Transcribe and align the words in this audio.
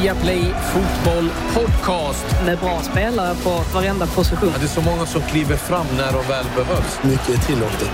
Viaplay 0.00 0.54
Fotboll 0.72 1.30
Podcast. 1.54 2.26
Med 2.44 2.58
bra 2.58 2.82
spelare 2.82 3.34
på 3.34 3.64
varenda 3.74 4.06
position. 4.06 4.50
Ja, 4.52 4.58
det 4.58 4.64
är 4.64 4.68
så 4.68 4.80
många 4.80 5.06
som 5.06 5.22
kliver 5.22 5.56
fram 5.56 5.86
när 5.96 6.12
de 6.12 6.28
väl 6.28 6.46
behövs. 6.56 6.98
Mycket 7.02 7.28
är 7.28 7.46
tillåtet. 7.46 7.90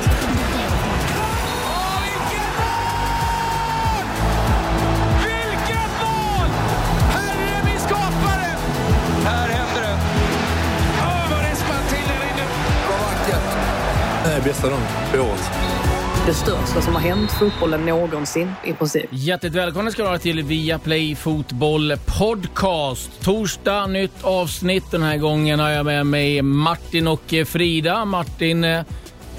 Nej, 14.25 14.41
bästa 14.45 14.69
dagen 14.69 14.81
på 15.13 15.19
året. 15.19 15.68
Det 16.29 16.35
största 16.35 16.81
som 16.81 16.95
har 16.95 17.01
hänt 17.01 17.33
fotbollen 17.33 17.87
någonsin 17.87 18.51
i 18.65 18.73
princip. 18.73 19.07
Hjärtligt 19.11 19.55
välkomna 19.55 19.91
ska 19.91 20.03
du 20.03 20.09
vara 20.09 20.19
till 20.19 20.43
Viaplay 20.43 21.15
Fotboll 21.15 21.95
Podcast. 22.19 23.11
Torsdag, 23.21 23.87
nytt 23.87 24.13
avsnitt. 24.23 24.91
Den 24.91 25.03
här 25.03 25.17
gången 25.17 25.61
har 25.61 25.71
jag 25.71 25.87
med 25.87 26.07
mig 26.07 26.43
Martin 26.43 27.09
och 27.09 27.35
Frida. 27.47 28.05
Martin 28.05 28.65
eh, 28.65 28.83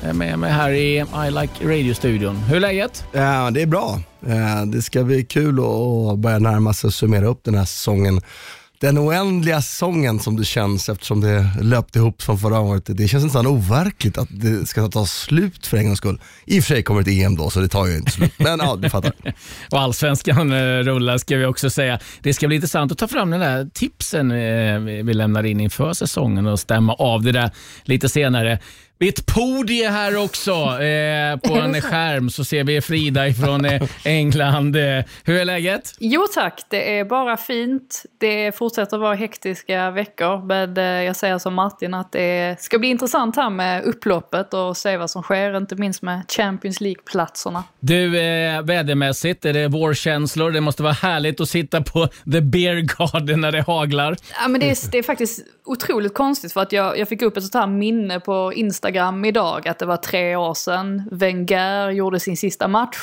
är 0.03 0.13
med 0.13 0.39
mig 0.39 0.51
här 0.51 0.71
i 0.71 0.97
I 0.97 1.31
Like 1.31 1.65
Radio-studion. 1.67 2.35
Hur 2.37 2.55
är 2.55 2.59
läget? 2.59 3.05
Ja, 3.11 3.51
det 3.51 3.61
är 3.61 3.67
bra. 3.67 3.99
Eh, 4.27 4.65
Det 4.65 4.81
ska 4.81 5.03
bli 5.03 5.25
kul 5.25 5.59
att 5.59 6.19
börja 6.19 6.39
närma 6.39 6.73
sig 6.73 6.87
och 6.87 6.93
summera 6.93 7.27
upp 7.27 7.43
den 7.43 7.55
här 7.55 7.65
säsongen. 7.65 8.21
Den 8.81 8.97
oändliga 8.97 9.61
säsongen 9.61 10.19
som 10.19 10.35
det 10.37 10.45
känns 10.45 10.89
eftersom 10.89 11.21
det 11.21 11.49
löpte 11.61 11.99
ihop 11.99 12.21
från 12.21 12.37
förra 12.37 12.59
året. 12.59 12.83
Det 12.85 13.07
känns 13.07 13.23
nästan 13.23 13.47
overkligt 13.47 14.17
att 14.17 14.27
det 14.31 14.65
ska 14.65 14.87
ta 14.87 15.05
slut 15.05 15.67
för 15.67 15.77
en 15.77 15.85
gångs 15.85 15.97
skull. 15.97 16.21
I 16.45 16.59
och 16.59 16.63
för 16.63 16.73
sig 16.73 16.83
kommer 16.83 17.01
ett 17.01 17.07
EM 17.07 17.35
då, 17.35 17.49
så 17.49 17.59
det 17.59 17.67
tar 17.67 17.85
ju 17.85 17.97
inte 17.97 18.11
slut. 18.11 18.31
Men 18.37 18.59
ja, 18.59 18.75
du 18.75 18.89
fattar. 18.89 19.13
Och 19.71 19.79
allsvenskan 19.79 20.51
eh, 20.51 20.77
rullar 20.77 21.17
ska 21.17 21.37
vi 21.37 21.45
också 21.45 21.69
säga. 21.69 21.99
Det 22.21 22.33
ska 22.33 22.47
bli 22.47 22.55
intressant 22.55 22.91
att 22.91 22.97
ta 22.97 23.07
fram 23.07 23.29
den 23.29 23.39
där 23.39 23.69
tipsen 23.73 24.31
eh, 24.31 24.79
vi 24.79 25.13
lämnar 25.13 25.43
in 25.43 25.59
inför 25.59 25.93
säsongen 25.93 26.47
och 26.47 26.59
stämma 26.59 26.93
av 26.93 27.23
det 27.23 27.31
där 27.31 27.51
lite 27.83 28.09
senare. 28.09 28.59
Vid 29.01 29.09
ett 29.09 29.25
podie 29.25 29.89
här 29.89 30.23
också 30.23 30.51
eh, 30.51 31.37
på 31.37 31.53
en 31.63 31.81
skärm 31.81 32.29
så 32.29 32.43
ser 32.43 32.63
vi 32.63 32.81
Frida 32.81 33.33
från 33.33 33.65
eh, 33.65 33.81
England. 34.03 34.75
Eh, 34.75 35.03
hur 35.23 35.39
är 35.39 35.45
läget? 35.45 35.95
Jo 35.99 36.25
tack, 36.33 36.61
det 36.69 36.97
är 36.97 37.05
bara 37.05 37.37
fint. 37.37 38.05
Det 38.17 38.57
fortsätter 38.57 38.97
vara 38.97 39.15
hektiska 39.15 39.91
veckor. 39.91 40.45
Men 40.45 40.77
eh, 40.77 40.83
jag 40.83 41.15
säger 41.15 41.37
som 41.37 41.53
Martin 41.53 41.93
att 41.93 42.11
det 42.11 42.61
ska 42.61 42.79
bli 42.79 42.89
intressant 42.89 43.35
här 43.35 43.49
med 43.49 43.83
upploppet 43.83 44.53
och 44.53 44.77
se 44.77 44.97
vad 44.97 45.09
som 45.09 45.23
sker. 45.23 45.57
Inte 45.57 45.75
minst 45.75 46.01
med 46.01 46.21
Champions 46.31 46.81
League-platserna. 46.81 47.63
Du, 47.79 48.19
eh, 48.19 48.61
vädermässigt, 48.61 49.45
är 49.45 49.53
det 49.53 49.67
vårkänslor? 49.67 50.51
Det 50.51 50.61
måste 50.61 50.83
vara 50.83 50.93
härligt 50.93 51.41
att 51.41 51.49
sitta 51.49 51.81
på 51.81 52.07
The 52.31 52.41
Beer 52.41 52.75
Garden 52.75 53.41
när 53.41 53.51
det 53.51 53.61
haglar. 53.61 54.15
Ja, 54.41 54.47
men 54.47 54.61
det, 54.61 54.69
är, 54.69 54.91
det 54.91 54.97
är 54.97 55.03
faktiskt 55.03 55.39
otroligt 55.65 56.13
konstigt 56.13 56.53
för 56.53 56.61
att 56.61 56.71
jag, 56.71 56.99
jag 56.99 57.07
fick 57.07 57.21
upp 57.21 57.37
ett 57.37 57.43
sånt 57.43 57.63
här 57.63 57.67
minne 57.67 58.19
på 58.19 58.53
Instagram 58.55 58.88
idag 59.25 59.67
att 59.67 59.79
det 59.79 59.85
var 59.85 59.97
tre 59.97 60.35
år 60.35 60.53
sedan 60.53 61.09
Wenger 61.11 61.89
gjorde 61.89 62.19
sin 62.19 62.37
sista 62.37 62.67
match 62.67 62.97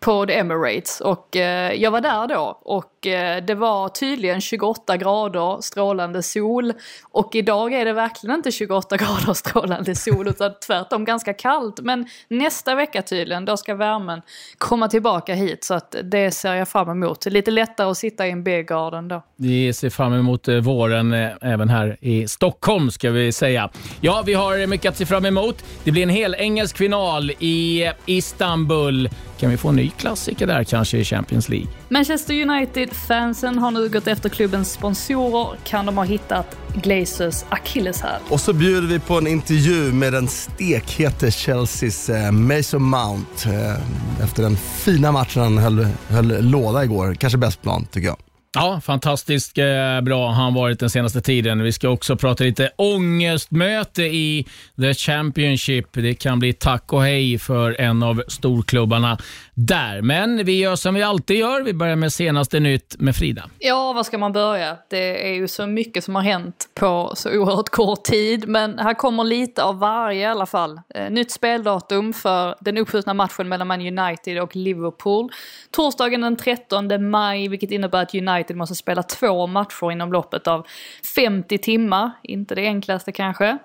på 0.00 0.26
The 0.26 0.38
Emirates 0.38 1.00
och 1.00 1.36
eh, 1.36 1.72
jag 1.72 1.90
var 1.90 2.00
där 2.00 2.26
då 2.26 2.58
och 2.62 3.06
eh, 3.06 3.44
det 3.44 3.54
var 3.54 3.88
tydligen 3.88 4.40
28 4.40 4.96
grader 4.96 5.60
strålande 5.60 6.22
sol 6.22 6.72
och 7.02 7.34
idag 7.34 7.72
är 7.72 7.84
det 7.84 7.92
verkligen 7.92 8.36
inte 8.36 8.52
28 8.52 8.96
grader 8.96 9.32
strålande 9.32 9.94
sol 9.94 10.28
utan 10.28 10.52
tvärtom 10.66 11.04
ganska 11.04 11.32
kallt 11.32 11.80
men 11.80 12.06
nästa 12.28 12.74
vecka 12.74 13.02
tydligen 13.02 13.44
då 13.44 13.56
ska 13.56 13.74
värmen 13.74 14.22
komma 14.58 14.88
tillbaka 14.88 15.34
hit 15.34 15.64
så 15.64 15.74
att 15.74 15.96
det 16.04 16.30
ser 16.30 16.54
jag 16.54 16.68
fram 16.68 16.90
emot. 16.90 17.26
Lite 17.26 17.50
lättare 17.50 17.90
att 17.90 17.98
sitta 17.98 18.26
i 18.26 18.30
en 18.30 18.42
B-garden 18.42 19.08
då. 19.08 19.22
Vi 19.36 19.72
ser 19.72 19.90
fram 19.90 20.12
emot 20.12 20.48
eh, 20.48 20.56
våren 20.56 21.12
eh, 21.12 21.30
även 21.40 21.68
här 21.68 21.96
i 22.00 22.28
Stockholm 22.28 22.90
ska 22.90 23.10
vi 23.10 23.32
säga. 23.32 23.70
Ja, 24.00 24.22
vi 24.26 24.34
har 24.34 24.66
mycket 24.66 24.88
att 24.90 24.96
se 24.96 25.06
fram 25.06 25.24
emot. 25.24 25.64
Det 25.84 25.90
blir 25.90 26.02
en 26.02 26.08
hel 26.08 26.34
engelsk 26.34 26.76
final 26.76 27.30
i 27.38 27.86
eh, 27.86 27.92
Istanbul. 28.06 29.10
Kan 29.38 29.50
vi 29.50 29.56
få 29.56 29.68
en 29.68 29.76
ny 29.76 29.87
klassiker 29.90 30.46
där 30.46 30.64
kanske 30.64 30.98
i 30.98 31.04
Champions 31.04 31.48
League? 31.48 31.68
Manchester 31.88 32.42
United-fansen 32.42 33.58
har 33.58 33.70
nu 33.70 33.88
gått 33.88 34.06
efter 34.06 34.28
klubbens 34.28 34.72
sponsorer. 34.72 35.56
Kan 35.64 35.86
de 35.86 35.96
ha 35.96 36.04
hittat 36.04 36.56
Glazers 36.74 37.44
akilleshäl? 37.48 38.20
Och 38.28 38.40
så 38.40 38.52
bjuder 38.52 38.88
vi 38.88 38.98
på 38.98 39.18
en 39.18 39.26
intervju 39.26 39.92
med 39.92 40.12
den 40.12 40.28
stekhete 40.28 41.30
Chelseas 41.30 42.08
eh, 42.08 42.32
Mason 42.32 42.82
Mount 42.82 43.50
eh, 43.50 44.24
efter 44.24 44.42
den 44.42 44.56
fina 44.56 45.12
matchen 45.12 45.42
han 45.42 45.58
höll, 45.58 45.86
höll 46.08 46.50
låda 46.50 46.84
igår. 46.84 47.14
Kanske 47.14 47.38
bäst 47.38 47.62
plan 47.62 47.86
tycker 47.90 48.08
jag. 48.08 48.16
Ja, 48.60 48.80
fantastiskt 48.80 49.58
eh, 49.58 50.00
bra 50.02 50.26
har 50.26 50.34
han 50.34 50.54
varit 50.54 50.80
den 50.80 50.90
senaste 50.90 51.20
tiden. 51.20 51.62
Vi 51.62 51.72
ska 51.72 51.88
också 51.88 52.16
prata 52.16 52.44
lite 52.44 52.70
ångestmöte 52.76 54.02
i 54.02 54.46
The 54.80 54.94
Championship. 54.94 55.86
Det 55.92 56.14
kan 56.14 56.38
bli 56.38 56.52
tack 56.52 56.92
och 56.92 57.02
hej 57.02 57.38
för 57.38 57.80
en 57.80 58.02
av 58.02 58.22
storklubbarna 58.28 59.18
där. 59.54 60.02
Men 60.02 60.44
vi 60.44 60.58
gör 60.58 60.76
som 60.76 60.94
vi 60.94 61.02
alltid 61.02 61.36
gör. 61.36 61.62
Vi 61.62 61.72
börjar 61.72 61.96
med 61.96 62.12
senaste 62.12 62.60
nytt 62.60 62.96
med 62.98 63.16
Frida. 63.16 63.42
Ja, 63.58 63.92
var 63.92 64.02
ska 64.02 64.18
man 64.18 64.32
börja? 64.32 64.76
Det 64.90 65.28
är 65.28 65.34
ju 65.34 65.48
så 65.48 65.66
mycket 65.66 66.04
som 66.04 66.14
har 66.14 66.22
hänt 66.22 66.68
på 66.74 67.12
så 67.16 67.30
oerhört 67.30 67.68
kort 67.68 68.04
tid. 68.04 68.48
Men 68.48 68.78
här 68.78 68.94
kommer 68.94 69.24
lite 69.24 69.62
av 69.62 69.78
varje 69.78 70.20
i 70.20 70.24
alla 70.24 70.46
fall. 70.46 70.80
Eh, 70.94 71.10
nytt 71.10 71.30
speldatum 71.30 72.12
för 72.12 72.56
den 72.60 72.78
uppskjutna 72.78 73.14
matchen 73.14 73.48
mellan 73.48 73.66
Man 73.66 73.98
United 73.98 74.42
och 74.42 74.56
Liverpool. 74.56 75.30
Torsdagen 75.70 76.20
den 76.20 76.36
13 76.36 77.10
maj, 77.10 77.48
vilket 77.48 77.70
innebär 77.70 78.02
att 78.02 78.14
United 78.14 78.47
måste 78.54 78.74
spela 78.74 79.02
två 79.02 79.46
matcher 79.46 79.92
inom 79.92 80.12
loppet 80.12 80.46
av 80.46 80.66
50 81.14 81.58
timmar. 81.58 82.10
Inte 82.22 82.54
det 82.54 82.66
enklaste 82.66 83.12
kanske. 83.12 83.58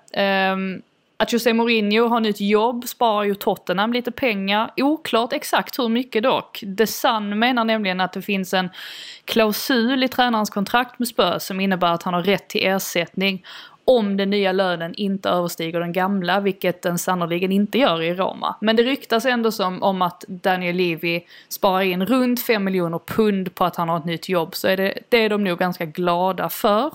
Um, 0.52 0.82
att 1.16 1.32
José 1.32 1.52
Mourinho 1.52 2.08
har 2.08 2.20
nytt 2.20 2.40
jobb 2.40 2.88
sparar 2.88 3.24
ju 3.24 3.34
Tottenham 3.34 3.92
lite 3.92 4.10
pengar. 4.10 4.70
Oklart 4.76 5.32
exakt 5.32 5.78
hur 5.78 5.88
mycket 5.88 6.22
dock. 6.22 6.64
The 6.78 6.86
Sun 6.86 7.38
menar 7.38 7.64
nämligen 7.64 8.00
att 8.00 8.12
det 8.12 8.22
finns 8.22 8.54
en 8.54 8.70
klausul 9.24 10.04
i 10.04 10.08
tränarens 10.08 10.50
kontrakt 10.50 10.98
med 10.98 11.08
Spurs 11.08 11.42
som 11.42 11.60
innebär 11.60 11.92
att 11.92 12.02
han 12.02 12.14
har 12.14 12.22
rätt 12.22 12.48
till 12.48 12.66
ersättning 12.66 13.44
om 13.84 14.16
den 14.16 14.30
nya 14.30 14.52
lönen 14.52 14.94
inte 14.94 15.28
överstiger 15.28 15.80
den 15.80 15.92
gamla, 15.92 16.40
vilket 16.40 16.82
den 16.82 16.98
sannoliken 16.98 17.52
inte 17.52 17.78
gör 17.78 18.02
i 18.02 18.14
Roma. 18.14 18.56
Men 18.60 18.76
det 18.76 18.82
ryktas 18.82 19.24
ändå 19.24 19.52
som 19.52 19.82
om 19.82 20.02
att 20.02 20.24
Daniel 20.28 20.76
Levy 20.76 21.20
sparar 21.48 21.80
in 21.80 22.06
runt 22.06 22.40
5 22.40 22.64
miljoner 22.64 23.00
pund 23.06 23.54
på 23.54 23.64
att 23.64 23.76
han 23.76 23.88
har 23.88 23.98
ett 23.98 24.04
nytt 24.04 24.28
jobb, 24.28 24.54
så 24.54 24.68
är 24.68 24.76
det, 24.76 24.98
det 25.08 25.18
är 25.18 25.28
de 25.28 25.44
nog 25.44 25.58
ganska 25.58 25.84
glada 25.84 26.48
för. 26.48 26.92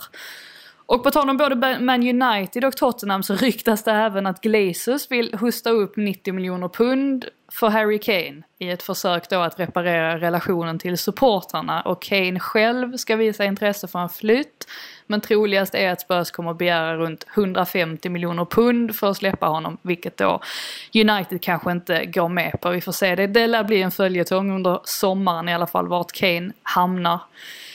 Och 0.89 1.03
på 1.03 1.11
tal 1.11 1.29
om 1.29 1.37
både 1.37 1.79
Man 1.79 2.21
United 2.21 2.65
och 2.65 2.77
Tottenham 2.77 3.23
så 3.23 3.35
ryktas 3.35 3.83
det 3.83 3.91
även 3.91 4.25
att 4.25 4.41
Glazers 4.41 5.11
vill 5.11 5.33
hosta 5.33 5.69
upp 5.69 5.97
90 5.97 6.33
miljoner 6.33 6.67
pund 6.67 7.25
för 7.51 7.69
Harry 7.69 7.99
Kane 7.99 8.43
i 8.59 8.69
ett 8.69 8.83
försök 8.83 9.29
då 9.29 9.39
att 9.39 9.59
reparera 9.59 10.19
relationen 10.19 10.79
till 10.79 10.97
supportrarna 10.97 11.81
och 11.81 12.01
Kane 12.01 12.39
själv 12.39 12.97
ska 12.97 13.15
visa 13.15 13.45
intresse 13.45 13.87
för 13.87 13.99
en 13.99 14.09
flytt. 14.09 14.67
Men 15.11 15.21
troligast 15.21 15.75
är 15.75 15.91
att 15.91 16.01
Spurs 16.01 16.31
kommer 16.31 16.51
att 16.51 16.57
begära 16.57 16.97
runt 16.97 17.25
150 17.37 18.09
miljoner 18.09 18.45
pund 18.45 18.95
för 18.95 19.09
att 19.09 19.17
släppa 19.17 19.45
honom, 19.45 19.77
vilket 19.81 20.17
då 20.17 20.41
United 20.93 21.41
kanske 21.41 21.71
inte 21.71 22.05
går 22.05 22.29
med 22.29 22.61
på. 22.61 22.69
Vi 22.69 22.81
får 22.81 22.91
se, 22.91 23.15
det, 23.15 23.27
det 23.27 23.47
lär 23.47 23.63
bli 23.63 23.81
en 23.81 23.91
följetong 23.91 24.51
under 24.55 24.79
sommaren 24.83 25.49
i 25.49 25.53
alla 25.53 25.67
fall 25.67 25.87
vart 25.87 26.11
Kane 26.11 26.51
hamnar. 26.63 27.19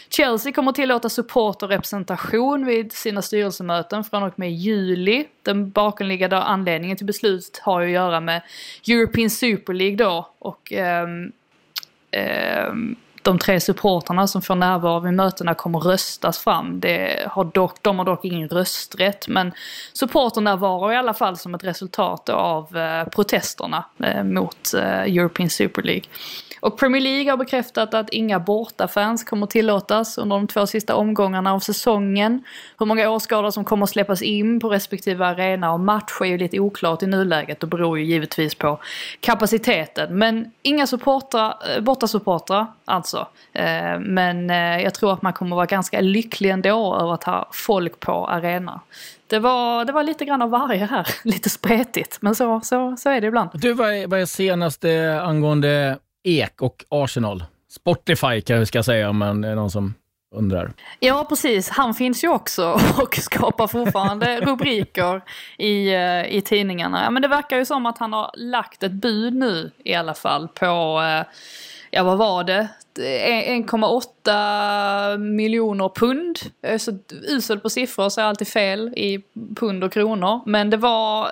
Chelsea 0.08 0.52
kommer 0.52 0.70
att 0.70 0.76
tillåta 0.76 1.08
supporterrepresentation 1.08 2.66
vid 2.66 2.92
sina 2.92 3.22
styrelsemöten 3.22 4.04
från 4.04 4.22
och 4.22 4.38
med 4.38 4.52
juli. 4.52 5.26
Den 5.42 5.70
bakomliggande 5.70 6.38
anledningen 6.38 6.96
till 6.96 7.06
beslutet 7.06 7.58
har 7.58 7.80
ju 7.80 7.86
att 7.86 7.92
göra 7.92 8.20
med 8.20 8.42
European 8.88 9.30
Super 9.30 9.72
League 9.72 9.96
då 9.96 10.28
och 10.38 10.72
um, 10.72 11.32
um, 12.68 12.96
de 13.24 13.38
tre 13.38 13.60
supportrarna 13.60 14.26
som 14.26 14.42
får 14.42 14.54
närvara 14.54 15.00
vid 15.00 15.14
mötena 15.14 15.54
kommer 15.54 15.78
röstas 15.78 16.38
fram. 16.38 16.80
Det 16.80 17.28
har 17.30 17.44
dock, 17.44 17.82
de 17.82 17.98
har 17.98 18.04
dock 18.04 18.24
ingen 18.24 18.48
rösträtt 18.48 19.28
men 19.28 19.52
supporternärvaro 19.92 20.92
i 20.92 20.96
alla 20.96 21.14
fall 21.14 21.36
som 21.36 21.54
ett 21.54 21.64
resultat 21.64 22.28
av 22.28 22.76
eh, 22.76 23.08
protesterna 23.08 23.84
eh, 24.04 24.24
mot 24.24 24.74
eh, 24.74 25.02
European 25.02 25.50
Super 25.50 25.82
League. 25.82 26.04
Och 26.64 26.78
Premier 26.78 27.02
League 27.02 27.30
har 27.30 27.36
bekräftat 27.36 27.94
att 27.94 28.10
inga 28.10 28.40
bortafans 28.40 29.24
kommer 29.24 29.46
tillåtas 29.46 30.18
under 30.18 30.36
de 30.36 30.46
två 30.46 30.66
sista 30.66 30.94
omgångarna 30.94 31.52
av 31.52 31.60
säsongen. 31.60 32.44
Hur 32.78 32.86
många 32.86 33.10
åskådare 33.10 33.52
som 33.52 33.64
kommer 33.64 33.86
släppas 33.86 34.22
in 34.22 34.60
på 34.60 34.68
respektive 34.68 35.26
arena 35.26 35.72
och 35.72 35.80
match 35.80 36.20
är 36.20 36.24
ju 36.24 36.38
lite 36.38 36.60
oklart 36.60 37.02
i 37.02 37.06
nuläget 37.06 37.62
och 37.62 37.68
beror 37.68 37.98
ju 37.98 38.04
givetvis 38.04 38.54
på 38.54 38.78
kapaciteten. 39.20 40.18
Men 40.18 40.52
inga 40.62 40.86
supportrar, 40.86 41.54
eh, 41.76 41.82
bortasupportrar 41.82 42.66
alltså. 42.84 43.26
Eh, 43.52 43.98
men 44.00 44.50
eh, 44.50 44.82
jag 44.82 44.94
tror 44.94 45.12
att 45.12 45.22
man 45.22 45.32
kommer 45.32 45.56
vara 45.56 45.66
ganska 45.66 46.00
lycklig 46.00 46.50
ändå 46.50 46.96
över 47.00 47.14
att 47.14 47.24
ha 47.24 47.48
folk 47.52 48.00
på 48.00 48.26
arenan. 48.28 48.80
Det 49.26 49.38
var, 49.38 49.84
det 49.84 49.92
var 49.92 50.02
lite 50.02 50.24
grann 50.24 50.42
av 50.42 50.50
varje 50.50 50.84
här, 50.86 51.08
lite 51.24 51.50
spretigt. 51.50 52.18
Men 52.20 52.34
så, 52.34 52.60
så, 52.60 52.96
så 52.98 53.10
är 53.10 53.20
det 53.20 53.26
ibland. 53.26 53.50
Du, 53.54 53.72
vad 53.72 53.94
är, 53.94 54.06
vad 54.06 54.20
är 54.20 54.26
senaste 54.26 55.20
angående 55.22 55.98
Ek 56.24 56.62
och 56.62 56.84
Arsenal? 56.88 57.44
Spotify 57.70 58.40
kanske 58.40 58.66
ska 58.66 58.82
säga 58.82 59.10
om 59.10 59.16
man 59.16 59.44
är 59.44 59.54
någon 59.54 59.70
som 59.70 59.94
undrar. 60.34 60.72
Ja, 61.00 61.26
precis. 61.28 61.68
Han 61.68 61.94
finns 61.94 62.24
ju 62.24 62.28
också 62.28 62.80
och 63.02 63.14
skapar 63.16 63.66
fortfarande 63.66 64.40
rubriker 64.40 65.20
i, 65.58 65.94
eh, 65.94 66.36
i 66.36 66.42
tidningarna. 66.44 67.10
Men 67.10 67.22
det 67.22 67.28
verkar 67.28 67.58
ju 67.58 67.64
som 67.64 67.86
att 67.86 67.98
han 67.98 68.12
har 68.12 68.30
lagt 68.34 68.82
ett 68.82 68.92
bud 68.92 69.34
nu 69.34 69.70
i 69.84 69.94
alla 69.94 70.14
fall 70.14 70.48
på, 70.48 71.02
eh, 71.02 71.26
ja 71.94 72.02
vad 72.02 72.18
var 72.18 72.44
det? 72.44 72.68
Eh, 72.98 73.50
1,8 73.50 75.18
miljoner 75.18 75.88
pund. 75.88 76.38
Jag 76.60 76.72
är 76.72 76.78
Så 76.78 76.98
usel 77.10 77.60
på 77.60 77.70
siffror 77.70 78.08
så 78.08 78.20
jag 78.20 78.24
är 78.24 78.28
alltid 78.28 78.48
fel 78.48 78.88
i 78.96 79.22
pund 79.56 79.84
och 79.84 79.92
kronor. 79.92 80.40
Men 80.46 80.70
det 80.70 80.76
var 80.76 81.30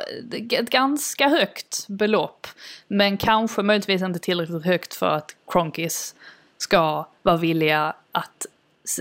ett 0.51 0.71
ganska 0.71 1.29
högt 1.29 1.89
belopp. 1.89 2.47
Men 2.89 3.17
kanske 3.17 3.63
möjligtvis 3.63 4.03
inte 4.03 4.19
tillräckligt 4.19 4.65
högt 4.65 4.95
för 4.95 5.09
att 5.09 5.37
Cronkis 5.47 6.15
ska 6.59 7.07
vara 7.23 7.37
villiga 7.37 7.95
att 8.13 8.47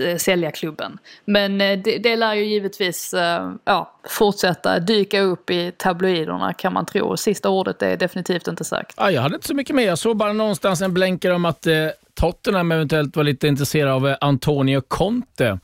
Eh, 0.02 0.16
sälja 0.16 0.50
klubben. 0.50 0.98
Men 1.24 1.60
eh, 1.60 1.78
det, 1.78 1.98
det 1.98 2.16
lär 2.16 2.34
ju 2.34 2.44
givetvis 2.44 3.14
eh, 3.14 3.52
ja, 3.64 3.98
fortsätta 4.08 4.78
dyka 4.78 5.20
upp 5.20 5.50
i 5.50 5.72
tabloiderna 5.78 6.52
kan 6.52 6.72
man 6.72 6.86
tro. 6.86 7.16
Sista 7.16 7.48
ordet 7.48 7.82
är 7.82 7.96
definitivt 7.96 8.48
inte 8.48 8.64
sagt. 8.64 8.94
Ja, 8.96 9.10
jag 9.10 9.22
hade 9.22 9.34
inte 9.34 9.46
så 9.46 9.54
mycket 9.54 9.76
mer. 9.76 9.86
Jag 9.86 9.98
såg 9.98 10.16
bara 10.16 10.32
någonstans 10.32 10.82
en 10.82 10.94
blänkare 10.94 11.34
om 11.34 11.44
att 11.44 11.66
eh, 11.66 11.74
Tottenham 12.14 12.72
eventuellt 12.72 13.16
var 13.16 13.24
lite 13.24 13.48
intresserade 13.48 13.92
av 13.92 14.16
Antonio 14.20 14.80
Conte. 14.88 15.58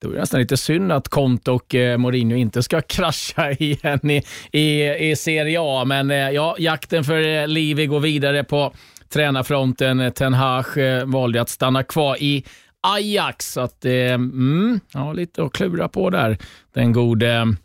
Det 0.00 0.08
var 0.08 0.14
nästan 0.14 0.40
lite 0.40 0.56
synd 0.56 0.92
att 0.92 1.08
Conte 1.08 1.50
och 1.50 1.74
eh, 1.74 1.98
Mourinho 1.98 2.36
inte 2.36 2.62
ska 2.62 2.80
krascha 2.88 3.50
igen 3.50 4.10
i, 4.10 4.22
i, 4.52 4.88
i 5.10 5.16
Serie 5.16 5.58
A, 5.60 5.84
men 5.84 6.10
eh, 6.10 6.30
ja, 6.30 6.56
jakten 6.58 7.04
för 7.04 7.26
eh, 7.26 7.48
Livi 7.48 7.86
går 7.86 8.00
vidare 8.00 8.44
på 8.44 8.72
tränarfronten. 9.08 10.12
Ten 10.12 10.34
Hag 10.34 10.64
eh, 10.76 11.04
valde 11.04 11.40
att 11.40 11.48
stanna 11.48 11.82
kvar 11.82 12.16
i 12.20 12.44
Ajax, 12.82 13.52
så 13.52 13.60
att, 13.60 13.84
eh, 13.84 13.92
mm, 13.92 14.80
ja, 14.92 15.12
lite 15.12 15.42
att 15.44 15.52
klura 15.52 15.88
på 15.88 16.10
där, 16.10 16.38
den 16.74 16.92
gode 16.92 17.56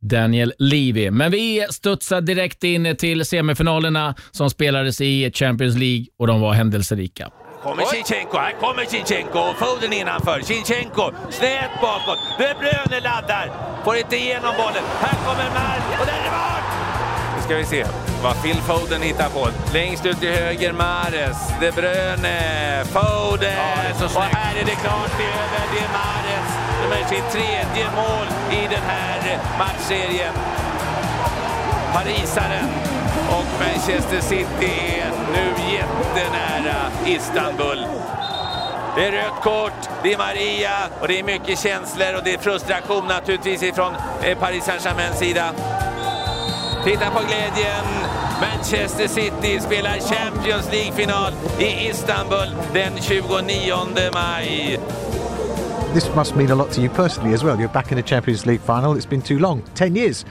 Daniel 0.00 0.52
Levy. 0.58 1.10
Men 1.10 1.30
vi 1.30 1.66
studsar 1.70 2.20
direkt 2.20 2.64
in 2.64 2.96
till 2.96 3.24
semifinalerna 3.24 4.14
som 4.30 4.50
spelades 4.50 5.00
i 5.00 5.32
Champions 5.34 5.76
League 5.76 6.06
och 6.18 6.26
de 6.26 6.40
var 6.40 6.52
händelserika. 6.52 7.30
Kommer 7.62 7.84
Sinchenko, 7.84 8.36
här 8.38 8.52
kommer 8.60 8.84
Sinchenko. 8.84 9.38
Foden 9.58 9.92
innanför. 9.92 10.40
Sinchenko, 10.40 11.12
snett 11.30 11.70
bakåt. 11.82 12.18
De 12.38 12.54
Bruyne 12.60 13.00
laddar. 13.04 13.46
Får 13.84 13.96
inte 13.96 14.16
igenom 14.16 14.54
bollen. 14.56 14.84
Här 15.00 15.16
kommer 15.26 15.50
Mar 15.56 15.78
och 16.00 16.06
där 16.06 16.12
är 16.12 16.24
det 16.24 16.30
mål! 16.30 16.59
Ska 17.50 17.58
vi 17.58 17.64
se 17.64 17.84
vad 18.22 18.42
Phil 18.42 18.56
Foden 18.56 19.02
hittar 19.02 19.28
på. 19.28 19.48
Längst 19.72 20.06
ut 20.06 20.20
till 20.20 20.30
höger 20.30 20.72
Mares, 20.72 21.36
De 21.60 21.70
Bruyne, 21.70 22.84
Foden. 22.84 23.54
Ja, 24.00 24.06
och 24.14 24.22
här 24.22 24.60
är 24.60 24.64
det 24.64 24.74
klart 24.74 25.10
det 25.18 25.24
är 25.24 25.28
över. 25.28 25.64
Det 25.72 25.78
är 25.78 25.90
Mares 26.00 26.48
som 26.82 26.92
är 26.92 27.04
sitt 27.08 27.30
tredje 27.32 27.86
mål 27.96 28.26
i 28.50 28.68
den 28.74 28.82
här 28.86 29.38
matchserien. 29.58 30.34
Parisaren 31.92 32.68
och 33.28 33.46
Manchester 33.60 34.20
City 34.20 34.72
är 35.00 35.10
nu 35.32 35.74
jättenära 35.74 36.76
Istanbul. 37.06 37.86
Det 38.96 39.06
är 39.06 39.12
rött 39.12 39.42
kort, 39.42 39.88
det 40.02 40.12
är 40.12 40.18
Maria 40.18 40.72
och 41.00 41.08
det 41.08 41.18
är 41.18 41.24
mycket 41.24 41.58
känslor 41.58 42.16
och 42.16 42.24
det 42.24 42.34
är 42.34 42.38
frustration 42.38 43.06
naturligtvis 43.06 43.62
ifrån 43.62 43.92
eh, 44.22 44.38
Paris 44.38 44.64
Saint-Germains 44.64 45.18
sida. 45.18 45.54
Titta 46.84 47.10
på 47.10 47.20
glädjen. 47.26 47.84
Manchester 48.40 49.08
City 49.08 49.60
spelar 49.60 49.98
Champions 49.98 50.72
League-final 50.72 51.32
i 51.58 51.88
Istanbul 51.90 52.46
den 52.74 52.92
29 53.00 54.10
maj. 54.12 54.78
This 55.94 56.14
must 56.14 56.36
mean 56.36 56.50
a 56.50 56.54
lot 56.54 56.70
to 56.72 56.80
you 56.80 56.90
personally 56.94 57.34
as 57.34 57.44
well. 57.44 57.60
You're 57.60 57.72
back 57.72 57.92
in 57.92 57.96
the 57.98 58.08
Champions 58.08 58.46
League 58.46 58.60
final. 58.60 58.96
It's 58.96 59.08
been 59.08 59.22
too 59.22 59.38
long, 59.38 59.62
10 59.74 59.96
years. 59.96 60.26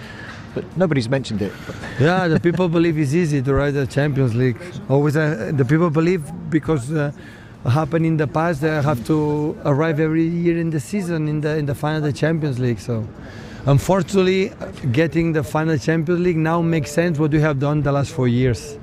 but 0.54 0.78
nobody's 0.78 1.10
mentioned 1.10 1.42
it. 1.42 1.51
yeah, 2.00 2.28
the 2.28 2.40
people 2.40 2.68
believe 2.78 2.98
it's 2.98 3.13
easy 3.13 3.42
to 3.42 3.54
ride 3.54 3.74
the 3.74 3.88
Champions 3.88 4.36
League. 4.36 4.57
Always, 4.90 5.16
uh, 5.16 5.52
the 5.54 5.66
people 5.66 5.90
believe 5.90 6.24
because 6.50 6.92
uh, 6.92 7.12
happened 7.66 8.06
in 8.06 8.18
the 8.18 8.28
past 8.28 8.62
they 8.62 8.81
have 8.81 9.06
to 9.06 9.56
arrive 9.66 10.00
every 10.00 10.24
year 10.25 10.57
in 10.57 10.69
the 10.69 10.80
season 10.80 11.28
in 11.28 11.42
the 11.42 11.57
in 11.57 11.66
the 11.66 11.75
final 11.75 11.98
of 11.98 12.04
the 12.04 12.13
Champions 12.13 12.60
League. 12.60 12.80
So, 12.80 13.06
unfortunately, 13.65 14.51
getting 14.91 15.33
the 15.33 15.44
final 15.44 15.77
Champions 15.77 16.21
League 16.21 16.38
now 16.38 16.61
makes 16.61 16.91
sense 16.91 17.19
what 17.19 17.31
we 17.31 17.39
have 17.39 17.59
done 17.59 17.81
the 17.81 17.91
last 17.91 18.11
four 18.11 18.27
years 18.27 18.77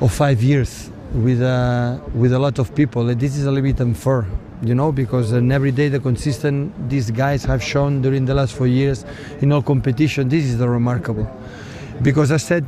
or 0.00 0.08
five 0.08 0.42
years 0.42 0.90
with 1.12 1.42
uh, 1.42 1.98
with 2.14 2.32
a 2.32 2.38
lot 2.38 2.58
of 2.58 2.74
people. 2.74 3.04
This 3.04 3.36
is 3.36 3.44
a 3.44 3.50
little 3.50 3.70
bit 3.70 3.80
unfair 3.80 4.26
you 4.62 4.74
know, 4.74 4.90
because 4.90 5.32
uh, 5.32 5.36
every 5.36 5.70
day 5.70 5.88
the 5.88 6.00
consistent 6.00 6.72
these 6.88 7.10
guys 7.10 7.44
have 7.44 7.62
shown 7.62 8.02
during 8.02 8.24
the 8.24 8.34
last 8.34 8.54
four 8.54 8.66
years 8.66 9.04
in 9.40 9.52
all 9.52 9.62
competition, 9.62 10.28
this 10.28 10.44
is 10.44 10.58
the 10.58 10.68
remarkable. 10.68 11.30
Because 12.02 12.32
I 12.32 12.38
said, 12.38 12.66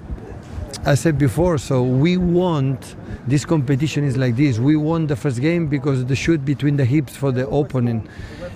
I 0.85 0.95
said 0.95 1.19
before, 1.19 1.59
so 1.59 1.83
we 1.83 2.17
want 2.17 2.95
this 3.27 3.45
competition 3.45 4.05
is 4.05 4.17
like 4.17 4.37
this. 4.37 4.59
We 4.59 4.77
won 4.77 5.07
the 5.07 5.17
first 5.17 5.41
game 5.41 5.67
because 5.67 6.05
the 6.05 6.17
shoot 6.17 6.45
between 6.45 6.77
the 6.77 6.85
hips 6.85 7.17
for 7.17 7.33
the 7.33 7.49
opponent, 7.49 8.07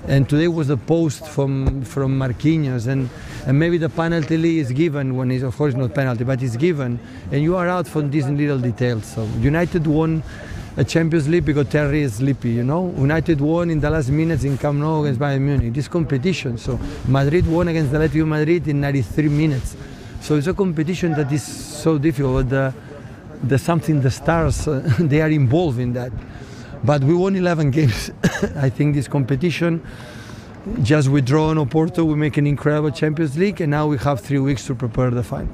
and 0.07 0.29
today 0.29 0.49
was 0.49 0.71
a 0.71 0.77
post 0.77 1.27
from 1.27 1.83
from 1.83 2.19
Marquinhos, 2.19 2.87
and, 2.87 3.09
and 3.47 3.59
maybe 3.59 3.79
the 3.79 3.89
penalty 3.89 4.59
is 4.59 4.73
given 4.73 5.17
when 5.17 5.31
it's 5.31 5.43
of 5.43 5.57
course 5.57 5.75
not 5.75 5.95
penalty, 5.95 6.25
but 6.25 6.43
it's 6.43 6.57
given, 6.57 6.99
and 7.33 7.43
you 7.43 7.57
are 7.57 7.69
out 7.69 7.87
from 7.87 8.11
these 8.11 8.29
little 8.29 8.59
details. 8.59 9.07
So 9.07 9.25
United 9.41 9.87
won 9.87 10.23
a 10.77 10.85
Champions 10.85 11.29
League 11.29 11.45
because 11.45 11.69
Terry 11.69 12.03
is 12.03 12.15
sleepy, 12.15 12.51
you 12.51 12.65
know. 12.65 12.93
United 12.99 13.41
won 13.41 13.71
in 13.71 13.81
the 13.81 13.89
last 13.89 14.11
minutes 14.11 14.45
in 14.45 14.59
Camp 14.59 14.79
Nou 14.79 15.03
against 15.03 15.21
Bayern 15.21 15.41
Munich. 15.41 15.73
This 15.73 15.89
competition. 15.89 16.59
So 16.59 16.79
Madrid 17.07 17.47
won 17.47 17.69
against 17.69 17.93
the 17.93 17.99
Atletico 17.99 18.27
Madrid 18.27 18.67
in 18.69 18.81
93 18.81 19.29
minutes. 19.29 19.77
So 20.21 20.37
it's 20.37 20.49
a 20.49 20.55
competition 20.55 21.13
that 21.13 21.31
is 21.31 21.45
so 21.45 21.97
difficult. 21.99 22.49
The, 22.49 22.75
the 23.43 23.59
something 23.59 24.01
the 24.01 24.11
stars 24.11 24.67
uh, 24.67 24.83
they 24.99 25.21
are 25.21 25.31
involved 25.31 25.79
in 25.79 25.93
that. 25.93 26.13
But 26.85 27.03
we 27.03 27.15
won 27.15 27.35
11 27.35 27.71
games. 27.71 28.11
I 28.57 28.69
think 28.69 28.95
this 28.95 29.09
competition. 29.09 29.81
Just 30.83 31.09
withdraw 31.09 31.49
on 31.49 31.57
Oporto, 31.57 32.05
we 32.07 32.15
make 32.15 32.37
an 32.37 32.47
incredible 32.47 32.91
Champions 32.91 33.37
League, 33.39 33.61
and 33.61 33.71
now 33.71 33.87
we 33.87 33.99
have 33.99 34.21
three 34.21 34.39
weeks 34.39 34.67
to 34.67 34.75
prepare 34.75 35.11
the 35.11 35.23
final. 35.23 35.49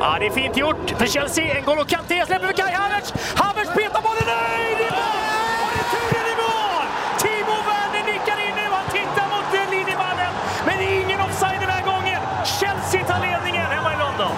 Ja, 0.00 0.16
det 0.20 0.26
är 0.26 0.30
fint 0.30 0.56
gjort 0.56 0.90
för 0.98 1.06
Chelsea. 1.06 1.44
N'Golo 1.54 1.84
Kanté 1.84 2.26
släpper 2.26 2.46
för 2.46 2.52
Kai 2.52 2.72
Havertz. 2.72 3.12
Havertz 3.34 3.70
petar 3.74 4.02
bollen. 4.06 4.26
Nej, 4.26 4.74
det 4.78 4.86
är 4.90 4.94
mål! 5.00 5.18
Och 5.64 5.72
returen 5.78 6.26
i 6.32 6.36
mål! 6.42 6.86
Timo 7.22 7.56
Werner 7.68 8.04
nickar 8.12 8.38
in 8.46 8.54
nu. 8.60 8.66
Han 8.76 8.86
tittar 8.96 9.26
mot 9.32 9.46
linjemannen. 9.72 10.32
Men 10.66 10.74
det 10.80 10.86
är 10.92 10.96
ingen 11.04 11.20
offside 11.26 11.60
den 11.64 11.70
här 11.76 11.84
gången. 11.90 12.20
Chelsea 12.58 13.00
tar 13.10 13.20
ledningen 13.26 13.66
hemma 13.74 13.90
i 13.94 13.98
London. 14.04 14.34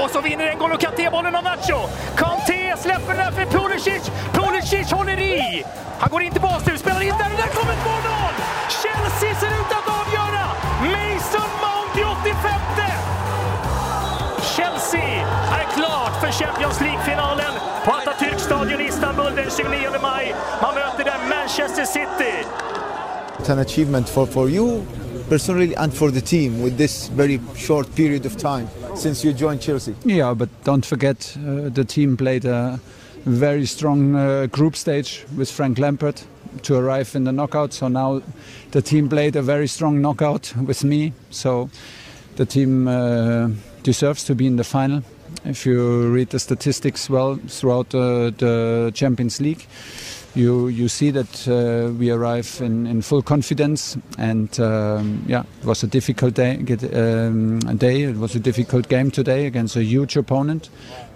Och 0.00 0.10
så 0.10 0.20
vinner 0.20 0.44
N'Golo 0.52 0.76
Kanté 0.84 1.10
bollen 1.10 1.34
av 1.38 1.44
Nacho. 1.44 1.78
Kanté 2.22 2.45
släpper 2.86 3.12
den 3.14 3.24
där 3.24 3.32
för 3.38 3.46
Pulisic. 3.56 4.02
Pulisic 4.38 4.92
håller 4.92 5.18
i. 5.20 5.64
Han 5.98 6.10
går 6.10 6.22
inte 6.22 6.40
på 6.40 6.50
nu, 6.66 6.78
spelar 6.78 7.02
in 7.02 7.14
där 7.22 7.30
och 7.34 7.40
där 7.42 7.50
kommer 7.58 7.74
2-0! 7.74 8.32
Chelsea 8.82 9.32
ser 9.40 9.52
ut 9.60 9.70
att 9.78 9.88
avgöra! 10.00 10.44
Mason 10.94 11.50
Mount 11.64 11.94
i 12.00 12.04
85 12.04 12.66
Chelsea 14.56 15.26
är 15.58 15.66
klart 15.76 16.14
för 16.20 16.30
Champions 16.44 16.80
League-finalen 16.80 17.52
på 17.84 17.90
Atatürk-stadion 17.90 18.80
i 18.80 18.84
Istanbul 18.84 19.32
den 19.36 19.50
29 19.56 19.88
maj. 20.02 20.34
Man 20.62 20.74
möter 20.74 21.04
där 21.04 21.18
Manchester 21.36 21.84
City. 21.84 22.34
It's 23.38 23.52
an 23.52 23.58
achievement 23.58 24.08
for, 24.08 24.26
for 24.26 24.48
you 24.50 24.80
personally 25.28 25.74
and 25.76 25.92
for 25.92 26.10
the 26.10 26.20
team 26.20 26.62
with 26.62 26.76
this 26.76 27.08
very 27.08 27.40
short 27.56 27.92
period 27.94 28.26
of 28.26 28.36
time 28.36 28.68
since 28.94 29.24
you 29.24 29.32
joined 29.32 29.60
Chelsea. 29.60 29.94
Yeah, 30.04 30.34
but 30.34 30.48
don't 30.64 30.84
forget 30.84 31.36
uh, 31.38 31.68
the 31.68 31.84
team 31.84 32.16
played 32.16 32.44
a 32.44 32.78
very 33.24 33.66
strong 33.66 34.14
uh, 34.14 34.46
group 34.46 34.76
stage 34.76 35.24
with 35.36 35.50
Frank 35.50 35.78
Lampard 35.78 36.22
to 36.62 36.76
arrive 36.76 37.14
in 37.14 37.24
the 37.24 37.32
knockout. 37.32 37.72
So 37.72 37.88
now 37.88 38.22
the 38.70 38.82
team 38.82 39.08
played 39.08 39.36
a 39.36 39.42
very 39.42 39.66
strong 39.66 40.00
knockout 40.00 40.54
with 40.56 40.84
me. 40.84 41.12
So 41.30 41.68
the 42.36 42.46
team 42.46 42.88
uh, 42.88 43.50
deserves 43.82 44.24
to 44.24 44.34
be 44.34 44.46
in 44.46 44.56
the 44.56 44.64
final. 44.64 45.02
If 45.44 45.66
you 45.66 46.08
read 46.08 46.30
the 46.30 46.38
statistics 46.38 47.10
well 47.10 47.36
throughout 47.48 47.94
uh, 47.94 48.30
the 48.30 48.90
Champions 48.94 49.40
League, 49.40 49.66
you 50.36 50.68
you 50.68 50.88
see 50.88 51.10
that 51.10 51.48
uh, 51.48 51.92
we 51.98 52.10
arrive 52.10 52.60
in, 52.60 52.86
in 52.86 53.02
full 53.02 53.22
confidence. 53.22 53.96
And 54.18 54.58
um, 54.60 55.24
yeah, 55.26 55.44
it 55.60 55.66
was 55.66 55.82
a 55.82 55.86
difficult 55.86 56.34
day. 56.34 56.56
Um, 56.92 57.60
a 57.66 57.74
day. 57.74 58.02
It 58.02 58.16
was 58.16 58.36
a 58.36 58.40
difficult 58.40 58.88
game 58.88 59.10
today 59.10 59.46
against 59.46 59.76
a 59.76 59.82
huge 59.82 60.16
opponent, 60.16 60.68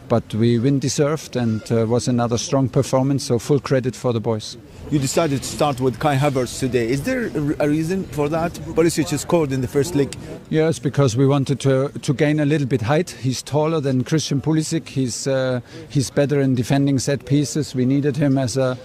but 0.08 0.34
we 0.34 0.58
win 0.58 0.78
deserved 0.78 1.36
and 1.36 1.60
uh, 1.70 1.86
was 1.86 2.08
another 2.08 2.38
strong 2.38 2.68
performance. 2.68 3.24
So 3.24 3.38
full 3.38 3.60
credit 3.60 3.94
for 3.94 4.12
the 4.12 4.20
boys 4.20 4.56
you 4.90 4.98
decided 4.98 5.40
to 5.40 5.48
start 5.48 5.80
with 5.80 6.00
Kai 6.00 6.16
Havertz 6.16 6.58
today. 6.58 6.88
Is 6.88 7.02
there 7.02 7.30
a 7.60 7.68
reason 7.68 8.04
for 8.04 8.28
that? 8.28 8.52
Pulisic 8.74 9.16
scored 9.18 9.52
in 9.52 9.60
the 9.60 9.68
first 9.68 9.94
leg. 9.94 10.16
Yes, 10.48 10.80
because 10.80 11.16
we 11.16 11.26
wanted 11.26 11.60
to 11.60 11.90
to 12.02 12.12
gain 12.12 12.40
a 12.40 12.44
little 12.44 12.66
bit 12.66 12.82
height. 12.82 13.10
He's 13.10 13.42
taller 13.42 13.80
than 13.80 14.02
Christian 14.02 14.40
Pulisic. 14.40 14.88
He's 14.88 15.26
uh, 15.28 15.60
he's 15.88 16.10
better 16.10 16.40
in 16.40 16.56
defending 16.56 16.98
set 16.98 17.24
pieces. 17.24 17.74
We 17.74 17.84
needed 17.84 18.16
him 18.16 18.36
as 18.36 18.56
a 18.56 18.76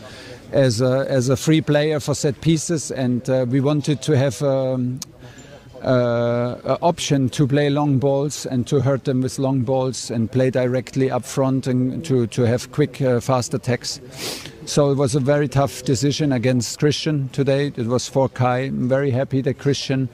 as 0.52 0.82
a, 0.82 1.06
as 1.10 1.30
a 1.30 1.36
free 1.36 1.62
player 1.62 2.00
for 2.00 2.16
set 2.16 2.42
pieces, 2.42 2.92
and 2.92 3.30
uh, 3.30 3.46
we 3.48 3.60
wanted 3.62 4.02
to 4.04 4.18
have 4.18 4.42
um, 4.42 5.00
uh, 5.84 6.56
an 6.64 6.78
option 6.82 7.30
to 7.30 7.48
play 7.48 7.70
long 7.70 8.00
balls 8.00 8.46
and 8.46 8.66
to 8.68 8.82
hurt 8.82 9.04
them 9.04 9.22
with 9.22 9.38
long 9.38 9.62
balls 9.62 10.10
and 10.10 10.32
play 10.32 10.50
directly 10.50 11.12
up 11.12 11.26
front 11.26 11.68
and 11.68 12.04
to, 12.06 12.28
to 12.28 12.44
have 12.44 12.72
quick, 12.72 13.02
uh, 13.02 13.20
fast 13.20 13.54
attacks. 13.54 14.00
So 14.66 14.92
it 14.92 14.96
was 14.96 15.14
a 15.14 15.20
very 15.20 15.48
tough 15.48 15.84
decision 15.84 16.32
against 16.32 16.80
Christian 16.80 17.30
today. 17.30 17.68
It 17.68 17.86
was 17.86 18.10
for 18.10 18.28
Kai. 18.30 18.60
I'm 18.60 18.90
very 18.90 19.12
happy 19.12 19.42
that 19.42 19.60
Christian 19.60 20.10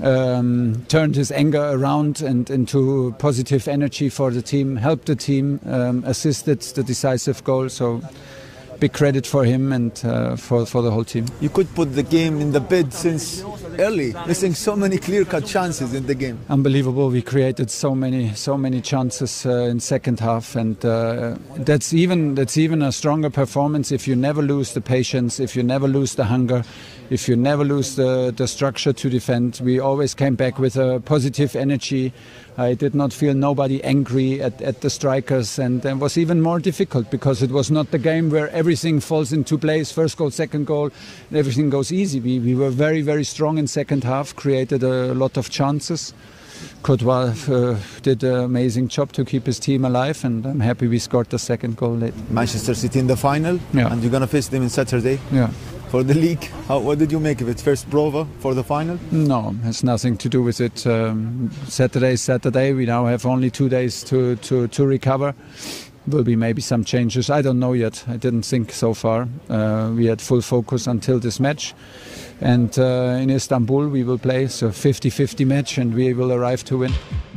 um, 0.00 0.84
turned 0.88 1.16
his 1.16 1.32
anger 1.32 1.70
around 1.72 2.22
and 2.22 2.48
into 2.48 3.14
positive 3.18 3.66
energy 3.66 4.08
for 4.08 4.30
the 4.30 4.42
team, 4.42 4.76
helped 4.76 5.06
the 5.06 5.16
team, 5.16 5.60
um, 5.66 6.04
assisted 6.06 6.60
the 6.60 6.82
decisive 6.84 7.42
goal. 7.42 7.68
So 7.68 8.00
big 8.80 8.92
credit 8.92 9.26
for 9.26 9.44
him 9.44 9.72
and 9.72 9.92
uh, 10.04 10.36
for, 10.36 10.66
for 10.66 10.82
the 10.82 10.90
whole 10.90 11.04
team. 11.04 11.26
You 11.40 11.50
could 11.50 11.72
put 11.74 11.94
the 11.94 12.02
game 12.02 12.40
in 12.40 12.52
the 12.52 12.60
bid 12.60 12.92
since 12.92 13.44
early, 13.78 14.14
missing 14.26 14.54
so 14.54 14.74
many 14.74 14.98
clear-cut 14.98 15.46
chances 15.46 15.94
in 15.94 16.06
the 16.06 16.14
game. 16.14 16.38
Unbelievable! 16.48 17.10
We 17.10 17.22
created 17.22 17.70
so 17.70 17.94
many 17.94 18.34
so 18.34 18.56
many 18.56 18.80
chances 18.80 19.46
uh, 19.46 19.70
in 19.70 19.80
second 19.80 20.20
half, 20.20 20.56
and 20.56 20.82
uh, 20.84 21.36
that's 21.58 21.92
even 21.92 22.34
that's 22.34 22.56
even 22.56 22.82
a 22.82 22.92
stronger 22.92 23.30
performance 23.30 23.92
if 23.92 24.08
you 24.08 24.16
never 24.16 24.42
lose 24.42 24.72
the 24.72 24.80
patience, 24.80 25.38
if 25.38 25.54
you 25.54 25.62
never 25.62 25.86
lose 25.86 26.14
the 26.14 26.24
hunger, 26.24 26.64
if 27.10 27.28
you 27.28 27.36
never 27.36 27.64
lose 27.64 27.96
the, 27.96 28.32
the 28.36 28.46
structure 28.46 28.92
to 28.92 29.10
defend. 29.10 29.60
We 29.62 29.80
always 29.80 30.14
came 30.14 30.36
back 30.36 30.58
with 30.58 30.76
a 30.76 31.00
positive 31.00 31.56
energy. 31.56 32.12
I 32.56 32.74
did 32.74 32.94
not 32.94 33.12
feel 33.12 33.34
nobody 33.34 33.82
angry 33.82 34.40
at, 34.40 34.62
at 34.62 34.80
the 34.80 34.90
strikers, 34.90 35.58
and 35.58 35.84
it 35.84 35.98
was 35.98 36.16
even 36.16 36.40
more 36.40 36.60
difficult 36.60 37.10
because 37.10 37.42
it 37.42 37.50
was 37.50 37.70
not 37.70 37.90
the 37.90 37.98
game 37.98 38.30
where 38.30 38.48
everything 38.50 39.00
falls 39.00 39.32
into 39.32 39.58
place 39.58 39.90
first 39.90 40.16
goal, 40.16 40.30
second 40.30 40.66
goal, 40.66 40.90
and 41.30 41.38
everything 41.38 41.68
goes 41.68 41.90
easy. 41.92 42.20
We, 42.20 42.38
we 42.38 42.54
were 42.54 42.70
very, 42.70 43.02
very 43.02 43.24
strong 43.24 43.58
in 43.58 43.66
second 43.66 44.04
half, 44.04 44.34
created 44.36 44.82
a 44.84 45.12
lot 45.14 45.36
of 45.36 45.50
chances. 45.50 46.14
Courtois 46.82 47.32
uh, 47.50 47.78
did 48.02 48.22
an 48.22 48.44
amazing 48.44 48.88
job 48.88 49.12
to 49.12 49.24
keep 49.24 49.46
his 49.46 49.58
team 49.58 49.84
alive, 49.84 50.24
and 50.24 50.44
I'm 50.46 50.60
happy 50.60 50.86
we 50.86 50.98
scored 50.98 51.30
the 51.30 51.38
second 51.38 51.76
goal 51.76 51.96
late. 51.96 52.14
Manchester 52.30 52.74
City 52.74 52.98
in 53.00 53.06
the 53.06 53.16
final, 53.16 53.58
Yeah. 53.72 53.90
and 53.92 54.02
you're 54.02 54.12
gonna 54.12 54.26
face 54.26 54.48
them 54.48 54.62
in 54.62 54.68
Saturday 54.68 55.18
Yeah. 55.32 55.50
For 55.90 56.04
the 56.04 56.14
league. 56.14 56.44
How, 56.68 56.78
what 56.78 56.98
did 56.98 57.10
you 57.10 57.18
make 57.18 57.40
of 57.40 57.48
it? 57.48 57.60
First 57.60 57.90
prova 57.90 58.26
for 58.38 58.54
the 58.54 58.62
final? 58.62 58.98
No, 59.10 59.50
has 59.64 59.82
nothing 59.82 60.16
to 60.18 60.28
do 60.28 60.40
with 60.40 60.60
it. 60.60 60.86
Um, 60.86 61.50
Saturday 61.66 62.14
Saturday. 62.16 62.72
We 62.72 62.86
now 62.86 63.06
have 63.06 63.26
only 63.26 63.50
two 63.50 63.68
days 63.68 64.04
to, 64.04 64.36
to, 64.36 64.68
to 64.68 64.86
recover. 64.86 65.34
Will 66.06 66.22
be 66.22 66.36
maybe 66.36 66.62
some 66.62 66.84
changes. 66.84 67.28
I 67.28 67.42
don't 67.42 67.58
know 67.58 67.72
yet. 67.72 68.04
I 68.08 68.16
didn't 68.16 68.42
think 68.42 68.72
so 68.72 68.94
far. 68.94 69.28
Uh, 69.48 69.92
we 69.94 70.06
had 70.06 70.20
full 70.20 70.40
focus 70.40 70.86
until 70.86 71.18
this 71.18 71.40
match. 71.40 71.74
And 72.40 72.78
uh, 72.78 73.18
in 73.20 73.28
Istanbul 73.28 73.88
we 73.88 74.04
will 74.04 74.18
play. 74.18 74.46
So 74.46 74.68
50-50 74.68 75.46
match 75.46 75.76
and 75.76 75.92
we 75.92 76.14
will 76.14 76.32
arrive 76.32 76.64
to 76.64 76.78
win. 76.78 76.92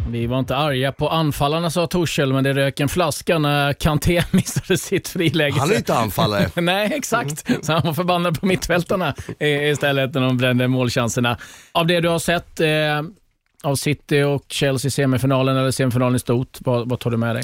Vi 0.09 0.27
var 0.27 0.39
inte 0.39 0.55
arga 0.55 0.91
på 0.91 1.09
anfallarna 1.09 1.69
sa 1.69 1.87
Torshäll, 1.87 2.33
men 2.33 2.43
det 2.43 2.53
rök 2.53 2.79
en 2.79 2.89
flaska 2.89 3.39
när 3.39 3.73
Kanté 3.73 4.23
missade 4.31 4.77
sitt 4.77 5.07
friläge. 5.07 5.59
Han 5.59 5.71
är 5.71 5.75
inte 5.75 5.95
anfallare. 5.95 6.49
Nej, 6.61 6.91
exakt. 6.93 7.65
Så 7.65 7.73
han 7.73 7.81
var 7.85 7.93
förbannad 7.93 8.39
på 8.39 8.45
mittfältarna 8.45 9.15
istället 9.39 10.13
när 10.13 10.21
de 10.21 10.37
brände 10.37 10.67
målchanserna. 10.67 11.37
Av 11.71 11.87
det 11.87 12.01
du 12.01 12.09
har 12.09 12.19
sett 12.19 12.59
eh, 12.59 12.67
av 13.63 13.75
City 13.75 14.21
och 14.21 14.45
Chelsea 14.47 14.87
i 14.87 14.91
semifinalen, 14.91 15.57
eller 15.57 15.71
semifinalen 15.71 16.15
i 16.15 16.19
stort, 16.19 16.57
vad, 16.59 16.89
vad 16.89 16.99
tar 16.99 17.11
du 17.11 17.17
med 17.17 17.35
dig? 17.35 17.43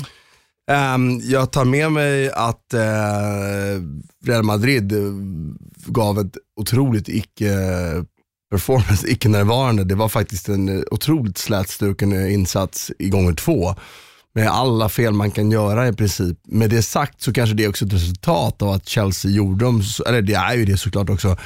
Ehm, 0.71 1.19
jag 1.23 1.51
tar 1.51 1.65
med 1.65 1.91
mig 1.91 2.31
att 2.31 2.73
eh, 2.73 2.79
Real 4.25 4.43
Madrid 4.43 4.91
eh, 4.91 4.97
gav 5.85 6.19
ett 6.19 6.33
otroligt 6.55 7.09
icke 7.09 7.45
performance, 8.51 9.07
icke-närvarande. 9.11 9.83
Det 9.83 9.95
var 9.95 10.09
faktiskt 10.09 10.49
en 10.49 10.69
eh, 10.69 10.83
otroligt 10.91 11.37
slätstruken 11.37 12.13
eh, 12.13 12.33
insats 12.33 12.91
i 12.99 13.09
gånger 13.09 13.33
två. 13.33 13.75
Med 14.33 14.47
alla 14.47 14.89
fel 14.89 15.13
man 15.13 15.31
kan 15.31 15.51
göra 15.51 15.87
i 15.87 15.93
princip. 15.93 16.37
Med 16.47 16.69
det 16.69 16.81
sagt 16.81 17.21
så 17.21 17.33
kanske 17.33 17.55
det 17.55 17.63
är 17.63 17.69
också 17.69 17.85
ett 17.85 17.93
resultat 17.93 18.61
av 18.61 18.69
att 18.69 18.87
Chelsea 18.87 19.31
gjorde 19.31 19.65
dem, 19.65 19.83
eller 20.07 20.21
det 20.21 20.33
är 20.33 20.53
ju 20.53 20.65
det 20.65 20.77
såklart 20.77 21.09
också. 21.09 21.37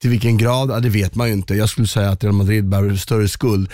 Till 0.00 0.10
vilken 0.10 0.38
grad, 0.38 0.70
ja, 0.70 0.80
det 0.80 0.88
vet 0.88 1.14
man 1.14 1.28
ju 1.28 1.32
inte. 1.32 1.54
Jag 1.54 1.68
skulle 1.68 1.86
säga 1.86 2.10
att 2.10 2.24
Real 2.24 2.34
Madrid 2.34 2.68
bär 2.68 2.96
större 2.96 3.28
skuld 3.28 3.70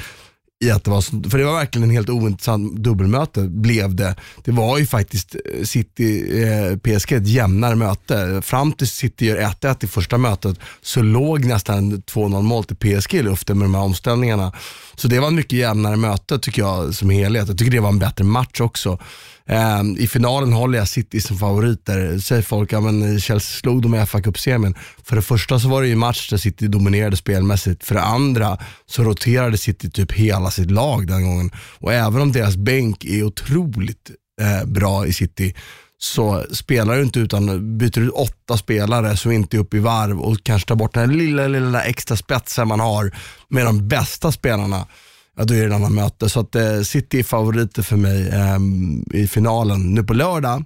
i 0.62 0.70
att 0.70 0.84
det 0.84 0.90
var, 0.90 1.30
för 1.30 1.38
det 1.38 1.44
var 1.44 1.52
verkligen 1.52 1.88
en 1.88 1.94
helt 1.94 2.10
ointressant 2.10 2.76
dubbelmöte, 2.76 3.40
blev 3.40 3.94
det. 3.94 4.16
Det 4.44 4.52
var 4.52 4.78
ju 4.78 4.86
faktiskt 4.86 5.34
eh, 5.34 5.64
City, 5.64 6.42
eh, 6.42 6.76
PSG 6.76 7.12
ett 7.12 7.28
jämnare 7.28 7.74
möte. 7.74 8.42
Fram 8.44 8.72
till 8.72 8.88
City 8.88 9.26
gör 9.26 9.36
1-1 9.36 9.84
i 9.84 9.86
första 9.86 10.18
mötet 10.18 10.58
så 10.82 11.02
låg 11.02 11.44
nästan 11.44 12.02
2-0 12.02 12.42
mål 12.42 12.64
till 12.64 12.76
PSG 12.76 13.14
i 13.14 13.22
luften 13.22 13.58
med 13.58 13.64
de 13.64 13.74
här 13.74 13.82
omställningarna. 13.82 14.52
Så 14.94 15.08
det 15.08 15.20
var 15.20 15.28
en 15.28 15.34
mycket 15.34 15.58
jämnare 15.58 15.96
möte 15.96 16.38
tycker 16.38 16.62
jag 16.62 16.94
som 16.94 17.10
helhet. 17.10 17.48
Jag 17.48 17.58
tycker 17.58 17.72
det 17.72 17.80
var 17.80 17.88
en 17.88 17.98
bättre 17.98 18.24
match 18.24 18.60
också. 18.60 18.98
Eh, 19.46 19.82
I 19.98 20.06
finalen 20.06 20.52
håller 20.52 20.78
jag 20.78 20.88
City 20.88 21.20
som 21.20 21.38
favoriter. 21.38 22.18
Säger 22.18 22.42
folk, 22.42 22.72
ja 22.72 22.80
men 22.80 23.20
Chelsea 23.20 23.60
slog 23.60 23.82
dem 23.82 23.94
i 23.94 24.06
fa 24.06 24.20
Cup-semin. 24.20 24.74
För 25.04 25.16
det 25.16 25.22
första 25.22 25.58
så 25.58 25.68
var 25.68 25.80
det 25.80 25.86
ju 25.86 25.92
en 25.92 25.98
match 25.98 26.30
där 26.30 26.36
City 26.36 26.66
dominerade 26.68 27.16
spelmässigt. 27.16 27.84
För 27.84 27.94
det 27.94 28.02
andra 28.02 28.58
så 28.86 29.02
roterade 29.02 29.58
City 29.58 29.90
typ 29.90 30.12
hela 30.12 30.50
sitt 30.50 30.70
lag 30.70 31.06
den 31.06 31.22
gången. 31.22 31.50
Och 31.56 31.92
även 31.92 32.22
om 32.22 32.32
deras 32.32 32.56
bänk 32.56 33.04
är 33.04 33.22
otroligt 33.22 34.10
eh, 34.40 34.68
bra 34.68 35.06
i 35.06 35.12
City 35.12 35.54
så 35.98 36.44
spelar 36.52 36.96
du 36.96 37.02
inte 37.02 37.20
utan 37.20 37.78
byter 37.78 37.98
ut 37.98 38.10
åtta 38.10 38.56
spelare 38.56 39.16
som 39.16 39.32
inte 39.32 39.56
är 39.56 39.58
uppe 39.58 39.76
i 39.76 39.80
varv 39.80 40.20
och 40.20 40.36
kanske 40.42 40.68
tar 40.68 40.74
bort 40.74 40.94
den 40.94 41.10
här 41.10 41.16
lilla, 41.16 41.48
lilla 41.48 41.82
extra 41.82 42.16
spetsen 42.16 42.68
man 42.68 42.80
har 42.80 43.10
med 43.48 43.66
de 43.66 43.88
bästa 43.88 44.32
spelarna 44.32 44.86
ja, 45.36 45.44
då 45.44 45.54
är 45.54 45.60
det 45.60 45.66
ett 45.66 45.72
annat 45.72 45.92
möte. 45.92 46.28
Så 46.28 46.40
att 46.40 46.54
eh, 46.54 46.80
City 46.80 47.18
är 47.18 47.22
favoriter 47.22 47.82
för 47.82 47.96
mig 47.96 48.28
eh, 48.28 48.58
i 49.20 49.28
finalen. 49.28 49.94
Nu 49.94 50.02
på 50.02 50.14
lördag, 50.14 50.64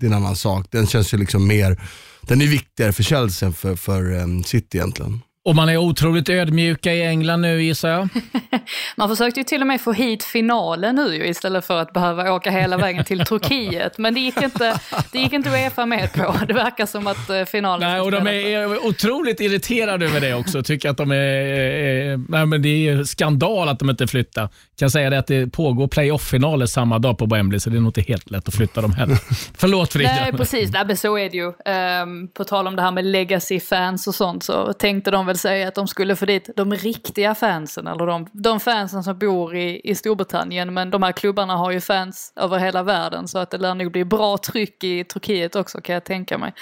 det 0.00 0.06
är 0.06 0.10
en 0.10 0.16
annan 0.16 0.36
sak. 0.36 0.66
Den 0.70 0.86
känns 0.86 1.14
ju 1.14 1.18
liksom 1.18 1.46
mer, 1.46 1.82
den 2.20 2.42
är 2.42 2.46
viktigare 2.46 2.92
för 2.92 3.02
Chelsea 3.02 3.46
än 3.46 3.52
för, 3.52 3.76
för 3.76 4.18
eh, 4.18 4.26
City 4.44 4.78
egentligen. 4.78 5.20
Och 5.46 5.54
man 5.54 5.68
är 5.68 5.76
otroligt 5.76 6.28
ödmjuka 6.28 6.92
i 6.92 7.02
England 7.02 7.40
nu 7.40 7.62
gissar 7.62 7.88
jag. 7.88 8.08
Man 8.96 9.08
försökte 9.08 9.40
ju 9.40 9.44
till 9.44 9.60
och 9.60 9.66
med 9.66 9.80
få 9.80 9.92
hit 9.92 10.24
finalen 10.24 10.94
nu 10.94 11.16
ju, 11.16 11.26
istället 11.26 11.64
för 11.64 11.78
att 11.78 11.92
behöva 11.92 12.32
åka 12.32 12.50
hela 12.50 12.76
vägen 12.76 13.04
till 13.04 13.24
Turkiet. 13.24 13.98
Men 13.98 14.14
det 14.14 14.20
gick 14.20 14.42
inte, 14.42 14.80
det 15.12 15.18
gick 15.18 15.32
inte 15.32 15.50
Uefa 15.50 15.86
med 15.86 16.12
på. 16.12 16.36
Det 16.48 16.54
verkar 16.54 16.86
som 16.86 17.06
att 17.06 17.30
eh, 17.30 17.44
finalen 17.44 17.90
Nej, 17.90 18.00
och 18.00 18.10
de 18.10 18.26
är 18.26 18.86
otroligt 18.86 19.40
irriterade 19.40 20.06
över 20.06 20.20
det 20.20 20.34
också. 20.34 20.62
Tycker 20.62 20.90
att 20.90 20.96
de 20.96 21.10
är... 21.10 22.12
Eh, 22.12 22.18
nej, 22.28 22.46
men 22.46 22.62
det 22.62 22.88
är 22.88 23.04
skandal 23.04 23.68
att 23.68 23.78
de 23.78 23.90
inte 23.90 24.06
flyttar. 24.06 24.48
Kan 24.78 24.90
säga 24.90 25.10
det 25.10 25.18
att 25.18 25.26
det 25.26 25.46
pågår 25.46 25.88
playoff-finaler 25.88 26.66
samma 26.66 26.98
dag 26.98 27.18
på 27.18 27.26
Wembley, 27.26 27.60
så 27.60 27.70
det 27.70 27.76
är 27.76 27.80
nog 27.80 27.88
inte 27.88 28.02
helt 28.02 28.30
lätt 28.30 28.48
att 28.48 28.54
flytta 28.54 28.80
dem 28.80 28.92
heller. 28.92 29.18
Förlåt 29.56 29.92
Frida. 29.92 30.10
Nej, 30.20 30.32
precis. 30.32 30.72
Nej, 30.72 30.86
men 30.86 30.96
så 30.96 31.18
är 31.18 31.30
det 31.30 31.36
ju. 31.36 31.52
Ehm, 31.64 32.28
på 32.28 32.44
tal 32.44 32.66
om 32.66 32.76
det 32.76 32.82
här 32.82 32.90
med 32.90 33.04
legacy-fans 33.04 34.06
och 34.06 34.14
sånt 34.14 34.44
så 34.44 34.72
tänkte 34.72 35.10
de 35.10 35.26
väl 35.26 35.33
säga 35.38 35.68
att 35.68 35.74
de 35.74 35.88
skulle 35.88 36.16
få 36.16 36.24
dit 36.24 36.50
de 36.56 36.74
riktiga 36.74 37.34
fansen, 37.34 37.86
eller 37.86 38.06
de, 38.06 38.26
de 38.32 38.60
fansen 38.60 39.04
som 39.04 39.18
bor 39.18 39.56
i, 39.56 39.80
i 39.84 39.94
Storbritannien. 39.94 40.74
Men 40.74 40.90
de 40.90 41.02
här 41.02 41.12
klubbarna 41.12 41.56
har 41.56 41.70
ju 41.70 41.80
fans 41.80 42.32
över 42.36 42.58
hela 42.58 42.82
världen 42.82 43.28
så 43.28 43.38
att 43.38 43.50
det 43.50 43.58
lär 43.58 43.74
nog 43.74 43.92
bli 43.92 44.04
bra 44.04 44.38
tryck 44.38 44.84
i 44.84 45.04
Turkiet 45.04 45.56
också 45.56 45.80
kan 45.80 45.94
jag 45.94 46.04
tänka 46.04 46.38
mig. 46.38 46.52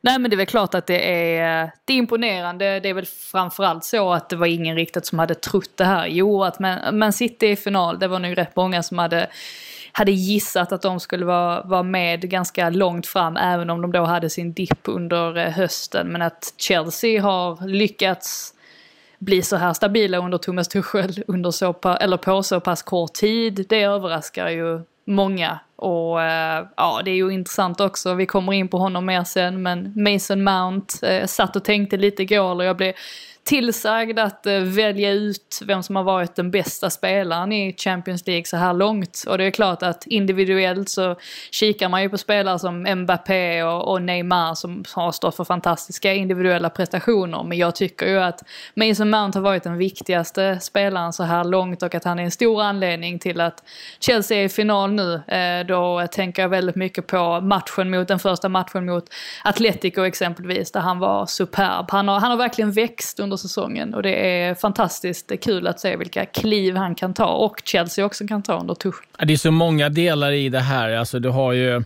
Nej 0.00 0.18
men 0.18 0.30
det 0.30 0.34
är 0.34 0.38
väl 0.38 0.46
klart 0.46 0.74
att 0.74 0.86
det 0.86 1.36
är, 1.38 1.70
det 1.84 1.92
är 1.92 1.96
imponerande. 1.96 2.80
Det 2.80 2.88
är 2.88 2.94
väl 2.94 3.06
framförallt 3.06 3.84
så 3.84 4.12
att 4.12 4.28
det 4.28 4.36
var 4.36 4.46
ingen 4.46 4.76
riktigt 4.76 5.06
som 5.06 5.18
hade 5.18 5.34
trott 5.34 5.76
det 5.76 5.84
här. 5.84 6.06
Jo, 6.06 6.44
att 6.44 6.58
Man, 6.58 6.98
Man 6.98 7.12
City 7.12 7.46
i 7.46 7.56
final, 7.56 7.98
det 7.98 8.08
var 8.08 8.18
nog 8.18 8.38
rätt 8.38 8.56
många 8.56 8.82
som 8.82 8.98
hade 8.98 9.28
hade 9.98 10.12
gissat 10.12 10.72
att 10.72 10.82
de 10.82 11.00
skulle 11.00 11.24
vara, 11.24 11.62
vara 11.62 11.82
med 11.82 12.30
ganska 12.30 12.70
långt 12.70 13.06
fram 13.06 13.36
även 13.36 13.70
om 13.70 13.82
de 13.82 13.92
då 13.92 14.04
hade 14.04 14.30
sin 14.30 14.52
dipp 14.52 14.80
under 14.84 15.36
eh, 15.36 15.52
hösten. 15.52 16.08
Men 16.08 16.22
att 16.22 16.54
Chelsea 16.56 17.22
har 17.22 17.66
lyckats 17.66 18.54
bli 19.18 19.42
så 19.42 19.56
här 19.56 19.72
stabila 19.72 20.18
under 20.18 20.38
Thomas 20.38 20.68
Tuchel 20.68 21.24
under 21.26 21.50
så 21.50 21.72
pa, 21.72 21.96
eller 21.96 22.16
på 22.16 22.42
så 22.42 22.60
pass 22.60 22.82
kort 22.82 23.12
tid, 23.12 23.66
det 23.68 23.82
överraskar 23.82 24.48
ju 24.48 24.80
många. 25.04 25.58
Och 25.76 26.22
eh, 26.22 26.66
ja, 26.76 27.00
det 27.04 27.10
är 27.10 27.16
ju 27.16 27.30
intressant 27.30 27.80
också, 27.80 28.14
vi 28.14 28.26
kommer 28.26 28.52
in 28.52 28.68
på 28.68 28.78
honom 28.78 29.06
mer 29.06 29.24
sen, 29.24 29.62
men 29.62 29.92
Mason 29.96 30.44
Mount 30.44 31.06
eh, 31.06 31.26
satt 31.26 31.56
och 31.56 31.64
tänkte 31.64 31.96
lite 31.96 32.22
igår 32.22 32.54
och 32.54 32.64
jag 32.64 32.76
blev 32.76 32.94
tillsagd 33.48 34.18
att 34.18 34.46
eh, 34.46 34.60
välja 34.60 35.12
ut 35.12 35.60
vem 35.64 35.82
som 35.82 35.96
har 35.96 36.02
varit 36.02 36.34
den 36.36 36.50
bästa 36.50 36.90
spelaren 36.90 37.52
i 37.52 37.74
Champions 37.78 38.26
League 38.26 38.44
så 38.44 38.56
här 38.56 38.74
långt. 38.74 39.24
Och 39.28 39.38
det 39.38 39.44
är 39.44 39.50
klart 39.50 39.82
att 39.82 40.06
individuellt 40.06 40.88
så 40.88 41.16
kikar 41.50 41.88
man 41.88 42.02
ju 42.02 42.08
på 42.08 42.18
spelare 42.18 42.58
som 42.58 42.82
Mbappé 42.82 43.62
och, 43.62 44.02
Neymar 44.02 44.54
som 44.54 44.84
har 44.92 45.12
stått 45.12 45.36
för 45.36 45.44
fantastiska 45.44 46.14
individuella 46.14 46.70
prestationer. 46.70 47.42
Men 47.42 47.58
jag 47.58 47.74
tycker 47.74 48.06
ju 48.06 48.18
att 48.18 48.42
Mason 48.74 49.10
Mount 49.10 49.38
har 49.38 49.42
varit 49.42 49.62
den 49.62 49.78
viktigaste 49.78 50.58
spelaren 50.60 51.12
så 51.12 51.22
här 51.22 51.44
långt 51.44 51.82
och 51.82 51.94
att 51.94 52.04
han 52.04 52.18
är 52.18 52.24
en 52.24 52.30
stor 52.30 52.62
anledning 52.62 53.18
till 53.18 53.40
att 53.40 53.62
Chelsea 54.00 54.38
är 54.38 54.44
i 54.44 54.48
final 54.48 54.92
nu. 54.92 55.14
Eh, 55.14 55.66
då 55.66 56.06
tänker 56.12 56.42
jag 56.42 56.48
väldigt 56.48 56.76
mycket 56.76 57.06
på 57.06 57.40
matchen 57.40 57.90
mot, 57.90 58.08
den 58.08 58.18
första 58.18 58.48
matchen 58.48 58.86
mot 58.86 59.04
Atletico 59.44 60.02
exempelvis, 60.02 60.72
där 60.72 60.80
han 60.80 60.98
var 60.98 61.26
superb. 61.26 61.86
Han 61.90 62.08
har, 62.08 62.20
han 62.20 62.30
har 62.30 62.38
verkligen 62.38 62.72
växt 62.72 63.20
under 63.20 63.37
säsongen 63.38 63.94
och 63.94 64.02
det 64.02 64.40
är 64.40 64.54
fantastiskt 64.54 65.28
det 65.28 65.34
är 65.34 65.36
kul 65.36 65.66
att 65.66 65.80
se 65.80 65.96
vilka 65.96 66.26
kliv 66.26 66.76
han 66.76 66.94
kan 66.94 67.14
ta 67.14 67.26
och 67.26 67.62
Chelsea 67.64 68.04
också 68.04 68.26
kan 68.26 68.42
ta 68.42 68.60
under 68.60 68.74
Tuchel. 68.74 69.06
Det 69.26 69.32
är 69.32 69.36
så 69.36 69.50
många 69.50 69.88
delar 69.88 70.32
i 70.32 70.48
det 70.48 70.60
här. 70.60 70.90
Alltså, 70.90 71.18
du 71.18 71.28
har 71.28 71.52
ju 71.52 71.76
eh, 71.76 71.82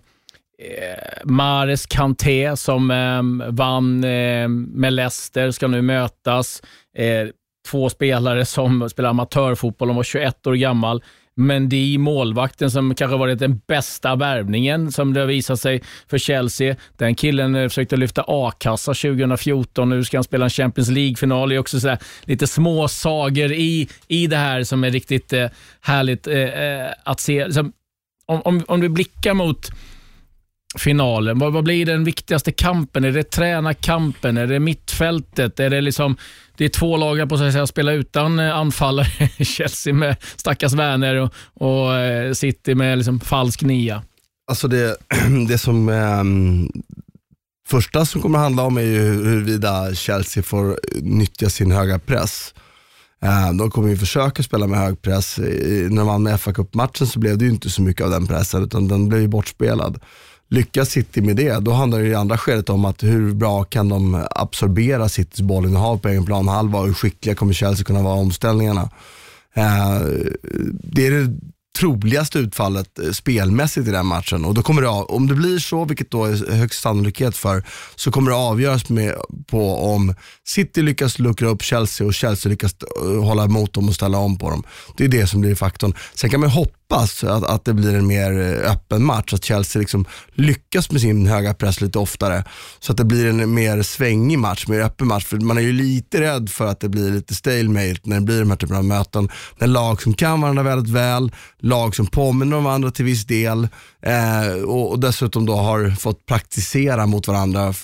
Mares 1.25 1.87
Kanté 1.87 2.57
som 2.57 2.91
eh, 2.91 3.53
vann 3.53 4.05
eh, 4.05 4.49
med 4.49 4.93
Leicester, 4.93 5.51
ska 5.51 5.67
nu 5.69 5.83
mötas. 5.83 6.63
Eh, 6.97 7.29
två 7.71 7.91
spelare 7.91 8.45
som 8.45 8.91
spelar 8.91 9.11
amatörfotboll, 9.11 9.89
de 9.89 9.97
var 9.97 10.03
21 10.03 10.47
år 10.47 10.55
gammal. 10.55 11.03
Men 11.35 11.69
det 11.69 11.95
är 11.95 11.99
målvakten 11.99 12.71
som 12.71 12.95
kanske 12.95 13.17
varit 13.17 13.39
den 13.39 13.61
bästa 13.67 14.17
värvningen 14.17 14.93
som 14.93 15.15
det 15.15 15.21
har 15.21 15.27
visat 15.27 15.61
sig 15.61 15.83
för 16.09 16.19
Chelsea. 16.19 16.77
Den 16.97 17.15
killen 17.15 17.55
eh, 17.55 17.69
försökte 17.69 17.97
lyfta 17.97 18.25
a-kassa 18.27 18.95
2014 18.95 19.89
nu 19.89 20.05
ska 20.05 20.17
han 20.17 20.25
spela 20.25 20.45
en 20.45 20.51
Champions 20.51 20.89
League-final. 20.89 21.49
Det 21.49 21.55
är 21.55 21.59
också 21.59 21.81
så 21.81 21.97
lite 22.25 22.47
små 22.47 22.89
sager 22.89 23.53
i, 23.53 23.89
i 24.09 24.27
det 24.27 24.37
här 24.37 24.65
som 24.65 24.85
är 24.85 24.91
riktigt 24.91 25.33
eh, 25.33 25.47
härligt 25.81 26.27
eh, 26.27 26.39
eh 26.39 26.93
att 27.05 27.21
se. 27.21 27.53
Så, 27.53 27.71
om, 28.27 28.43
om, 28.45 28.65
om 28.69 28.81
du 28.81 28.89
blickar 28.89 29.35
mot 29.35 29.71
finalen, 30.79 31.39
vad, 31.39 31.53
vad, 31.53 31.65
blir 31.65 31.87
den 31.87 32.05
viktigaste 32.05 32.53
kampen? 32.53 33.05
Är 33.05 33.13
det 33.13 33.31
tränarkampen? 33.31 34.37
Är 34.37 34.47
det 34.47 34.61
mittfältet? 34.61 35.61
Är 35.61 35.71
det 35.71 35.81
liksom 35.81 36.17
det 36.57 36.65
är 36.65 36.69
två 36.69 36.97
lag 36.97 37.29
på 37.29 37.35
att 37.35 37.69
spela 37.69 37.93
utan 37.93 38.39
eh, 38.39 38.57
anfallare. 38.57 39.29
Chelsea 39.45 39.95
med 39.95 40.17
stackars 40.37 40.73
Werner 40.73 41.15
och, 41.15 41.35
och 41.55 41.95
eh, 41.95 42.33
City 42.33 42.75
med 42.75 42.99
liksom 42.99 43.21
falsk 43.21 43.63
nia. 43.63 44.03
Alltså 44.47 44.69
det, 44.69 44.97
det 45.49 45.59
som 45.59 45.89
um, 45.89 46.71
första 47.69 48.07
som 48.07 48.23
kommer 48.23 48.39
att 48.39 48.45
handla 48.45 48.63
om 48.63 48.77
är 48.77 48.83
ju 48.83 49.01
huruvida 49.01 49.95
Chelsea 49.95 50.43
får 50.43 50.79
nyttja 51.03 51.51
sin 51.51 51.73
höga 51.73 51.99
press. 51.99 52.55
Ehm, 53.23 53.57
de 53.57 53.71
kommer 53.71 53.89
ju 53.89 53.97
försöka 53.97 54.43
spela 54.43 54.67
med 54.67 54.79
hög 54.79 55.03
press. 55.03 55.39
När 55.39 55.97
de 55.97 56.07
vann 56.07 56.23
med 56.23 56.41
fa 56.41 56.53
Cup-matchen 56.53 57.07
så 57.07 57.19
blev 57.19 57.39
det 57.39 57.45
ju 57.45 57.51
inte 57.51 57.71
så 57.71 57.83
mycket 57.83 58.05
av 58.05 58.11
den 58.11 58.27
pressen, 58.27 58.63
utan 58.65 58.89
den 58.89 59.09
blev 59.09 59.21
ju 59.21 59.29
bortspelad. 59.29 60.01
Lyckas 60.53 60.91
City 60.91 61.21
med 61.21 61.37
det, 61.37 61.59
då 61.59 61.73
handlar 61.73 61.99
det 61.99 62.09
i 62.09 62.15
andra 62.15 62.39
skedet 62.39 62.71
om 62.71 62.85
att 62.85 63.03
hur 63.03 63.35
bra 63.35 63.65
kan 63.65 63.89
de 63.89 64.27
absorbera 64.31 65.09
Citys 65.09 65.41
bollinnehav 65.41 65.99
på 65.99 66.09
egen 66.09 66.27
planhalva 66.27 66.79
och 66.79 66.87
hur 66.87 66.95
skickliga 66.95 67.35
kommer 67.35 67.53
Chelsea 67.53 67.85
kunna 67.85 68.03
vara 68.03 68.17
i 68.17 68.21
omställningarna. 68.21 68.91
Eh, 69.55 70.01
det 70.83 71.07
är 71.07 71.11
det 71.11 71.37
troligaste 71.79 72.39
utfallet 72.39 72.99
eh, 72.99 73.11
spelmässigt 73.11 73.89
i 73.89 73.91
den 73.91 74.07
matchen. 74.07 74.45
Och 74.45 74.55
då 74.55 74.63
kommer 74.63 74.83
det, 74.83 74.89
om 74.89 75.27
det 75.27 75.35
blir 75.35 75.59
så, 75.59 75.85
vilket 75.85 76.11
då 76.11 76.25
är 76.25 76.53
högst 76.53 76.83
sannolikhet 76.83 77.37
för, 77.37 77.65
så 77.97 78.11
kommer 78.11 78.31
det 78.31 78.37
avgöras 78.37 78.89
med, 78.89 79.15
på 79.47 79.77
om 79.95 80.15
City 80.45 80.83
lyckas 80.83 81.19
luckra 81.19 81.49
upp 81.49 81.63
Chelsea 81.63 82.07
och 82.07 82.15
Chelsea 82.15 82.51
lyckas 82.51 82.75
eh, 83.03 83.25
hålla 83.25 83.45
emot 83.45 83.73
dem 83.73 83.89
och 83.89 83.95
ställa 83.95 84.19
om 84.19 84.39
på 84.39 84.51
dem. 84.51 84.63
Det 84.97 85.05
är 85.05 85.09
det 85.09 85.27
som 85.27 85.41
blir 85.41 85.55
faktorn. 85.55 85.95
Sen 86.15 86.31
kan 86.31 86.41
man 86.41 86.51
hoppas 86.51 86.82
hoppas 86.93 87.25
att, 87.25 87.45
att 87.45 87.65
det 87.65 87.75
blir 87.75 87.95
en 87.95 88.07
mer 88.07 88.41
eh, 88.41 88.73
öppen 88.73 89.05
match, 89.05 89.35
att 89.35 89.45
Chelsea 89.45 89.81
liksom 89.81 90.05
lyckas 90.35 90.91
med 90.91 91.01
sin 91.01 91.27
höga 91.27 91.55
press 91.55 91.81
lite 91.81 91.99
oftare. 91.99 92.45
Så 92.81 92.93
att 92.93 92.99
det 92.99 93.05
blir 93.05 93.27
en 93.27 93.55
mer 93.55 93.83
svängig 93.83 94.39
match, 94.39 94.67
mer 94.69 94.81
öppen 94.81 95.07
match. 95.07 95.25
För 95.25 95.37
man 95.37 95.59
är 95.59 95.63
ju 95.63 95.73
lite 95.73 96.21
rädd 96.21 96.51
för 96.51 96.67
att 96.67 96.81
det 96.81 96.89
blir 96.89 97.11
lite 97.11 97.35
stalemate 97.35 98.01
när 98.03 98.17
det 98.17 98.23
blir 98.23 98.41
de 98.41 98.51
här 98.51 98.57
typen 98.57 98.77
av 98.77 98.85
möten. 98.85 99.29
När 99.59 99.67
lag 99.67 100.03
som 100.03 100.15
kan 100.15 100.41
varandra 100.41 100.63
väldigt 100.63 100.93
väl, 100.95 101.33
lag 101.59 101.97
som 101.97 102.07
påminner 102.07 102.57
om 102.57 102.65
varandra 102.65 102.91
till 102.91 103.05
viss 103.05 103.27
del 103.27 103.69
eh, 104.03 104.63
och, 104.65 104.91
och, 104.91 105.01
dessutom 105.01 105.47
då 105.47 105.55
har 105.55 105.91
fått 105.91 106.27
praktisera 106.27 107.07
mot 107.07 107.29
varandra 107.29 107.75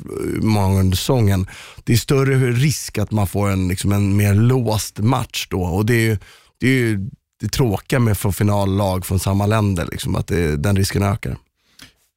många 0.41 0.67
gånger 0.67 0.81
under 0.81 0.97
säsongen. 0.97 1.47
Det 1.85 1.93
är 1.93 1.97
större 1.97 2.51
risk 2.51 2.99
att 2.99 3.11
man 3.11 3.27
får 3.27 3.51
en, 3.51 3.69
liksom 3.69 3.93
en 3.93 4.17
mer 4.17 4.35
låst 4.35 4.99
match 4.99 5.47
då 5.51 5.63
och 5.63 5.87
det 5.87 6.11
är 6.11 6.19
det 6.61 6.67
är 6.67 6.73
ju 6.73 7.09
det 7.41 7.49
tråkiga 7.49 7.99
med 7.99 8.13
att 8.13 8.19
få 8.19 8.33
finallag 8.33 9.07
från 9.07 9.19
samma 9.19 9.47
länder, 9.47 9.87
liksom, 9.91 10.17
att 10.17 10.27
det, 10.27 10.57
den 10.57 10.77
risken 10.77 11.03
ökar. 11.03 11.37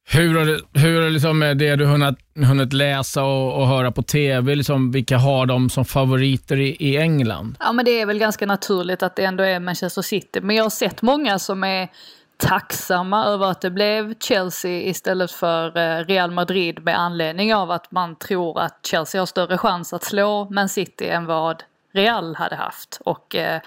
Hur 0.04 0.38
har, 0.38 0.46
det, 0.46 0.80
hur 0.80 1.02
har 1.02 1.10
liksom 1.10 1.40
det 1.40 1.76
du 1.76 1.86
hunnit, 1.86 2.18
hunnit 2.34 2.72
läsa 2.72 3.24
och, 3.24 3.60
och, 3.60 3.68
höra 3.68 3.92
på 3.92 4.02
TV, 4.02 4.54
liksom, 4.54 4.92
vilka 4.92 5.18
har 5.18 5.46
de 5.46 5.70
som 5.70 5.84
favoriter 5.84 6.60
i, 6.60 6.76
i, 6.78 6.96
England? 6.96 7.56
Ja, 7.60 7.72
men 7.72 7.84
det 7.84 8.00
är 8.00 8.06
väl 8.06 8.18
ganska 8.18 8.46
naturligt 8.46 9.02
att 9.02 9.16
det 9.16 9.24
ändå 9.24 9.44
är 9.44 9.60
Manchester 9.60 10.02
City. 10.02 10.40
Men 10.40 10.56
jag 10.56 10.64
har 10.64 10.70
sett 10.70 11.02
många 11.02 11.38
som 11.38 11.64
är 11.64 11.88
tacksamma 12.36 13.24
över 13.24 13.46
att 13.46 13.60
det 13.60 13.70
blev 13.70 14.14
Chelsea 14.18 14.82
istället 14.82 15.30
för 15.30 15.76
eh, 15.76 16.04
Real 16.04 16.30
Madrid 16.30 16.84
med 16.84 16.98
anledning 16.98 17.54
av 17.54 17.70
att 17.70 17.92
man 17.92 18.16
tror 18.16 18.60
att 18.60 18.86
Chelsea 18.86 19.20
har 19.20 19.26
större 19.26 19.58
chans 19.58 19.92
att 19.92 20.04
slå 20.04 20.50
Man 20.50 20.68
City 20.68 21.08
än 21.08 21.26
vad 21.26 21.62
Real 21.92 22.34
hade 22.34 22.56
haft. 22.56 23.00
Och 23.04 23.34
eh, 23.34 23.60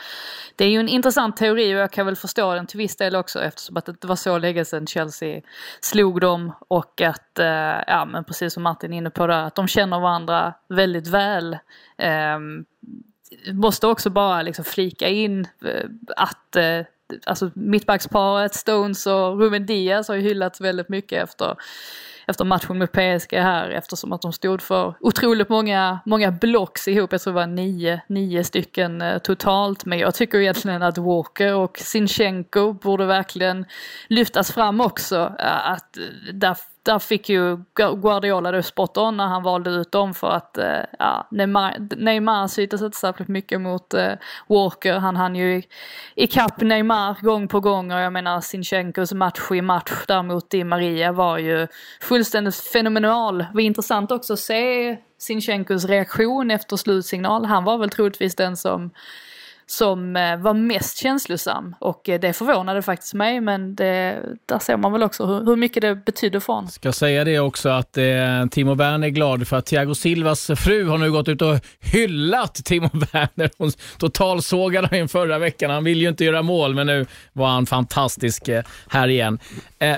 det 0.56 0.66
är 0.66 0.70
ju 0.70 0.80
en 0.80 0.90
intressant 0.90 1.38
teori 1.38 1.76
och 1.76 1.80
jag 1.80 1.92
kan 1.92 2.06
väl 2.06 2.16
förstå 2.16 2.54
den 2.54 2.68
till 2.68 2.78
viss 2.78 2.96
del 2.96 3.16
också 3.16 3.42
eftersom 3.42 3.78
att 3.78 3.86
det 3.86 4.06
var 4.06 4.16
så 4.16 4.38
länge 4.38 4.66
sedan 4.66 4.88
Chelsea 4.88 5.42
slog 5.82 6.22
dem 6.22 6.52
och 6.68 7.02
att, 7.02 7.40
eh, 7.40 7.84
ja 7.88 8.06
men 8.06 8.24
precis 8.24 8.54
som 8.54 8.64
Martin 8.64 8.94
är 8.94 8.98
inne 8.98 9.10
på 9.10 9.28
där, 9.28 9.44
att 9.44 9.56
de 9.56 9.68
känner 9.68 10.00
varandra 10.00 10.54
väldigt 10.68 11.08
väl. 11.08 11.58
Eh, 11.98 12.40
måste 13.54 13.88
också 13.88 14.10
bara 14.10 14.42
liksom 14.42 14.66
flika 14.66 15.08
in 15.08 15.48
eh, 15.66 15.90
att 16.18 16.56
eh, 16.56 16.82
alltså 17.26 17.52
mittbacksparet 17.54 18.56
Stones 18.56 19.08
och 19.08 19.40
Ruben 19.40 19.66
Diaz 19.66 20.08
har 20.08 20.16
ju 20.16 20.22
hyllats 20.22 20.62
väldigt 20.62 20.90
mycket 20.90 21.24
efter 21.24 21.56
efter 22.28 22.46
matchen 22.46 22.78
mot 22.78 22.92
PSG 22.92 23.34
här 23.34 23.70
eftersom 23.70 24.14
att 24.14 24.22
de 24.22 24.34
stod 24.34 24.62
för 24.62 24.94
otroligt 25.00 25.50
många, 25.50 26.00
många 26.06 26.32
blocks 26.32 26.88
ihop. 26.88 27.12
Jag 27.12 27.22
tror 27.22 27.34
det 27.34 27.40
var 27.40 27.48
nio, 27.48 28.02
nio 28.08 28.44
stycken 28.44 29.02
eh, 29.02 29.18
totalt. 29.18 29.86
Men 29.86 30.00
jag 30.00 30.16
tycker 30.16 30.40
egentligen 30.40 30.84
att 30.84 30.98
Walker 30.98 31.56
och 31.56 31.78
Sinchenko 31.78 32.74
borde 32.74 33.06
verkligen 33.06 33.66
lyftas 34.08 34.52
fram 34.52 34.82
också. 34.82 35.36
Eh, 35.40 35.70
att 35.70 35.98
eh, 35.98 36.34
där 36.34 36.58
där 36.86 37.00
fick 37.00 37.30
ju 37.30 37.58
Guardiola 37.76 38.52
det 38.52 38.64
spot 38.64 38.98
on 38.98 39.18
när 39.18 39.28
han 39.28 39.44
valde 39.44 39.70
ut 39.70 39.92
dem 39.92 40.14
för 40.14 40.30
att 40.30 40.58
eh, 40.58 40.80
ja, 41.00 41.28
Neymar, 41.32 41.76
Neymar 41.98 42.48
syntes 42.48 42.82
inte 42.82 42.98
särskilt 42.98 43.30
mycket 43.30 43.62
mot 43.62 43.94
eh, 43.94 44.14
Walker. 44.48 44.94
Han 44.94 45.16
hann 45.16 45.36
ju 45.36 45.62
ikapp 46.16 46.62
Neymar 46.62 47.18
gång 47.22 47.48
på 47.48 47.60
gång 47.60 47.92
och 47.92 48.00
jag 48.00 48.14
menar 48.14 48.42
Sinchenkos 48.42 49.14
match 49.14 49.52
i 49.52 49.62
match 49.62 50.06
där 50.08 50.24
mot 50.24 50.50
Di 50.50 50.64
Maria 50.64 51.12
var 51.12 51.38
ju 51.38 51.68
fullständigt 52.02 52.56
fenomenal. 52.56 53.38
Det 53.38 53.50
var 53.54 53.62
intressant 53.62 54.12
också 54.12 54.34
att 54.34 54.40
se 54.40 54.98
Sinchenkos 55.18 55.86
reaktion 55.86 56.52
efter 56.52 56.78
slutsignal. 56.78 57.46
Han 57.46 57.64
var 57.64 57.78
väl 57.78 57.90
troligtvis 57.90 58.36
den 58.36 58.58
som 58.58 58.92
som 59.68 60.16
eh, 60.16 60.38
var 60.38 60.54
mest 60.54 60.98
känslosam. 60.98 61.76
Och 61.80 62.10
eh, 62.10 62.20
det 62.20 62.34
förvånade 62.34 62.82
faktiskt 62.82 63.14
mig, 63.14 63.42
men 63.42 63.76
det, 63.76 64.22
där 64.46 64.60
ser 64.60 64.78
man 64.78 64.92
väl 64.92 65.04
också 65.04 65.26
hur, 65.26 65.46
hur 65.46 65.56
mycket 65.56 65.82
det 65.82 65.96
betyder 65.96 66.40
för 66.40 66.54
honom. 66.54 66.70
Ska 66.70 66.92
säga 66.92 67.24
det 67.24 67.40
också 67.40 67.70
att 67.70 67.98
eh, 67.98 68.06
Timo 68.52 68.76
Werner 68.76 69.08
är 69.08 69.12
glad 69.12 69.48
för 69.48 69.58
att 69.58 69.66
Thiago 69.66 69.96
Silvas 69.96 70.48
fru 70.56 70.88
har 70.88 70.98
nu 70.98 71.12
gått 71.12 71.28
ut 71.28 71.42
och 71.42 71.60
hyllat 71.80 72.56
Timo 72.56 72.90
Werner. 72.94 73.50
Hon 73.58 73.72
totalsågade 73.98 74.88
honom 74.88 75.08
förra 75.08 75.40
veckan. 75.40 75.72
Han 75.72 75.84
ville 75.84 76.02
ju 76.02 76.10
inte 76.10 76.26
göra 76.26 76.42
mål, 76.42 76.76
men 76.76 76.88
nu 76.88 77.06
var 77.34 77.48
han 77.48 77.66
fantastisk 77.66 78.48
eh, 78.48 78.64
här 78.88 79.08
igen. 79.08 79.40
Eh, 79.80 79.96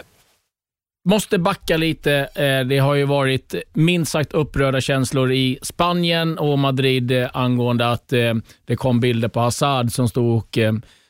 Måste 1.09 1.37
backa 1.37 1.77
lite. 1.77 2.13
Eh, 2.35 2.67
det 2.67 2.77
har 2.77 2.95
ju 2.95 3.05
varit 3.05 3.55
minst 3.73 4.11
sagt 4.11 4.33
upprörda 4.33 4.81
känslor 4.81 5.31
i 5.31 5.59
Spanien 5.61 6.37
och 6.37 6.59
Madrid 6.59 7.11
eh, 7.11 7.29
angående 7.33 7.91
att 7.91 8.13
eh, 8.13 8.33
det 8.65 8.75
kom 8.75 8.99
bilder 8.99 9.27
på 9.27 9.39
Hazard 9.39 9.91
som 9.91 10.09
stod 10.09 10.37
och 10.37 10.57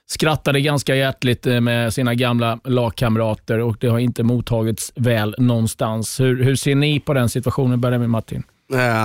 skrattade 0.10 0.62
ganska 0.62 0.96
hjärtligt 0.96 1.46
med 1.46 1.94
sina 1.94 2.16
gamla 2.16 2.60
lagkamrater 2.64 3.60
och 3.60 3.78
det 3.80 3.88
har 3.88 4.00
inte 4.00 4.24
mottagits 4.24 4.92
väl 4.96 5.36
någonstans. 5.38 6.20
Hur, 6.20 6.44
hur 6.44 6.56
ser 6.56 6.76
ni 6.76 7.00
på 7.00 7.14
den 7.14 7.30
situationen? 7.30 7.82
Börja 7.82 8.00
med 8.00 8.10
Martin. 8.10 8.44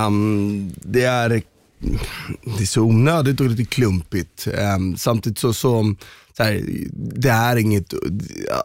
Um, 0.07 0.71
det 0.75 1.03
är 1.03 1.29
det 1.29 2.63
är 2.63 2.65
så 2.65 2.81
onödigt 2.81 3.39
och 3.39 3.49
lite 3.49 3.65
klumpigt. 3.65 4.47
Um, 4.77 4.97
samtidigt 4.97 5.37
så, 5.39 5.53
så 5.53 5.95
så 6.37 6.43
här, 6.43 6.61
det 6.93 7.29
är 7.29 7.55
inget, 7.55 7.93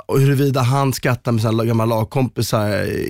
och 0.07 0.21
huruvida 0.21 0.61
han 0.61 0.93
skrattar 0.93 1.33
med 1.33 1.43
sina 1.43 1.65
gamla 1.65 1.85
lagkompisar 1.85 2.69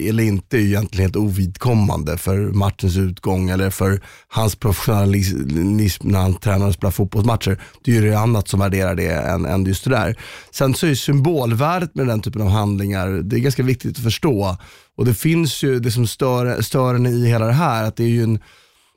eller 0.08 0.22
inte 0.22 0.56
är 0.56 0.60
ju 0.60 0.66
egentligen 0.66 1.02
helt 1.02 1.16
ovidkommande 1.16 2.18
för 2.18 2.38
matchens 2.38 2.96
utgång 2.96 3.50
eller 3.50 3.70
för 3.70 4.00
hans 4.28 4.56
professionalism 4.56 6.08
när 6.08 6.18
han 6.18 6.34
tränar 6.34 6.66
och 6.66 6.74
spelar 6.74 6.90
fotbollsmatcher. 6.90 7.60
Det 7.84 7.90
är 7.90 8.02
ju 8.02 8.10
det 8.10 8.18
annat 8.18 8.48
som 8.48 8.60
värderar 8.60 8.94
det 8.94 9.12
än, 9.12 9.44
än 9.44 9.64
just 9.64 9.84
det 9.84 9.90
där. 9.90 10.16
Sen 10.50 10.74
så 10.74 10.86
är 10.86 10.94
symbolvärdet 10.94 11.94
med 11.94 12.06
den 12.06 12.20
typen 12.20 12.42
av 12.42 12.48
handlingar, 12.48 13.08
det 13.08 13.36
är 13.36 13.40
ganska 13.40 13.62
viktigt 13.62 13.96
att 13.96 14.04
förstå. 14.04 14.56
Och 14.96 15.04
det 15.04 15.14
finns 15.14 15.62
ju, 15.62 15.78
det 15.80 15.90
som 15.90 16.06
stör, 16.06 16.62
stör 16.62 16.94
en 16.94 17.06
i 17.06 17.28
hela 17.28 17.46
det 17.46 17.52
här, 17.52 17.84
att 17.84 17.96
det 17.96 18.04
är 18.04 18.08
ju 18.08 18.22
en, 18.22 18.38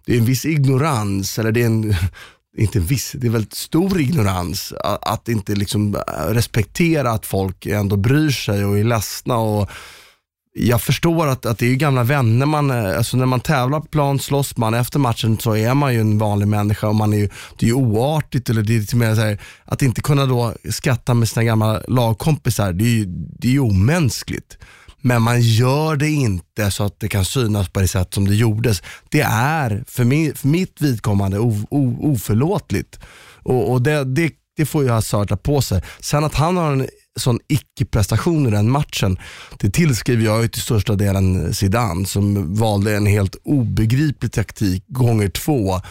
det 0.05 0.13
är 0.13 0.17
en 0.17 0.25
viss 0.25 0.45
ignorans, 0.45 1.39
eller 1.39 1.51
det 1.51 1.61
är 1.61 1.65
en 1.65 1.95
inte 2.57 2.79
viss, 2.79 3.11
det 3.11 3.27
är 3.27 3.31
väldigt 3.31 3.53
stor 3.53 4.01
ignorans 4.01 4.73
att, 4.83 5.07
att 5.07 5.29
inte 5.29 5.55
liksom 5.55 5.95
äh, 5.95 6.01
respektera 6.33 7.11
att 7.11 7.25
folk 7.25 7.65
ändå 7.65 7.97
bryr 7.97 8.29
sig 8.29 8.65
och 8.65 8.79
är 8.79 8.83
ledsna. 8.83 9.37
Och 9.37 9.69
jag 10.53 10.81
förstår 10.81 11.27
att, 11.27 11.45
att 11.45 11.57
det 11.57 11.71
är 11.71 11.75
gamla 11.75 12.03
vänner, 12.03 12.45
man, 12.45 12.71
eh, 12.71 12.97
alltså 12.97 13.17
när 13.17 13.25
man 13.25 13.39
tävlar 13.39 13.79
på 13.79 13.85
plan 13.85 14.19
slåss 14.19 14.57
man, 14.57 14.73
efter 14.73 14.99
matchen 14.99 15.39
så 15.39 15.55
är 15.55 15.73
man 15.73 15.93
ju 15.93 15.99
en 15.99 16.17
vanlig 16.17 16.47
människa 16.47 16.87
och 16.87 16.95
man 16.95 17.13
är 17.13 17.17
ju, 17.17 17.29
det 17.57 17.65
är 17.65 17.67
ju 17.67 17.73
oartigt 17.73 18.49
eller 18.49 18.61
det 18.61 18.75
är 18.75 18.79
lite 18.79 18.95
mer 18.95 19.15
så 19.15 19.21
här, 19.21 19.41
att 19.65 19.81
inte 19.81 20.01
kunna 20.01 20.25
då 20.25 20.53
skratta 20.69 21.13
med 21.13 21.29
sina 21.29 21.43
gamla 21.43 21.81
lagkompisar, 21.87 22.73
det 22.73 22.83
är 22.83 22.95
ju, 22.97 23.05
det 23.07 23.47
är 23.47 23.51
ju 23.51 23.59
omänskligt. 23.59 24.57
Men 25.01 25.21
man 25.21 25.41
gör 25.41 25.95
det 25.95 26.09
inte 26.09 26.71
så 26.71 26.83
att 26.83 26.99
det 26.99 27.07
kan 27.07 27.25
synas 27.25 27.69
på 27.69 27.79
det 27.79 27.87
sätt 27.87 28.13
som 28.13 28.27
det 28.27 28.35
gjordes. 28.35 28.83
Det 29.09 29.21
är 29.21 29.83
för, 29.87 30.03
mig, 30.03 30.35
för 30.35 30.47
mitt 30.47 30.81
vidkommande 30.81 31.39
o, 31.39 31.67
o, 31.69 31.97
oförlåtligt. 32.13 32.99
Och, 33.43 33.71
och 33.71 33.81
det, 33.81 34.03
det, 34.03 34.33
det, 34.57 34.65
får 34.65 34.83
ju 34.83 34.89
Hazard 34.89 35.29
ta 35.29 35.37
på 35.37 35.61
sig. 35.61 35.83
Sen 35.99 36.23
att 36.23 36.35
han 36.35 36.57
har 36.57 36.71
en 36.71 36.87
sån 37.19 37.39
icke-prestation 37.47 38.47
i 38.47 38.51
den 38.51 38.71
matchen, 38.71 39.17
det 39.59 39.69
tillskriver 39.69 40.25
jag 40.25 40.41
ju 40.41 40.47
till 40.47 40.61
största 40.61 40.95
delen 40.95 41.53
Zidane 41.53 42.05
som 42.05 42.55
valde 42.55 42.95
en 42.95 43.05
helt 43.05 43.35
obegriplig 43.43 44.31
taktik 44.31 44.83
gånger 44.87 45.29
två 45.29 45.81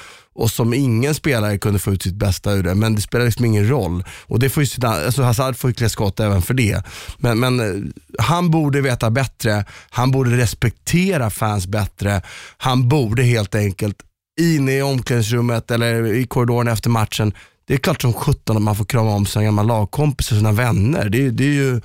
och 0.40 0.50
som 0.50 0.74
ingen 0.74 1.14
spelare 1.14 1.58
kunde 1.58 1.78
få 1.78 1.92
ut 1.92 2.02
sitt 2.02 2.14
bästa 2.14 2.52
ur 2.52 2.62
det. 2.62 2.74
Men 2.74 2.94
det 2.94 3.02
spelar 3.02 3.24
liksom 3.24 3.44
ingen 3.44 3.68
roll. 3.68 4.04
Och 4.26 4.38
det 4.38 4.48
får 4.48 4.62
ju, 4.62 4.86
alltså 4.86 5.22
Hazard 5.22 5.56
får 5.56 5.70
ju 5.70 5.74
klä 5.74 5.88
skott 5.88 6.20
även 6.20 6.42
för 6.42 6.54
det. 6.54 6.82
Men, 7.18 7.40
men 7.40 7.60
eh, 7.60 7.90
han 8.18 8.50
borde 8.50 8.80
veta 8.80 9.10
bättre, 9.10 9.64
han 9.90 10.10
borde 10.10 10.36
respektera 10.36 11.30
fans 11.30 11.66
bättre. 11.66 12.22
Han 12.56 12.88
borde 12.88 13.22
helt 13.22 13.54
enkelt 13.54 13.96
inne 14.40 14.72
i 14.72 14.82
omklädningsrummet 14.82 15.70
eller 15.70 16.06
i 16.06 16.26
korridoren 16.26 16.68
efter 16.68 16.90
matchen 16.90 17.32
det 17.70 17.74
är 17.74 17.78
klart 17.78 18.02
som 18.02 18.12
sjutton 18.12 18.56
att 18.56 18.62
man 18.62 18.76
får 18.76 18.84
krama 18.84 19.10
om 19.10 19.26
sina 19.26 19.44
gamla 19.44 19.62
lagkompisar, 19.62 20.36
sina 20.36 20.52
vänner. 20.52 21.08
Det, 21.08 21.30
det 21.30 21.44
är 21.44 21.52
ju 21.52 21.80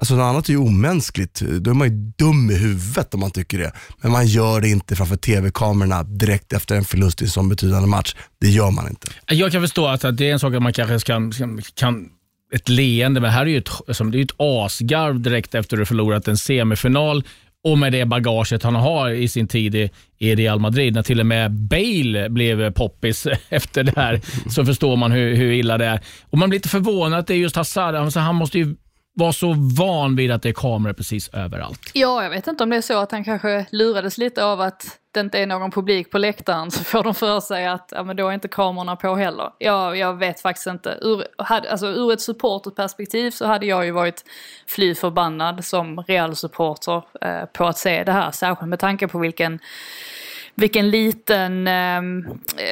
Alltså 0.00 0.16
något 0.16 0.22
annat 0.22 0.48
är 0.48 0.52
ju 0.52 0.58
omänskligt. 0.58 1.40
Då 1.40 1.70
är 1.70 1.74
man 1.74 1.88
ju 1.88 1.94
dum 2.18 2.50
i 2.50 2.54
huvudet 2.54 3.14
om 3.14 3.20
man 3.20 3.30
tycker 3.30 3.58
det. 3.58 3.72
Men 4.02 4.12
man 4.12 4.26
gör 4.26 4.60
det 4.60 4.68
inte 4.68 4.96
framför 4.96 5.16
tv-kamerorna 5.16 6.02
direkt 6.02 6.52
efter 6.52 6.76
en 6.76 6.84
förlust 6.84 7.22
i 7.22 7.24
en 7.24 7.30
sån 7.30 7.48
betydande 7.48 7.88
match. 7.88 8.14
Det 8.40 8.48
gör 8.48 8.70
man 8.70 8.88
inte. 8.88 9.08
Jag 9.26 9.52
kan 9.52 9.62
förstå 9.62 9.86
att 9.86 10.00
det 10.00 10.28
är 10.28 10.32
en 10.32 10.38
sak 10.38 10.54
att 10.54 10.62
man 10.62 10.72
kanske 10.72 11.06
kan, 11.06 11.32
kan 11.74 12.08
ett 12.52 12.68
leende, 12.68 13.20
men 13.20 13.30
här 13.30 13.42
är 13.42 13.46
ju 13.46 13.58
ett, 13.58 13.70
alltså, 13.88 14.04
det 14.04 14.18
är 14.18 14.22
ett 14.22 14.34
asgarv 14.38 15.20
direkt 15.20 15.54
efter 15.54 15.76
att 15.76 15.80
du 15.80 15.86
förlorat 15.86 16.28
en 16.28 16.36
semifinal 16.36 17.24
och 17.64 17.78
med 17.78 17.92
det 17.92 18.04
bagaget 18.04 18.62
han 18.62 18.74
har 18.74 19.10
i 19.10 19.28
sin 19.28 19.48
tid 19.48 19.74
i, 19.74 19.90
i 20.18 20.34
Real 20.34 20.58
Madrid, 20.58 20.94
när 20.94 21.02
till 21.02 21.20
och 21.20 21.26
med 21.26 21.52
Bale 21.52 22.28
blev 22.30 22.72
poppis 22.72 23.26
efter 23.48 23.84
det 23.84 23.96
här, 23.96 24.20
så 24.50 24.64
förstår 24.64 24.96
man 24.96 25.12
hur, 25.12 25.34
hur 25.34 25.52
illa 25.52 25.78
det 25.78 25.86
är. 25.86 26.00
Och 26.30 26.38
Man 26.38 26.48
blir 26.48 26.58
lite 26.58 26.68
förvånad 26.68 27.18
att 27.18 27.26
det 27.26 27.34
är 27.34 27.38
just 27.38 27.56
Hazard. 27.56 27.94
Alltså, 27.94 28.20
han 28.20 28.34
måste 28.34 28.58
ju 28.58 28.74
var 29.20 29.32
så 29.32 29.54
van 29.78 30.16
vid 30.16 30.30
att 30.30 30.42
det 30.42 30.48
är 30.48 30.52
kameror 30.52 30.92
precis 30.92 31.28
överallt. 31.28 31.90
Ja, 31.94 32.22
jag 32.22 32.30
vet 32.30 32.46
inte 32.46 32.64
om 32.64 32.70
det 32.70 32.76
är 32.76 32.80
så 32.80 32.98
att 32.98 33.12
han 33.12 33.24
kanske 33.24 33.66
lurades 33.70 34.18
lite 34.18 34.44
av 34.44 34.60
att 34.60 35.00
det 35.12 35.20
inte 35.20 35.38
är 35.38 35.46
någon 35.46 35.70
publik 35.70 36.10
på 36.10 36.18
läktaren 36.18 36.70
så 36.70 36.84
får 36.84 37.04
de 37.04 37.14
för 37.14 37.40
sig 37.40 37.66
att 37.66 37.92
ja, 37.96 38.02
men 38.02 38.16
då 38.16 38.28
är 38.28 38.32
inte 38.32 38.48
kamerorna 38.48 38.96
på 38.96 39.14
heller. 39.14 39.50
Ja, 39.58 39.96
jag 39.96 40.18
vet 40.18 40.40
faktiskt 40.40 40.66
inte. 40.66 40.98
Ur, 41.02 41.24
alltså, 41.36 41.86
ur 41.86 42.12
ett 42.12 42.20
supporterperspektiv 42.20 43.30
så 43.30 43.46
hade 43.46 43.66
jag 43.66 43.84
ju 43.84 43.90
varit 43.90 44.24
fly 44.66 44.94
förbannad 44.94 45.64
som 45.64 46.00
real 46.00 46.36
supporter 46.36 47.02
eh, 47.20 47.44
på 47.44 47.64
att 47.64 47.78
se 47.78 48.04
det 48.04 48.12
här. 48.12 48.30
Särskilt 48.30 48.68
med 48.68 48.78
tanke 48.78 49.08
på 49.08 49.18
vilken 49.18 49.58
vilken 50.60 50.90
liten, 50.90 51.66
eh, 51.66 52.00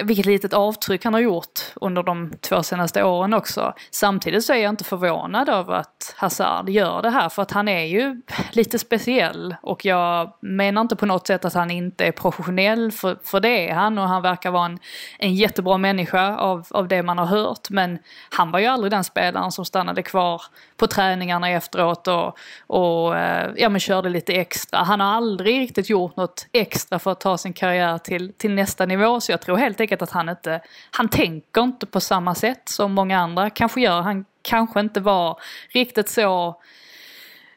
vilket 0.04 0.26
litet 0.26 0.52
avtryck 0.52 1.04
han 1.04 1.14
har 1.14 1.20
gjort 1.20 1.60
under 1.74 2.02
de 2.02 2.32
två 2.40 2.62
senaste 2.62 3.02
åren 3.02 3.34
också. 3.34 3.74
Samtidigt 3.90 4.44
så 4.44 4.52
är 4.52 4.56
jag 4.56 4.70
inte 4.70 4.84
förvånad 4.84 5.48
över 5.48 5.72
att 5.72 6.14
Hazard 6.16 6.68
gör 6.68 7.02
det 7.02 7.10
här 7.10 7.28
för 7.28 7.42
att 7.42 7.50
han 7.50 7.68
är 7.68 7.84
ju 7.84 8.22
lite 8.52 8.78
speciell 8.78 9.56
och 9.62 9.84
jag 9.84 10.32
menar 10.40 10.80
inte 10.80 10.96
på 10.96 11.06
något 11.06 11.26
sätt 11.26 11.44
att 11.44 11.54
han 11.54 11.70
inte 11.70 12.06
är 12.06 12.12
professionell 12.12 12.92
för, 12.92 13.18
för 13.24 13.40
det 13.40 13.68
är 13.68 13.74
han 13.74 13.98
och 13.98 14.08
han 14.08 14.22
verkar 14.22 14.50
vara 14.50 14.66
en, 14.66 14.78
en 15.18 15.34
jättebra 15.34 15.78
människa 15.78 16.36
av, 16.36 16.66
av 16.70 16.88
det 16.88 17.02
man 17.02 17.18
har 17.18 17.26
hört 17.26 17.70
men 17.70 17.98
han 18.30 18.50
var 18.50 18.58
ju 18.58 18.66
aldrig 18.66 18.90
den 18.90 19.04
spelaren 19.04 19.52
som 19.52 19.64
stannade 19.64 20.02
kvar 20.02 20.42
på 20.78 20.86
träningarna 20.86 21.50
efteråt 21.50 22.08
och, 22.08 22.38
och 22.66 23.16
eh, 23.16 23.50
ja, 23.56 23.68
men 23.68 23.80
körde 23.80 24.08
lite 24.08 24.32
extra. 24.32 24.78
Han 24.78 25.00
har 25.00 25.08
aldrig 25.08 25.60
riktigt 25.60 25.90
gjort 25.90 26.16
något 26.16 26.46
extra 26.52 26.98
för 26.98 27.12
att 27.12 27.20
ta 27.20 27.38
sin 27.38 27.52
karriär 27.52 27.78
karriär 27.78 27.98
till, 27.98 28.32
till 28.32 28.54
nästa 28.54 28.86
nivå. 28.86 29.20
Så 29.20 29.32
jag 29.32 29.40
tror 29.40 29.56
helt 29.56 29.80
enkelt 29.80 30.02
att 30.02 30.10
han 30.10 30.28
inte, 30.28 30.60
han 30.90 31.08
tänker 31.08 31.62
inte 31.62 31.86
på 31.86 32.00
samma 32.00 32.34
sätt 32.34 32.68
som 32.68 32.92
många 32.92 33.18
andra 33.18 33.50
kanske 33.50 33.80
gör. 33.80 34.00
Han 34.00 34.24
kanske 34.42 34.80
inte 34.80 35.00
var 35.00 35.38
riktigt 35.74 36.08
så 36.08 36.60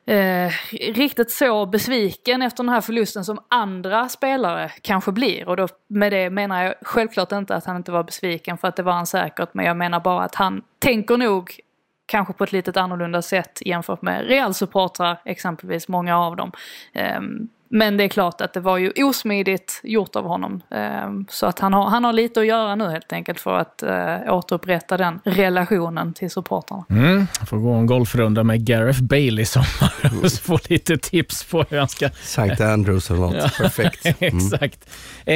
Eh, 0.06 0.52
riktigt 0.72 1.32
så 1.32 1.66
besviken 1.66 2.42
efter 2.42 2.64
den 2.64 2.74
här 2.74 2.82
förlusten 2.82 3.26
som 3.26 3.40
andra 3.50 4.10
spelare 4.10 4.72
kanske 4.82 5.12
blir. 5.12 5.48
Och 5.48 5.58
då, 5.58 5.68
med 5.88 6.12
det 6.12 6.30
menar 6.30 6.64
jag 6.64 6.74
självklart 6.82 7.32
inte 7.32 7.56
att 7.56 7.66
han 7.66 7.78
inte 7.78 7.92
var 7.92 8.04
besviken 8.04 8.58
för 8.58 8.68
att 8.68 8.76
det 8.76 8.84
var 8.84 8.94
han 8.94 9.06
säkert. 9.06 9.54
Men 9.54 9.66
jag 9.66 9.78
menar 9.78 10.00
bara 10.00 10.24
att 10.24 10.36
han 10.36 10.62
tänker 10.80 11.18
nog 11.18 11.60
kanske 12.12 12.34
på 12.34 12.44
ett 12.44 12.52
lite 12.52 12.82
annorlunda 12.82 13.22
sätt 13.22 13.60
jämfört 13.66 14.02
med 14.02 14.28
Real-supportrar 14.28 15.22
exempelvis, 15.26 15.88
många 15.88 16.18
av 16.18 16.36
dem. 16.36 16.52
Ehm, 16.94 17.50
Eh, 17.72 17.78
men 17.78 17.98
det 17.98 18.04
är 18.04 18.08
klart 18.08 18.42
att 18.42 18.54
det 18.54 18.60
var 18.60 18.78
ju 18.78 18.92
osmidigt 18.96 19.82
gjort 19.84 20.16
av 20.16 20.26
honom. 20.26 20.62
Ehm, 20.72 21.26
så 21.30 21.46
att 21.46 21.60
han 21.60 21.74
har, 21.74 21.90
han 21.90 22.04
har 22.04 22.14
lite 22.14 22.40
att 22.40 22.48
göra 22.48 22.76
nu 22.76 22.90
helt 22.90 23.14
enkelt 23.14 23.40
för 23.40 23.58
att 23.58 23.84
uh, 23.84 24.34
återupprätta 24.34 24.98
den 24.98 25.20
relationen 25.24 26.14
till 26.14 26.32
supportrarna. 26.32 26.86
Mm, 26.90 27.28
får 27.48 27.58
gå 27.58 27.72
en 27.72 27.86
golfrunda 27.86 28.44
med 28.44 28.66
Gareth 28.66 29.04
Bale 29.04 29.42
i 29.42 29.46
sommar 29.46 29.92
och 30.24 30.32
få 30.32 30.60
lite 30.70 30.98
tips 30.98 31.44
på 31.44 31.66
hur 31.70 31.78
han 31.78 31.88
ska... 31.88 32.10
Sankt 32.10 32.62
Andrews 32.62 33.10
eller 33.10 33.20
något. 33.20 33.36
Ja, 33.36 33.50
Perfekt. 33.58 34.06
Mm. 34.06 34.38
Exakt. 34.38 34.90
Eh, 35.26 35.36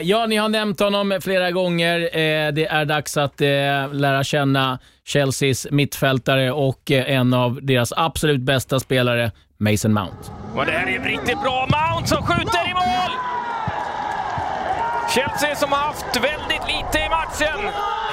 ja, 0.00 0.26
ni 0.26 0.36
har 0.36 0.48
nämnt 0.48 0.80
honom 0.80 1.18
flera 1.22 1.50
gånger. 1.50 2.00
Eh, 2.00 2.52
det 2.52 2.66
är 2.66 2.84
dags 2.84 3.16
att 3.16 3.40
eh, 3.40 3.48
lära 3.92 4.24
känna 4.24 4.78
Chelseas 5.04 5.66
mittfältare 5.70 6.52
och 6.52 6.90
eh, 6.90 7.10
en 7.10 7.34
av 7.34 7.58
deras 7.62 7.92
absolut 7.96 8.40
bästa 8.40 8.80
spelare, 8.80 9.32
Mason 9.62 9.92
Mount. 9.92 10.22
Och 10.54 10.66
det 10.66 10.72
här 10.72 10.86
är 10.86 11.00
riktigt 11.00 11.40
bra. 11.40 11.68
Mount 11.76 12.08
som 12.08 12.26
skjuter 12.26 12.70
i 12.70 12.74
mål! 12.74 13.12
Chelsea 15.14 15.56
som 15.56 15.72
har 15.72 15.78
haft 15.78 16.16
väldigt 16.16 16.66
lite 16.66 16.98
i 16.98 17.08
matchen 17.08 17.60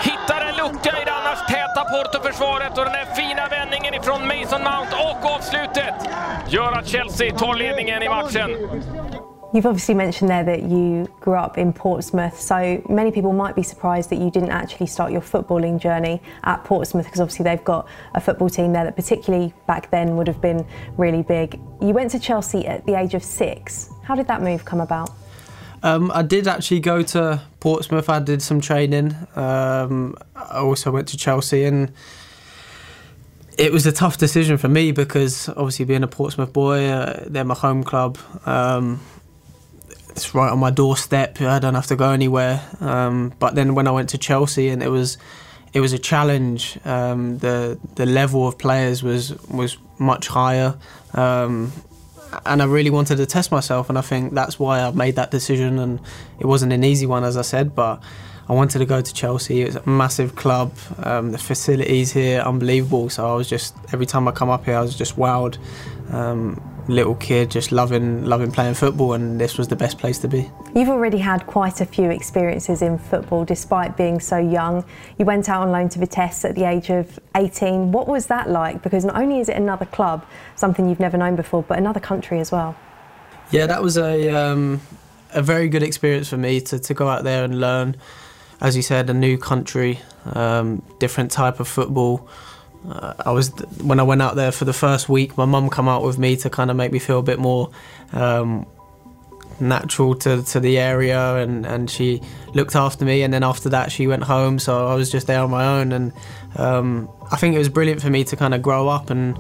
hittar 0.03 0.41
en 0.41 0.55
lucka 0.55 1.01
i 1.01 1.05
det 1.05 1.13
annars 1.13 1.39
täta 1.47 1.83
Porto-försvaret 1.93 2.77
och 2.77 2.85
den 2.85 2.93
här 2.93 3.15
fina 3.15 3.47
vändningen 3.47 3.93
ifrån 3.93 4.21
Mason 4.27 4.62
Mount 4.63 4.95
och 4.95 5.31
avslutet 5.35 5.95
gör 6.47 6.71
att 6.71 6.88
Chelsea 6.88 7.38
tar 7.38 7.55
ledningen 7.55 8.03
i 8.03 8.09
matchen. 8.09 8.49
You've 9.51 9.65
obviously 9.65 9.95
mentioned 9.95 10.29
there 10.29 10.43
that 10.43 10.62
you 10.62 11.12
grew 11.21 11.33
up 11.33 11.57
in 11.57 11.73
Portsmouth, 11.73 12.39
so 12.39 12.83
many 12.88 13.12
people 13.12 13.33
might 13.33 13.55
be 13.55 13.63
surprised 13.63 14.12
that 14.12 14.19
you 14.19 14.29
didn't 14.29 14.51
actually 14.51 14.85
start 14.85 15.12
your 15.12 15.21
footballing 15.21 15.79
journey 15.79 16.21
at 16.43 16.63
Portsmouth 16.65 17.05
because 17.05 17.19
obviously 17.19 17.45
they've 17.45 17.63
got 17.63 17.88
a 18.13 18.21
football 18.21 18.47
team 18.47 18.73
there 18.73 18.83
that, 18.83 18.95
particularly 18.95 19.51
back 19.65 19.89
then, 19.89 20.15
would 20.17 20.27
have 20.27 20.39
been 20.39 20.63
really 20.97 21.23
big. 21.23 21.59
You 21.81 21.95
went 21.95 22.12
to 22.12 22.19
Chelsea 22.19 22.67
at 22.67 22.85
the 22.85 22.93
age 22.93 23.15
of 23.15 23.23
six. 23.23 23.89
How 24.03 24.13
did 24.13 24.27
that 24.27 24.43
move 24.43 24.65
come 24.65 24.81
about? 24.81 25.09
Um, 25.81 26.12
I 26.13 26.21
did 26.21 26.47
actually 26.47 26.81
go 26.81 27.01
to 27.01 27.41
Portsmouth. 27.59 28.07
I 28.07 28.19
did 28.19 28.43
some 28.43 28.62
training. 28.62 29.15
Um, 29.35 30.15
I 30.35 30.59
also 30.59 30.91
went 30.91 31.07
to 31.07 31.17
Chelsea 31.17 31.63
and 31.63 31.91
it 33.57 33.73
was 33.73 33.88
a 33.88 33.91
tough 33.91 34.19
decision 34.19 34.57
for 34.57 34.69
me 34.69 34.91
because 34.91 35.49
obviously 35.49 35.85
being 35.85 36.03
a 36.03 36.07
Portsmouth 36.07 36.53
boy, 36.53 36.85
uh, 36.85 37.23
they're 37.25 37.43
my 37.43 37.55
home 37.55 37.83
club. 37.83 38.19
Um, 38.45 38.99
it's 40.19 40.36
right 40.36 40.51
on 40.51 40.60
my 40.60 40.69
doorstep. 40.69 41.41
I 41.41 41.60
don't 41.60 41.75
have 41.75 41.88
to 41.88 41.95
go 41.95 42.12
anywhere. 42.12 42.62
Um, 42.82 43.34
but 43.39 43.55
then 43.55 43.73
when 43.73 43.88
I 43.88 43.91
went 43.91 44.10
to 44.10 44.17
Chelsea, 44.17 44.67
and 44.69 44.84
it 44.84 44.89
was 44.89 45.17
it 45.73 45.79
was 45.79 45.93
a 45.93 45.99
challenge. 45.99 46.77
Um, 46.86 47.38
the 47.38 47.79
the 47.95 48.05
level 48.05 48.47
of 48.47 48.58
players 48.58 49.01
was 49.01 49.34
was 49.47 49.77
much 49.97 50.27
higher, 50.27 50.75
um, 51.13 51.71
and 52.45 52.62
I 52.62 52.65
really 52.65 52.89
wanted 52.89 53.15
to 53.17 53.25
test 53.25 53.51
myself. 53.51 53.89
And 53.89 53.97
I 53.97 54.01
think 54.01 54.34
that's 54.34 54.60
why 54.60 54.82
I 54.82 54.91
made 54.91 55.15
that 55.15 55.32
decision. 55.32 55.79
And 55.79 55.99
it 56.39 56.45
wasn't 56.45 56.73
an 56.73 56.84
easy 56.84 57.05
one, 57.05 57.23
as 57.23 57.38
I 57.38 57.43
said, 57.43 57.73
but 57.73 58.01
I 58.49 58.53
wanted 58.53 58.79
to 58.79 58.86
go 58.86 58.99
to 58.99 59.13
Chelsea. 59.13 59.62
It 59.62 59.67
was 59.67 59.75
a 59.77 59.89
massive 59.89 60.36
club. 60.36 60.73
Um, 61.03 61.32
the 61.32 61.38
facilities 61.38 62.12
here, 62.12 62.41
unbelievable. 62.41 63.10
So 63.10 63.32
I 63.32 63.36
was 63.36 63.47
just 63.47 63.73
every 63.93 64.05
time 64.05 64.27
I 64.27 64.32
come 64.32 64.49
up 64.49 64.65
here, 64.65 64.75
I 64.75 64.82
was 64.82 64.95
just 64.97 65.15
wowed. 65.15 65.58
Um, 66.12 66.60
little 66.89 67.15
kid, 67.15 67.52
just 67.52 67.71
loving 67.71 68.25
loving 68.25 68.52
playing 68.52 68.73
football, 68.73 69.13
and 69.13 69.39
this 69.39 69.58
was 69.58 69.67
the 69.67 69.75
best 69.75 69.97
place 69.97 70.19
to 70.19 70.28
be. 70.28 70.49
You've 70.75 70.89
already 70.89 71.19
had 71.19 71.45
quite 71.47 71.82
a 71.82 71.86
few 71.86 72.10
experiences 72.10 72.82
in 72.82 72.97
football, 72.97 73.45
despite 73.45 73.95
being 73.95 74.19
so 74.19 74.38
young. 74.38 74.84
You 75.17 75.25
went 75.25 75.47
out 75.47 75.62
on 75.62 75.71
loan 75.71 75.89
to 75.89 75.99
Vitesse 75.99 76.45
at 76.45 76.56
the 76.56 76.65
age 76.65 76.89
of 76.89 77.19
18. 77.36 77.91
What 77.91 78.08
was 78.08 78.28
that 78.28 78.49
like? 78.49 78.82
Because 78.82 79.06
not 79.06 79.15
only 79.15 79.39
is 79.39 79.49
it 79.49 79.56
another 79.56 79.86
club, 79.86 80.25
something 80.56 80.89
you've 80.89 80.99
never 80.99 81.17
known 81.17 81.36
before, 81.36 81.63
but 81.63 81.78
another 81.78 81.99
country 81.99 82.39
as 82.39 82.52
well. 82.52 82.75
Yeah, 83.52 83.65
that 83.67 83.82
was 83.82 83.97
a 83.97 84.30
um, 84.30 84.82
a 85.34 85.41
very 85.41 85.69
good 85.69 85.84
experience 85.84 86.30
for 86.30 86.38
me 86.38 86.62
to, 86.62 86.80
to 86.80 86.93
go 86.93 87.08
out 87.08 87.23
there 87.23 87.43
and 87.43 87.60
learn. 87.60 87.95
As 88.62 88.75
you 88.75 88.82
said, 88.82 89.10
a 89.10 89.13
new 89.13 89.38
country, 89.38 89.99
um, 90.34 90.84
different 90.99 91.32
type 91.32 91.62
of 91.62 91.67
football. 91.67 92.28
Uh, 92.87 93.13
I 93.25 93.31
was 93.31 93.49
when 93.81 93.99
I 93.99 94.03
went 94.03 94.21
out 94.21 94.35
there 94.35 94.51
for 94.51 94.65
the 94.65 94.73
first 94.73 95.09
week. 95.09 95.37
My 95.37 95.45
mum 95.45 95.69
come 95.69 95.89
out 95.89 96.03
with 96.03 96.17
me 96.17 96.35
to 96.37 96.49
kind 96.49 96.71
of 96.71 96.77
make 96.77 96.91
me 96.91 96.99
feel 96.99 97.19
a 97.19 97.23
bit 97.23 97.39
more 97.39 97.71
um, 98.13 98.65
natural 99.59 100.15
to, 100.15 100.43
to 100.43 100.59
the 100.59 100.77
area, 100.79 101.35
and, 101.35 101.65
and 101.65 101.89
she 101.89 102.21
looked 102.53 102.75
after 102.75 103.05
me. 103.05 103.21
And 103.23 103.33
then 103.33 103.43
after 103.43 103.69
that, 103.69 103.91
she 103.91 104.07
went 104.07 104.23
home, 104.23 104.59
so 104.59 104.87
I 104.87 104.95
was 104.95 105.11
just 105.11 105.27
there 105.27 105.41
on 105.41 105.49
my 105.49 105.79
own. 105.79 105.91
And 105.91 106.13
um, 106.55 107.09
I 107.31 107.35
think 107.35 107.55
it 107.55 107.57
was 107.57 107.69
brilliant 107.69 108.01
for 108.01 108.09
me 108.09 108.23
to 108.23 108.35
kind 108.35 108.53
of 108.53 108.61
grow 108.61 108.87
up 108.87 109.09
and 109.09 109.37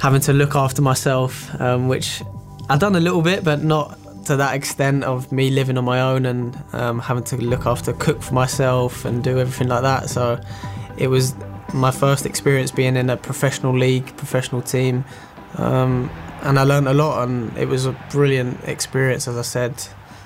having 0.00 0.20
to 0.22 0.32
look 0.32 0.54
after 0.54 0.82
myself, 0.82 1.58
um, 1.60 1.88
which 1.88 2.22
I've 2.68 2.80
done 2.80 2.96
a 2.96 3.00
little 3.00 3.22
bit, 3.22 3.44
but 3.44 3.62
not 3.62 3.98
to 4.26 4.36
that 4.36 4.54
extent 4.54 5.04
of 5.04 5.32
me 5.32 5.50
living 5.50 5.78
on 5.78 5.84
my 5.84 6.00
own 6.00 6.26
and 6.26 6.56
um, 6.72 6.98
having 7.00 7.24
to 7.24 7.36
look 7.36 7.66
after, 7.66 7.92
cook 7.94 8.22
for 8.22 8.34
myself, 8.34 9.04
and 9.04 9.24
do 9.24 9.38
everything 9.38 9.68
like 9.68 9.82
that. 9.82 10.10
So 10.10 10.40
it 10.96 11.08
was 11.08 11.34
my 11.72 11.90
first 11.90 12.26
experience 12.26 12.70
being 12.70 12.96
in 12.96 13.10
a 13.10 13.16
professional 13.16 13.76
league, 13.76 14.16
professional 14.16 14.62
team, 14.62 15.04
um, 15.58 16.10
and 16.42 16.58
I 16.58 16.64
learned 16.64 16.88
a 16.88 16.94
lot. 16.94 17.28
And 17.28 17.56
it 17.56 17.68
was 17.68 17.86
a 17.86 17.92
brilliant 18.10 18.64
experience, 18.64 19.28
as 19.28 19.36
I 19.36 19.42
said, 19.42 19.74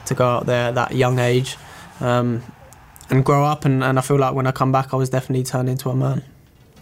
to 0.07 0.15
go 0.15 0.27
out 0.27 0.47
there 0.47 0.69
at 0.69 0.75
that 0.75 0.95
young 0.95 1.19
age 1.19 1.57
um, 2.01 2.43
and 3.11 3.25
grow 3.25 3.45
up. 3.45 3.65
And, 3.65 3.83
and 3.85 3.99
I 3.99 4.03
feel 4.03 4.19
like 4.19 4.35
when 4.35 4.47
I 4.47 4.53
come 4.53 4.73
back, 4.73 4.93
I 4.93 4.97
was 4.97 5.11
definitely 5.11 5.45
turned 5.45 5.69
into 5.69 5.91
a 5.91 5.95
man. 5.95 6.23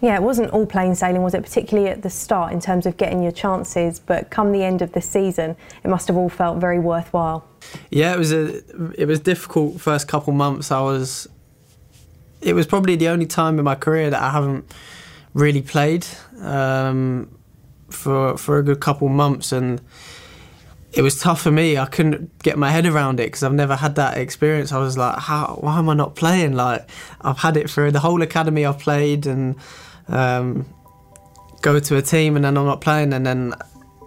Yeah, 0.01 0.15
it 0.15 0.21
wasn't 0.21 0.51
all 0.51 0.65
plain 0.65 0.93
sailing, 0.93 1.23
was 1.23 1.33
it? 1.33 1.41
Particularly 1.41 1.89
at 1.89 2.01
the 2.01 2.09
start 2.09 2.51
in 2.51 2.59
terms 2.59 2.85
of 2.85 2.97
getting 2.97 3.23
your 3.23 3.31
chances, 3.31 3.99
but 3.99 4.29
come 4.29 4.51
the 4.51 4.63
end 4.63 4.81
of 4.81 4.91
the 4.91 5.01
season, 5.01 5.55
it 5.83 5.87
must 5.87 6.07
have 6.09 6.17
all 6.17 6.29
felt 6.29 6.57
very 6.57 6.79
worthwhile. 6.79 7.47
Yeah, 7.89 8.13
it 8.13 8.19
was 8.19 8.31
a 8.31 8.61
it 8.99 9.07
was 9.07 9.19
difficult 9.19 9.79
first 9.79 10.07
couple 10.07 10.33
months. 10.33 10.69
I 10.69 10.81
was 10.81 11.27
it 12.41 12.53
was 12.53 12.67
probably 12.67 12.95
the 12.95 13.07
only 13.09 13.25
time 13.25 13.57
in 13.59 13.65
my 13.65 13.75
career 13.75 14.09
that 14.09 14.21
I 14.21 14.31
haven't 14.31 14.73
really 15.33 15.61
played 15.61 16.05
um, 16.41 17.29
for 17.89 18.37
for 18.37 18.57
a 18.57 18.63
good 18.63 18.79
couple 18.79 19.09
months, 19.09 19.51
and 19.51 19.81
it 20.93 21.01
was 21.01 21.19
tough 21.19 21.41
for 21.41 21.51
me. 21.51 21.77
I 21.77 21.85
couldn't 21.85 22.41
get 22.41 22.57
my 22.57 22.71
head 22.71 22.85
around 22.85 23.19
it 23.19 23.27
because 23.27 23.43
I've 23.43 23.53
never 23.53 23.75
had 23.75 23.95
that 23.95 24.17
experience. 24.17 24.71
I 24.71 24.79
was 24.79 24.97
like, 24.97 25.19
how? 25.19 25.57
Why 25.59 25.77
am 25.77 25.89
I 25.89 25.93
not 25.93 26.15
playing? 26.15 26.53
Like 26.53 26.89
I've 27.21 27.39
had 27.39 27.57
it 27.57 27.69
for 27.69 27.91
the 27.91 27.99
whole 27.99 28.21
academy. 28.21 28.65
I've 28.65 28.79
played 28.79 29.27
and 29.27 29.55
um, 30.07 30.65
go 31.61 31.79
to 31.79 31.97
a 31.97 32.01
team, 32.01 32.35
and 32.35 32.45
then 32.45 32.57
I'm 32.57 32.65
not 32.65 32.81
playing, 32.81 33.13
and 33.13 33.25
then 33.25 33.53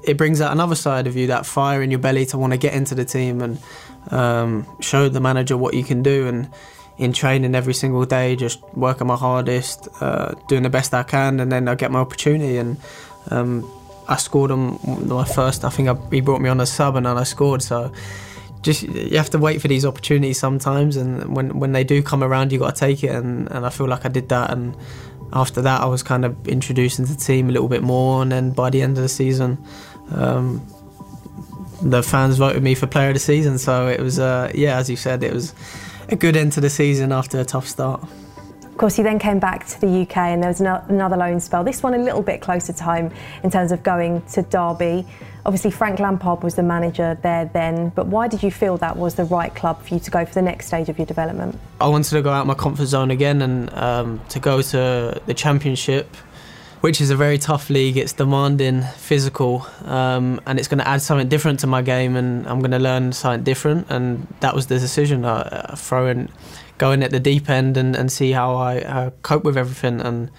it 0.05 0.17
brings 0.17 0.41
out 0.41 0.53
another 0.53 0.75
side 0.75 1.07
of 1.07 1.17
you, 1.17 1.27
that 1.27 1.45
fire 1.45 1.83
in 1.83 1.91
your 1.91 2.01
belly 2.01 2.25
to 2.27 2.39
want 2.39 2.53
to 2.53 2.57
get 2.57 2.73
into 2.73 2.95
the 2.95 3.05
team 3.05 3.43
and 3.43 3.59
um, 4.11 4.67
show 4.81 5.09
the 5.09 5.21
manager 5.21 5.57
what 5.57 5.75
you 5.75 5.85
can 5.85 6.03
do 6.03 6.27
and 6.27 6.49
in 6.99 7.13
training 7.13 7.55
every 7.55 7.75
single 7.75 8.05
day, 8.05 8.37
just 8.37 8.61
working 8.75 9.07
my 9.07 9.17
hardest, 9.17 9.89
uh, 10.01 10.35
doing 10.49 10.65
the 10.65 10.71
best 10.71 10.93
I 10.93 11.05
can, 11.05 11.41
and 11.41 11.51
then 11.51 11.69
I 11.69 11.75
get 11.75 11.91
my 11.91 12.01
opportunity. 12.01 12.57
And 12.57 12.77
um, 13.31 13.71
I 14.09 14.17
scored 14.17 14.51
on 14.51 14.79
my 15.07 15.25
first. 15.25 15.65
I 15.65 15.71
think 15.71 15.89
I, 15.89 15.97
he 16.11 16.21
brought 16.21 16.41
me 16.41 16.49
on 16.49 16.61
a 16.61 16.67
sub, 16.67 16.97
and 16.97 17.07
then 17.07 17.17
I 17.17 17.23
scored. 17.23 17.63
So 17.63 17.93
just 18.63 18.83
you 18.83 19.17
have 19.17 19.31
to 19.31 19.39
wait 19.39 19.61
for 19.63 19.69
these 19.69 19.85
opportunities 19.85 20.39
sometimes, 20.39 20.97
and 20.97 21.37
when 21.37 21.59
when 21.59 21.73
they 21.73 21.85
do 21.85 22.03
come 22.03 22.25
around, 22.25 22.53
you 22.53 22.59
got 22.59 22.75
to 22.75 22.81
take 22.81 23.05
it. 23.05 23.15
And, 23.15 23.51
and 23.53 23.65
I 23.65 23.71
feel 23.71 23.87
like 23.87 24.05
I 24.05 24.09
did 24.09 24.29
that. 24.31 24.51
And 24.51 24.77
after 25.33 25.63
that, 25.63 25.81
I 25.81 25.87
was 25.87 26.03
kind 26.03 26.25
of 26.25 26.49
introduced 26.49 26.99
into 26.99 27.13
the 27.13 27.21
team 27.21 27.49
a 27.49 27.53
little 27.53 27.69
bit 27.69 27.83
more, 27.83 28.23
and 28.23 28.33
then 28.33 28.51
by 28.51 28.71
the 28.71 28.83
end 28.83 28.97
of 28.97 29.03
the 29.03 29.09
season. 29.09 29.59
Um, 30.11 30.67
the 31.81 32.03
fans 32.03 32.39
voted 32.39 32.61
me 32.61 32.75
for 32.75 32.89
player 32.89 33.09
of 33.09 33.15
the 33.15 33.21
season, 33.21 33.57
so 33.57 33.87
it 33.87 34.01
was, 34.01 34.19
uh, 34.19 34.51
yeah, 34.53 34.79
as 34.79 34.91
you 34.91 34.97
said, 34.97 35.23
it 35.23 35.33
was 35.33 35.55
a 36.09 36.17
good 36.17 36.37
end 36.37 36.53
to 36.53 36.61
the 36.61 36.71
season 36.71 37.13
after 37.13 37.39
a 37.41 37.45
tough 37.45 37.67
start. 37.67 38.03
Of 38.63 38.77
course, 38.77 38.97
you 38.97 39.05
then 39.05 39.19
came 39.19 39.41
back 39.41 39.67
to 39.67 39.81
the 39.81 40.03
UK 40.03 40.17
and 40.19 40.43
there 40.43 40.51
was 40.51 40.61
another 40.61 41.17
loan 41.17 41.41
spell. 41.41 41.65
This 41.65 41.83
one 41.83 41.95
a 41.95 41.99
little 41.99 42.23
bit 42.23 42.41
closer 42.41 42.73
to 42.73 42.85
home 42.85 43.11
in 43.43 43.51
terms 43.51 43.73
of 43.73 43.83
going 43.83 44.23
to 44.23 44.43
Derby. 44.43 45.05
Obviously, 45.45 45.71
Frank 45.71 45.99
Lampard 45.99 46.43
was 46.43 46.55
the 46.55 46.63
manager 46.63 47.19
there 47.23 47.47
then, 47.47 47.89
but 47.91 48.07
why 48.07 48.29
did 48.29 48.43
you 48.43 48.51
feel 48.51 48.77
that 48.77 48.97
was 48.97 49.15
the 49.17 49.25
right 49.25 49.53
club 49.55 49.83
for 49.83 49.95
you 49.95 50.01
to 50.01 50.11
go 50.11 50.25
for 50.25 50.35
the 50.35 50.43
next 50.43 50.67
stage 50.67 50.89
of 50.89 50.99
your 50.99 51.07
development? 51.07 51.59
I 51.81 51.89
wanted 51.89 52.11
to 52.11 52.23
go 52.23 52.31
out 52.31 52.47
my 52.47 52.55
comfort 52.55 52.87
zone 52.87 53.11
again 53.11 53.43
and 53.43 53.73
um, 53.75 54.21
to 54.29 54.39
go 54.39 54.63
to 54.63 55.21
the 55.27 55.35
Championship 55.35 56.17
which 56.81 57.01
is 57.01 57.11
a 57.11 57.17
very 57.17 57.39
tough 57.39 57.71
league. 57.71 57.97
It's 57.97 58.13
demanding, 58.13 58.83
physical, 58.97 59.67
um, 59.85 60.41
and 60.47 60.59
it's 60.59 60.69
going 60.69 60.79
to 60.79 60.89
add 60.89 61.03
something 61.03 61.29
different 61.29 61.61
to 61.61 61.67
my 61.67 61.83
game, 61.83 62.17
and 62.17 62.47
I'm 62.47 62.61
going 62.61 62.71
to 62.73 62.79
learn 62.79 63.13
something 63.13 63.45
different. 63.45 63.87
And 63.91 64.27
that 64.41 64.55
was 64.55 64.67
the 64.67 64.79
decision: 64.79 65.25
uh, 65.25 65.75
throwing, 65.77 66.31
going 66.79 67.03
at 67.03 67.11
the 67.11 67.21
deep 67.21 67.49
end, 67.49 67.77
and, 67.77 67.97
and 67.97 68.11
see 68.11 68.33
how 68.33 68.55
I 68.55 68.81
uh, 68.81 69.11
cope 69.23 69.45
with 69.45 69.57
everything. 69.57 70.01
And 70.01 70.31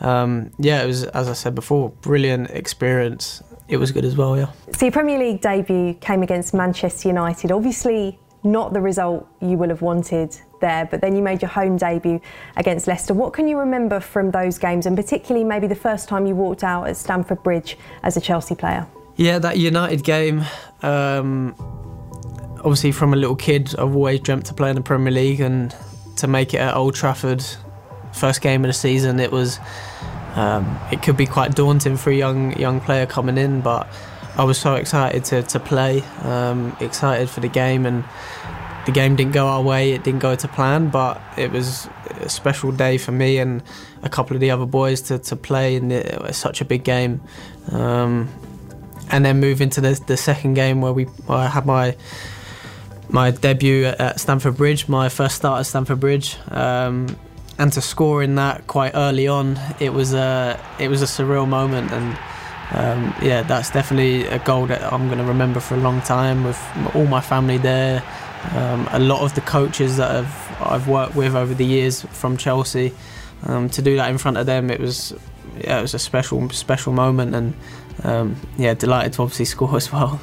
um, 0.00 0.52
yeah, 0.58 0.82
it 0.82 0.86
was 0.86 1.04
as 1.04 1.28
I 1.28 1.32
said 1.32 1.54
before, 1.54 1.90
brilliant 1.90 2.50
experience. 2.50 3.42
It 3.68 3.78
was 3.78 3.90
good 3.90 4.04
as 4.04 4.16
well, 4.16 4.36
yeah. 4.36 4.52
So 4.72 4.86
your 4.86 4.92
Premier 4.92 5.18
League 5.18 5.40
debut 5.40 5.94
came 5.94 6.22
against 6.22 6.54
Manchester 6.54 7.08
United. 7.08 7.50
Obviously, 7.50 8.16
not 8.46 8.72
the 8.72 8.80
result 8.80 9.28
you 9.40 9.58
will 9.58 9.68
have 9.68 9.82
wanted 9.82 10.36
there, 10.60 10.86
but 10.86 11.00
then 11.00 11.14
you 11.14 11.22
made 11.22 11.42
your 11.42 11.50
home 11.50 11.76
debut 11.76 12.20
against 12.56 12.86
Leicester. 12.86 13.12
What 13.12 13.32
can 13.32 13.46
you 13.46 13.58
remember 13.58 14.00
from 14.00 14.30
those 14.30 14.58
games, 14.58 14.86
and 14.86 14.96
particularly 14.96 15.44
maybe 15.44 15.66
the 15.66 15.74
first 15.74 16.08
time 16.08 16.26
you 16.26 16.34
walked 16.34 16.64
out 16.64 16.88
at 16.88 16.96
Stamford 16.96 17.42
Bridge 17.42 17.76
as 18.02 18.16
a 18.16 18.20
Chelsea 18.20 18.54
player? 18.54 18.86
Yeah, 19.16 19.38
that 19.38 19.58
United 19.58 20.04
game. 20.04 20.44
Um, 20.82 21.54
obviously, 22.58 22.92
from 22.92 23.12
a 23.12 23.16
little 23.16 23.36
kid, 23.36 23.74
I've 23.78 23.94
always 23.94 24.20
dreamt 24.20 24.46
to 24.46 24.54
play 24.54 24.70
in 24.70 24.76
the 24.76 24.82
Premier 24.82 25.12
League, 25.12 25.40
and 25.40 25.74
to 26.16 26.26
make 26.26 26.54
it 26.54 26.58
at 26.58 26.74
Old 26.74 26.94
Trafford, 26.94 27.44
first 28.12 28.40
game 28.40 28.64
of 28.64 28.68
the 28.68 28.74
season, 28.74 29.20
it 29.20 29.32
was. 29.32 29.58
Um, 30.34 30.78
it 30.92 31.02
could 31.02 31.16
be 31.16 31.24
quite 31.24 31.54
daunting 31.54 31.96
for 31.96 32.10
a 32.10 32.14
young 32.14 32.58
young 32.58 32.78
player 32.78 33.06
coming 33.06 33.38
in, 33.38 33.62
but 33.62 33.88
I 34.38 34.44
was 34.44 34.58
so 34.58 34.74
excited 34.74 35.24
to, 35.26 35.42
to 35.42 35.60
play, 35.60 36.02
um, 36.22 36.76
excited 36.80 37.30
for 37.30 37.40
the 37.40 37.48
game, 37.48 37.86
and 37.86 38.04
the 38.84 38.92
game 38.92 39.16
didn't 39.16 39.32
go 39.32 39.46
our 39.46 39.62
way. 39.62 39.92
It 39.92 40.04
didn't 40.04 40.20
go 40.20 40.34
to 40.36 40.48
plan, 40.48 40.90
but 40.90 41.20
it 41.36 41.50
was 41.50 41.88
a 42.20 42.28
special 42.28 42.70
day 42.70 42.98
for 42.98 43.12
me 43.12 43.38
and 43.38 43.62
a 44.02 44.08
couple 44.08 44.36
of 44.36 44.40
the 44.40 44.50
other 44.50 44.66
boys 44.66 45.00
to, 45.02 45.18
to 45.18 45.36
play 45.36 45.74
in 45.74 45.88
the, 45.88 46.32
such 46.32 46.60
a 46.60 46.64
big 46.64 46.84
game. 46.84 47.22
Um, 47.72 48.28
and 49.10 49.24
then 49.24 49.40
move 49.40 49.60
into 49.60 49.80
the, 49.80 50.00
the 50.06 50.16
second 50.16 50.54
game 50.54 50.80
where 50.80 50.92
we 50.92 51.04
where 51.04 51.38
I 51.38 51.46
had 51.46 51.64
my 51.64 51.96
my 53.08 53.30
debut 53.30 53.84
at 53.84 54.18
Stamford 54.18 54.56
Bridge, 54.56 54.88
my 54.88 55.08
first 55.08 55.36
start 55.36 55.60
at 55.60 55.66
Stamford 55.66 56.00
Bridge, 56.00 56.36
um, 56.48 57.16
and 57.56 57.72
to 57.72 57.80
score 57.80 58.22
in 58.22 58.34
that 58.34 58.66
quite 58.66 58.92
early 58.94 59.28
on, 59.28 59.58
it 59.78 59.92
was 59.92 60.12
a 60.12 60.60
it 60.78 60.88
was 60.88 61.02
a 61.02 61.06
surreal 61.06 61.48
moment, 61.48 61.92
and 61.92 62.18
um, 62.72 63.14
yeah, 63.22 63.42
that's 63.42 63.70
definitely 63.70 64.26
a 64.26 64.38
goal 64.40 64.66
that 64.66 64.92
I'm 64.92 65.06
going 65.06 65.18
to 65.18 65.24
remember 65.24 65.60
for 65.60 65.74
a 65.74 65.78
long 65.78 66.00
time 66.02 66.44
with 66.44 66.60
all 66.94 67.06
my 67.06 67.20
family 67.20 67.58
there. 67.58 68.02
Um, 68.52 68.88
a 68.92 68.98
lot 68.98 69.22
of 69.22 69.34
the 69.34 69.40
coaches 69.40 69.96
that 69.96 70.10
I've, 70.10 70.62
I've 70.62 70.88
worked 70.88 71.14
with 71.14 71.34
over 71.34 71.54
the 71.54 71.64
years 71.64 72.02
from 72.02 72.36
Chelsea, 72.36 72.92
um, 73.44 73.68
to 73.70 73.82
do 73.82 73.96
that 73.96 74.10
in 74.10 74.18
front 74.18 74.36
of 74.36 74.46
them, 74.46 74.70
it 74.70 74.80
was 74.80 75.14
yeah, 75.58 75.78
it 75.78 75.82
was 75.82 75.94
a 75.94 75.98
special 75.98 76.48
special 76.50 76.92
moment, 76.92 77.34
and 77.34 77.54
um, 78.04 78.36
yeah, 78.56 78.74
delighted 78.74 79.14
to 79.14 79.22
obviously 79.22 79.44
score 79.56 79.76
as 79.76 79.92
well. 79.92 80.20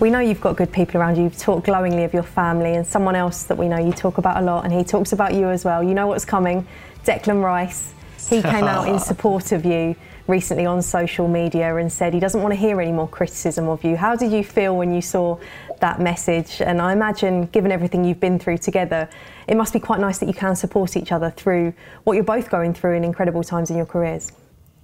We 0.00 0.10
know 0.10 0.18
you've 0.18 0.40
got 0.40 0.56
good 0.56 0.72
people 0.72 1.00
around 1.00 1.16
you. 1.16 1.24
You've 1.24 1.38
talked 1.38 1.66
glowingly 1.66 2.04
of 2.04 2.12
your 2.12 2.22
family, 2.22 2.74
and 2.74 2.86
someone 2.86 3.14
else 3.14 3.44
that 3.44 3.56
we 3.56 3.68
know 3.68 3.78
you 3.78 3.92
talk 3.92 4.18
about 4.18 4.42
a 4.42 4.44
lot, 4.44 4.64
and 4.64 4.72
he 4.72 4.84
talks 4.84 5.12
about 5.12 5.34
you 5.34 5.48
as 5.48 5.64
well. 5.64 5.82
You 5.82 5.94
know 5.94 6.06
what's 6.06 6.24
coming, 6.24 6.66
Declan 7.04 7.42
Rice. 7.42 7.92
He 8.28 8.42
came 8.42 8.64
out 8.64 8.88
in 8.88 8.98
support 9.10 9.52
of 9.52 9.64
you 9.64 9.96
recently 10.28 10.66
on 10.66 10.82
social 10.82 11.28
media 11.28 11.74
and 11.76 11.92
said 11.92 12.14
he 12.14 12.20
doesn't 12.20 12.42
want 12.42 12.52
to 12.52 12.56
hear 12.60 12.80
any 12.80 12.92
more 12.92 13.08
criticism 13.08 13.68
of 13.68 13.82
you. 13.84 13.96
How 13.96 14.14
did 14.16 14.30
you 14.32 14.44
feel 14.44 14.76
when 14.76 14.94
you 14.94 15.02
saw 15.02 15.38
that 15.80 16.00
message? 16.00 16.60
And 16.60 16.80
I 16.80 16.92
imagine, 16.92 17.46
given 17.46 17.72
everything 17.72 18.04
you've 18.04 18.20
been 18.20 18.38
through 18.38 18.58
together, 18.58 19.08
it 19.48 19.56
must 19.56 19.72
be 19.72 19.80
quite 19.80 20.00
nice 20.00 20.18
that 20.18 20.26
you 20.26 20.34
can 20.34 20.54
support 20.54 20.96
each 20.96 21.10
other 21.12 21.30
through 21.30 21.74
what 22.04 22.14
you're 22.14 22.24
both 22.24 22.50
going 22.50 22.72
through 22.74 22.94
in 22.96 23.04
incredible 23.04 23.42
times 23.42 23.70
in 23.70 23.76
your 23.76 23.86
careers. 23.86 24.30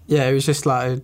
Yeah, 0.07 0.29
it 0.29 0.33
was 0.35 0.45
just 0.47 0.67
like 0.67 1.01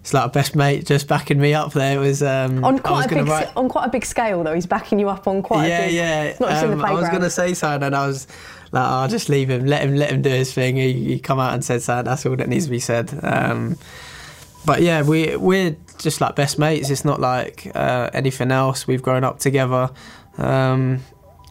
it's 0.00 0.14
like 0.14 0.24
a 0.26 0.28
best 0.28 0.54
mate 0.54 0.86
just 0.86 1.08
backing 1.08 1.40
me 1.40 1.52
up 1.52 1.72
there. 1.72 1.96
It 1.96 2.00
was 2.00 2.22
um, 2.22 2.64
On 2.64 2.80
I 2.84 2.90
was 2.92 3.06
quite 3.06 3.06
a 3.06 3.14
big 3.16 3.26
write- 3.26 3.56
on 3.56 3.68
quite 3.68 3.86
a 3.86 3.90
big 3.90 4.04
scale 4.06 4.44
though. 4.44 4.54
He's 4.54 4.66
backing 4.66 5.00
you 5.00 5.08
up 5.08 5.26
on 5.26 5.42
quite 5.42 5.66
yeah, 5.66 5.78
a 5.80 5.86
big. 5.86 5.94
yeah. 5.94 6.22
It's 6.22 6.40
not 6.40 6.50
just 6.50 6.64
in 6.64 6.70
the 6.70 6.76
Um, 6.76 6.84
I 6.84 6.92
was 6.92 7.08
gonna 7.08 7.28
say 7.28 7.54
something, 7.54 7.84
and 7.88 7.94
I 7.96 8.06
was 8.06 8.28
like, 8.76 8.88
"I'll 8.88 9.08
just 9.08 9.28
leave 9.28 9.50
him. 9.50 9.66
Let 9.66 9.82
him. 9.82 9.96
Let 9.96 10.10
him 10.10 10.22
do 10.22 10.30
his 10.30 10.52
thing." 10.52 10.76
He, 10.76 10.92
he 10.92 11.18
come 11.18 11.40
out 11.40 11.54
and 11.54 11.64
said 11.64 11.82
something. 11.82 12.04
That's 12.04 12.24
all 12.26 12.36
that 12.36 12.48
needs 12.48 12.66
to 12.66 12.70
be 12.70 12.80
said. 12.80 13.18
Um, 13.22 13.76
but 14.64 14.82
yeah, 14.82 15.02
we 15.02 15.36
we're 15.36 15.76
just 15.98 16.20
like 16.20 16.36
best 16.36 16.58
mates. 16.58 16.90
It's 16.90 17.04
not 17.04 17.20
like 17.20 17.70
uh, 17.74 18.10
anything 18.12 18.50
else. 18.50 18.86
We've 18.86 19.02
grown 19.02 19.24
up 19.24 19.38
together. 19.38 19.90
Um, 20.38 21.00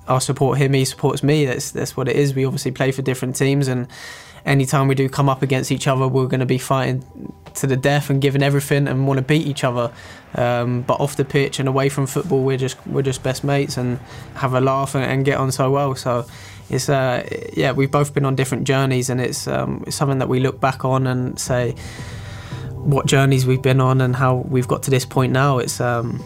I 0.08 0.20
support 0.20 0.60
him. 0.60 0.74
He 0.74 0.86
supports 0.86 1.24
me. 1.24 1.46
That's 1.46 1.72
that's 1.72 1.98
what 1.98 2.08
it 2.08 2.16
is. 2.16 2.36
We 2.36 2.46
obviously 2.46 2.72
play 2.72 2.92
for 2.92 3.02
different 3.02 3.36
teams, 3.36 3.68
and 3.68 3.88
anytime 4.46 4.88
we 4.88 4.96
do 4.96 5.10
come 5.10 5.30
up 5.30 5.42
against 5.42 5.72
each 5.72 5.88
other, 5.88 6.08
we're 6.08 6.28
going 6.28 6.42
to 6.42 6.46
be 6.46 6.58
fighting 6.58 7.04
to 7.56 7.68
the 7.68 7.78
death 7.78 8.10
and 8.10 8.22
giving 8.22 8.44
everything 8.44 8.88
and 8.88 9.08
want 9.08 9.18
to 9.18 9.24
beat 9.24 9.48
each 9.48 9.64
other. 9.64 9.92
Um, 10.36 10.82
but 10.82 11.00
off 11.00 11.16
the 11.16 11.26
pitch 11.26 11.60
and 11.60 11.70
away 11.70 11.90
from 11.90 12.06
football, 12.06 12.44
we're 12.44 12.58
just 12.58 12.78
we're 12.86 13.02
just 13.02 13.24
best 13.24 13.44
mates 13.44 13.78
and 13.78 14.00
have 14.36 14.54
a 14.54 14.62
laugh 14.62 14.94
and, 14.94 15.04
and 15.04 15.26
get 15.26 15.38
on 15.38 15.52
so 15.52 15.72
well. 15.72 15.96
So 15.96 16.26
it's 16.70 16.90
uh, 16.90 17.28
yeah, 17.54 17.72
we've 17.72 17.92
both 17.92 18.14
been 18.14 18.26
on 18.26 18.36
different 18.36 18.66
journeys, 18.66 19.10
and 19.10 19.22
it's 19.22 19.48
um, 19.48 19.84
something 19.90 20.20
that 20.20 20.30
we 20.30 20.40
look 20.40 20.60
back 20.60 20.84
on 20.84 21.08
and 21.08 21.40
say 21.40 21.76
what 22.72 23.06
journeys 23.06 23.46
we've 23.46 23.62
been 23.62 23.82
on 23.82 24.02
and 24.02 24.16
how 24.16 24.36
we've 24.36 24.68
got 24.68 24.84
to 24.84 24.92
this 24.92 25.06
point 25.06 25.34
now. 25.34 25.58
It's 25.60 25.80
um, 25.82 26.24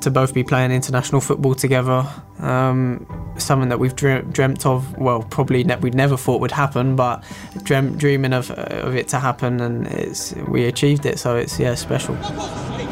to 0.00 0.10
both 0.10 0.32
be 0.34 0.42
playing 0.44 0.70
international 0.72 1.20
football 1.20 1.54
together. 1.54 2.04
Um, 2.40 3.06
something 3.38 3.68
that 3.70 3.78
we've 3.78 3.94
dream- 3.96 4.30
dreamt 4.32 4.66
of. 4.66 4.84
Well, 4.98 5.22
probably 5.30 5.64
ne- 5.64 5.76
we'd 5.80 5.94
never 5.94 6.16
thought 6.16 6.40
would 6.40 6.52
happen, 6.52 6.96
but 6.96 7.20
dream- 7.64 7.96
dreaming 7.98 8.32
of 8.34 8.50
of 8.84 8.94
it 8.96 9.08
to 9.08 9.18
happen, 9.18 9.60
and 9.60 9.86
it's 9.86 10.34
we 10.48 10.66
achieved 10.68 11.06
it. 11.06 11.18
So 11.18 11.36
it's 11.36 11.60
yeah 11.60 11.74
special. 11.76 12.16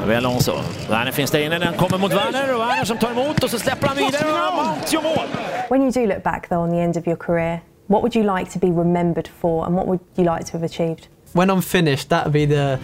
Då 0.07 0.11
är 0.13 0.17
Alonso. 0.17 0.53
Werner 0.91 1.13
finns 1.13 1.31
där 1.31 1.39
inne, 1.41 1.59
den 1.59 1.75
kommer 1.75 1.99
mot 1.99 2.13
Werner 2.13 2.55
och 2.55 2.61
Werner 2.61 2.85
som 2.85 2.99
tar 2.99 3.11
emot 3.11 3.45
och 3.45 3.51
så 3.51 3.59
släpper 3.59 3.87
han 3.89 3.97
vidare 3.97 4.25
och 4.49 4.65
Mount 4.67 5.03
mål. 5.03 5.27
When 5.71 5.83
you 5.83 5.91
do 5.91 6.07
look 6.15 6.23
back 6.23 6.49
though 6.49 6.63
on 6.63 6.71
the 6.71 6.81
end 6.81 6.97
of 6.97 7.07
your 7.07 7.17
career, 7.17 7.61
what 7.87 8.03
would 8.03 8.17
you 8.17 8.37
like 8.39 8.51
to 8.53 8.59
be 8.59 8.67
remembered 8.67 9.29
for, 9.41 9.67
and 9.67 9.75
what 9.77 9.87
would 9.87 10.01
you 10.17 10.35
like 10.37 10.45
to 10.45 10.53
have 10.59 10.65
achieved? 10.67 11.09
when 11.33 11.51
I'm 11.51 11.63
finished, 11.63 12.09
that'll 12.11 12.31
be 12.33 12.47
the, 12.47 12.79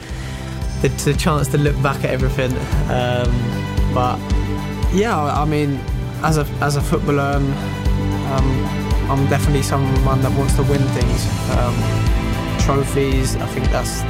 the 0.83 0.89
the 1.05 1.15
chance 1.15 1.49
to 1.53 1.59
look 1.59 1.81
back 1.83 2.05
at 2.05 2.11
everything. 2.11 2.53
Um, 2.91 3.60
but 3.93 4.19
yeah, 4.93 5.17
I 5.17 5.45
mean, 5.45 5.81
as 6.23 6.39
a 6.39 6.45
as 6.61 6.77
a 6.77 6.81
footballer, 6.81 7.37
um, 7.37 8.81
I'm 9.11 9.27
definitely 9.29 9.63
someone 9.63 10.21
that 10.23 10.37
wants 10.39 10.55
to 10.57 10.63
win 10.63 10.83
things. 10.99 11.27
Um, 11.57 11.75
trophies, 12.61 13.37
I 13.37 13.47
think 13.47 13.69
that's 13.71 14.03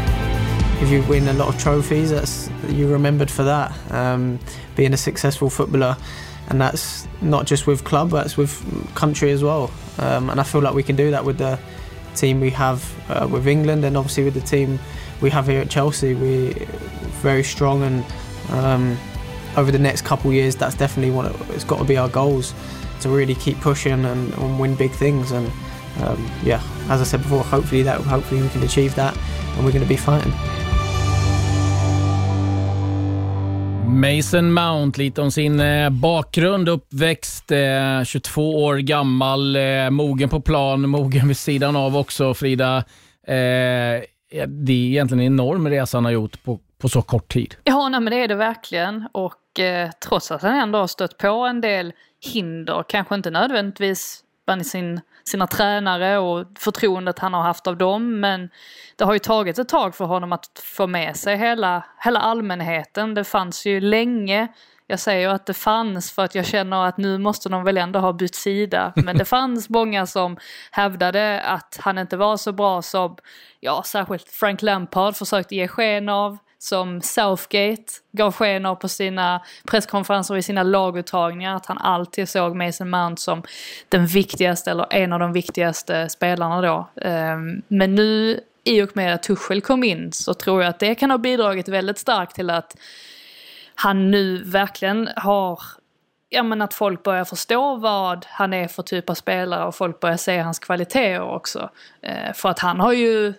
if 0.82 0.90
you 0.90 1.02
win 1.02 1.28
a 1.28 1.32
lot 1.34 1.48
of 1.48 1.60
trophies, 1.60 2.10
that's 2.10 2.50
you're 2.68 2.90
remembered 2.90 3.30
for 3.30 3.42
that. 3.44 3.72
Um, 3.92 4.38
being 4.76 4.94
a 4.94 4.96
successful 4.96 5.50
footballer, 5.50 5.96
and 6.48 6.60
that's 6.60 7.06
not 7.20 7.46
just 7.46 7.66
with 7.66 7.84
club, 7.84 8.10
that's 8.10 8.36
with 8.36 8.94
country 8.94 9.30
as 9.30 9.42
well. 9.42 9.70
Um, 9.98 10.30
and 10.30 10.40
I 10.40 10.42
feel 10.42 10.62
like 10.62 10.74
we 10.74 10.82
can 10.82 10.96
do 10.96 11.10
that 11.10 11.24
with 11.24 11.38
the 11.38 11.58
team 12.14 12.40
we 12.40 12.50
have 12.50 12.82
uh, 13.10 13.28
with 13.30 13.46
England, 13.46 13.84
and 13.84 13.96
obviously 13.96 14.24
with 14.24 14.34
the 14.34 14.40
team 14.40 14.78
we 15.20 15.30
have 15.30 15.46
here 15.46 15.60
at 15.60 15.70
Chelsea. 15.70 16.14
We're 16.14 16.54
very 17.22 17.44
strong, 17.44 17.82
and 17.82 18.04
um, 18.50 18.98
over 19.56 19.72
the 19.72 19.78
next 19.78 20.02
couple 20.02 20.30
of 20.30 20.34
years, 20.34 20.56
that's 20.56 20.74
definitely 20.74 21.12
one. 21.12 21.26
Of, 21.26 21.50
it's 21.50 21.64
got 21.64 21.78
to 21.78 21.84
be 21.84 21.96
our 21.96 22.08
goals 22.08 22.54
to 23.00 23.08
really 23.08 23.34
keep 23.34 23.60
pushing 23.60 24.04
and, 24.04 24.34
and 24.34 24.60
win 24.60 24.74
big 24.74 24.92
things. 24.92 25.32
And 25.32 25.50
um, 26.02 26.30
yeah, 26.44 26.62
as 26.88 27.00
I 27.00 27.04
said 27.04 27.22
before, 27.22 27.42
hopefully 27.42 27.82
that 27.82 28.00
hopefully 28.00 28.42
we 28.42 28.48
can 28.48 28.62
achieve 28.62 28.94
that, 28.94 29.16
and 29.56 29.64
we're 29.64 29.72
going 29.72 29.84
to 29.84 29.88
be 29.88 29.96
fighting. 29.96 30.32
Mason 34.00 34.52
Mount, 34.52 34.98
lite 34.98 35.22
om 35.22 35.30
sin 35.30 35.60
eh, 35.60 35.90
bakgrund, 35.90 36.68
uppväxt, 36.68 37.50
eh, 37.50 38.02
22 38.04 38.64
år 38.64 38.76
gammal, 38.76 39.56
eh, 39.56 39.90
mogen 39.90 40.28
på 40.28 40.40
plan, 40.40 40.88
mogen 40.88 41.28
vid 41.28 41.36
sidan 41.36 41.76
av 41.76 41.96
också. 41.96 42.34
Frida, 42.34 42.76
eh, 43.26 44.02
det 44.46 44.72
är 44.72 44.86
egentligen 44.86 45.20
en 45.20 45.32
enorm 45.32 45.68
resa 45.68 45.96
han 45.96 46.04
har 46.04 46.12
gjort 46.12 46.42
på, 46.42 46.58
på 46.78 46.88
så 46.88 47.02
kort 47.02 47.32
tid. 47.32 47.54
Ja, 47.64 47.88
nej, 47.88 48.00
men 48.00 48.10
det 48.10 48.24
är 48.24 48.28
det 48.28 48.34
verkligen. 48.34 49.08
Och 49.12 49.34
eh, 49.60 49.90
trots 49.90 50.30
att 50.30 50.42
han 50.42 50.54
ändå 50.54 50.78
har 50.78 50.86
stött 50.86 51.18
på 51.18 51.28
en 51.28 51.60
del 51.60 51.92
hinder, 52.20 52.84
kanske 52.88 53.14
inte 53.14 53.30
nödvändigtvis 53.30 54.24
bland 54.46 54.66
sin, 54.66 55.00
sina 55.24 55.46
tränare 55.46 56.18
och 56.18 56.46
förtroendet 56.58 57.18
han 57.18 57.34
har 57.34 57.42
haft 57.42 57.66
av 57.66 57.76
dem, 57.76 58.20
men 58.20 58.50
det 58.96 59.04
har 59.04 59.12
ju 59.12 59.18
tagit 59.18 59.58
ett 59.58 59.68
tag 59.68 59.94
för 59.94 60.04
honom 60.04 60.32
att 60.32 60.62
få 60.62 60.86
med 60.86 61.16
sig 61.16 61.36
hela, 61.36 61.84
hela 62.04 62.20
allmänheten. 62.20 63.14
Det 63.14 63.24
fanns 63.24 63.66
ju 63.66 63.80
länge 63.80 64.48
jag 64.90 65.00
säger 65.00 65.28
att 65.28 65.46
det 65.46 65.54
fanns 65.54 66.12
för 66.12 66.24
att 66.24 66.34
jag 66.34 66.46
känner 66.46 66.86
att 66.86 66.96
nu 66.96 67.18
måste 67.18 67.48
de 67.48 67.64
väl 67.64 67.76
ändå 67.76 67.98
ha 67.98 68.12
bytt 68.12 68.34
sida. 68.34 68.92
Men 68.96 69.18
det 69.18 69.24
fanns 69.36 69.68
många 69.68 70.06
som 70.06 70.36
hävdade 70.70 71.40
att 71.40 71.78
han 71.80 71.98
inte 71.98 72.16
var 72.16 72.36
så 72.36 72.52
bra 72.52 72.82
som, 72.82 73.16
ja 73.60 73.82
särskilt 73.86 74.28
Frank 74.30 74.62
Lampard 74.62 75.16
försökte 75.16 75.54
ge 75.54 75.68
sken 75.68 76.08
av. 76.08 76.38
Som 76.62 77.00
Southgate 77.00 77.92
gav 78.12 78.32
sken 78.32 78.66
av 78.66 78.74
på 78.74 78.88
sina 78.88 79.42
presskonferenser 79.66 80.34
och 80.34 80.38
i 80.38 80.42
sina 80.42 80.62
laguttagningar. 80.62 81.56
Att 81.56 81.66
han 81.66 81.78
alltid 81.78 82.28
såg 82.28 82.56
Mason 82.56 82.90
Mount 82.90 83.22
som 83.22 83.42
den 83.88 84.06
viktigaste 84.06 84.70
eller 84.70 84.86
en 84.90 85.12
av 85.12 85.20
de 85.20 85.32
viktigaste 85.32 86.08
spelarna 86.08 86.60
då. 86.60 86.88
Ehm, 87.02 87.62
men 87.68 87.94
nu 87.94 88.40
i 88.64 88.82
och 88.82 88.96
med 88.96 89.14
att 89.14 89.22
Tuchel 89.22 89.60
kom 89.60 89.84
in 89.84 90.12
så 90.12 90.34
tror 90.34 90.62
jag 90.62 90.70
att 90.70 90.78
det 90.78 90.94
kan 90.94 91.10
ha 91.10 91.18
bidragit 91.18 91.68
väldigt 91.68 91.98
starkt 91.98 92.34
till 92.34 92.50
att 92.50 92.76
han 93.74 94.10
nu 94.10 94.42
verkligen 94.42 95.08
har 95.16 95.62
Ja 96.32 96.42
men 96.42 96.62
att 96.62 96.74
folk 96.74 97.02
börjar 97.02 97.24
förstå 97.24 97.76
vad 97.76 98.26
han 98.28 98.52
är 98.52 98.68
för 98.68 98.82
typ 98.82 99.10
av 99.10 99.14
spelare 99.14 99.64
och 99.64 99.74
folk 99.74 100.00
börjar 100.00 100.16
se 100.16 100.38
hans 100.38 100.58
kvaliteter 100.58 101.20
också. 101.20 101.70
Eh, 102.02 102.32
för 102.34 102.48
att 102.48 102.58
han 102.58 102.80
har 102.80 102.92
ju, 102.92 103.34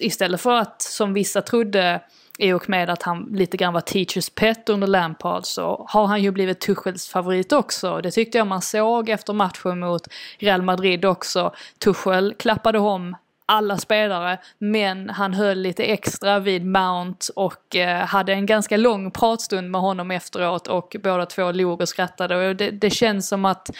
istället 0.00 0.40
för 0.40 0.52
att 0.52 0.82
som 0.82 1.12
vissa 1.12 1.42
trodde 1.42 2.00
i 2.40 2.52
och 2.52 2.68
med 2.68 2.90
att 2.90 3.02
han 3.02 3.28
lite 3.32 3.56
grann 3.56 3.72
var 3.72 3.80
teachers 3.80 4.30
pet 4.30 4.68
under 4.68 4.86
Lampard 4.86 5.44
så 5.44 5.86
har 5.88 6.06
han 6.06 6.22
ju 6.22 6.30
blivit 6.30 6.60
Tuchels 6.60 7.08
favorit 7.08 7.52
också. 7.52 8.00
Det 8.00 8.10
tyckte 8.10 8.38
jag 8.38 8.46
man 8.46 8.62
såg 8.62 9.08
efter 9.08 9.32
matchen 9.32 9.80
mot 9.80 10.08
Real 10.38 10.62
Madrid 10.62 11.04
också. 11.04 11.54
Tuchel 11.78 12.34
klappade 12.38 12.78
om 12.78 13.16
alla 13.46 13.78
spelare, 13.78 14.38
men 14.58 15.10
han 15.10 15.34
höll 15.34 15.58
lite 15.58 15.84
extra 15.84 16.38
vid 16.38 16.66
Mount 16.66 17.32
och 17.36 17.76
eh, 17.76 18.06
hade 18.06 18.32
en 18.32 18.46
ganska 18.46 18.76
lång 18.76 19.10
pratstund 19.10 19.70
med 19.70 19.80
honom 19.80 20.10
efteråt 20.10 20.66
och 20.66 20.96
båda 21.02 21.26
två 21.26 21.52
log 21.52 21.80
och 21.80 21.88
skrattade. 21.88 22.48
Och 22.48 22.56
det, 22.56 22.70
det 22.70 22.90
känns 22.90 23.28
som 23.28 23.44
att 23.44 23.70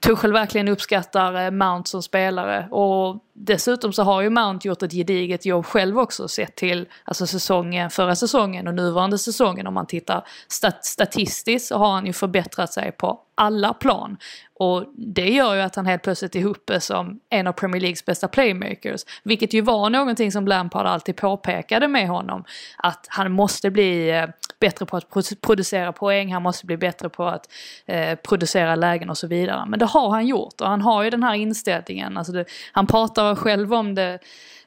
Tuchel 0.00 0.32
verkligen 0.32 0.68
uppskattar 0.68 1.44
eh, 1.44 1.50
Mount 1.50 1.90
som 1.90 2.02
spelare 2.02 2.68
och 2.70 3.16
dessutom 3.46 3.92
så 3.92 4.02
har 4.02 4.22
ju 4.22 4.30
Mount 4.30 4.68
gjort 4.68 4.82
ett 4.82 4.92
gediget 4.92 5.46
jobb 5.46 5.66
själv 5.66 5.98
också 5.98 6.28
sett 6.28 6.56
till 6.56 6.88
alltså 7.04 7.26
säsongen, 7.26 7.90
förra 7.90 8.16
säsongen 8.16 8.68
och 8.68 8.74
nuvarande 8.74 9.18
säsongen 9.18 9.66
om 9.66 9.74
man 9.74 9.86
tittar 9.86 10.26
stat 10.48 10.84
statistiskt 10.84 11.66
så 11.66 11.78
har 11.78 11.92
han 11.92 12.06
ju 12.06 12.12
förbättrat 12.12 12.72
sig 12.72 12.92
på 12.92 13.20
alla 13.40 13.74
plan. 13.74 14.16
Och 14.54 14.84
det 14.96 15.28
gör 15.28 15.54
ju 15.54 15.60
att 15.60 15.76
han 15.76 15.86
helt 15.86 16.02
plötsligt 16.02 16.36
är 16.36 16.44
uppe 16.44 16.80
som 16.80 17.20
en 17.30 17.46
av 17.46 17.52
Premier 17.52 17.80
Leagues 17.80 18.04
bästa 18.04 18.28
playmakers. 18.28 19.00
Vilket 19.22 19.52
ju 19.52 19.60
var 19.60 19.90
någonting 19.90 20.32
som 20.32 20.46
Lampard 20.46 20.86
alltid 20.86 21.16
påpekade 21.16 21.88
med 21.88 22.08
honom. 22.08 22.44
Att 22.76 23.06
han 23.08 23.32
måste 23.32 23.70
bli 23.70 24.10
eh, 24.10 24.26
bättre 24.60 24.86
på 24.86 24.96
att 24.96 25.10
producera 25.40 25.92
poäng, 25.92 26.32
han 26.32 26.42
måste 26.42 26.66
bli 26.66 26.76
bättre 26.76 27.08
på 27.08 27.24
att 27.24 27.48
eh, 27.86 28.14
producera 28.14 28.74
lägen 28.74 29.10
och 29.10 29.18
så 29.18 29.26
vidare. 29.26 29.64
Men 29.66 29.78
det 29.78 29.86
har 29.86 30.10
han 30.10 30.26
gjort 30.26 30.60
och 30.60 30.68
han 30.68 30.82
har 30.82 31.02
ju 31.02 31.10
den 31.10 31.22
här 31.22 31.34
inställningen. 31.34 32.16
Alltså 32.16 32.32
det, 32.32 32.44
han 32.72 32.86
pratar 32.86 33.29
själv 33.36 33.74
om 33.74 33.94
det 33.94 34.18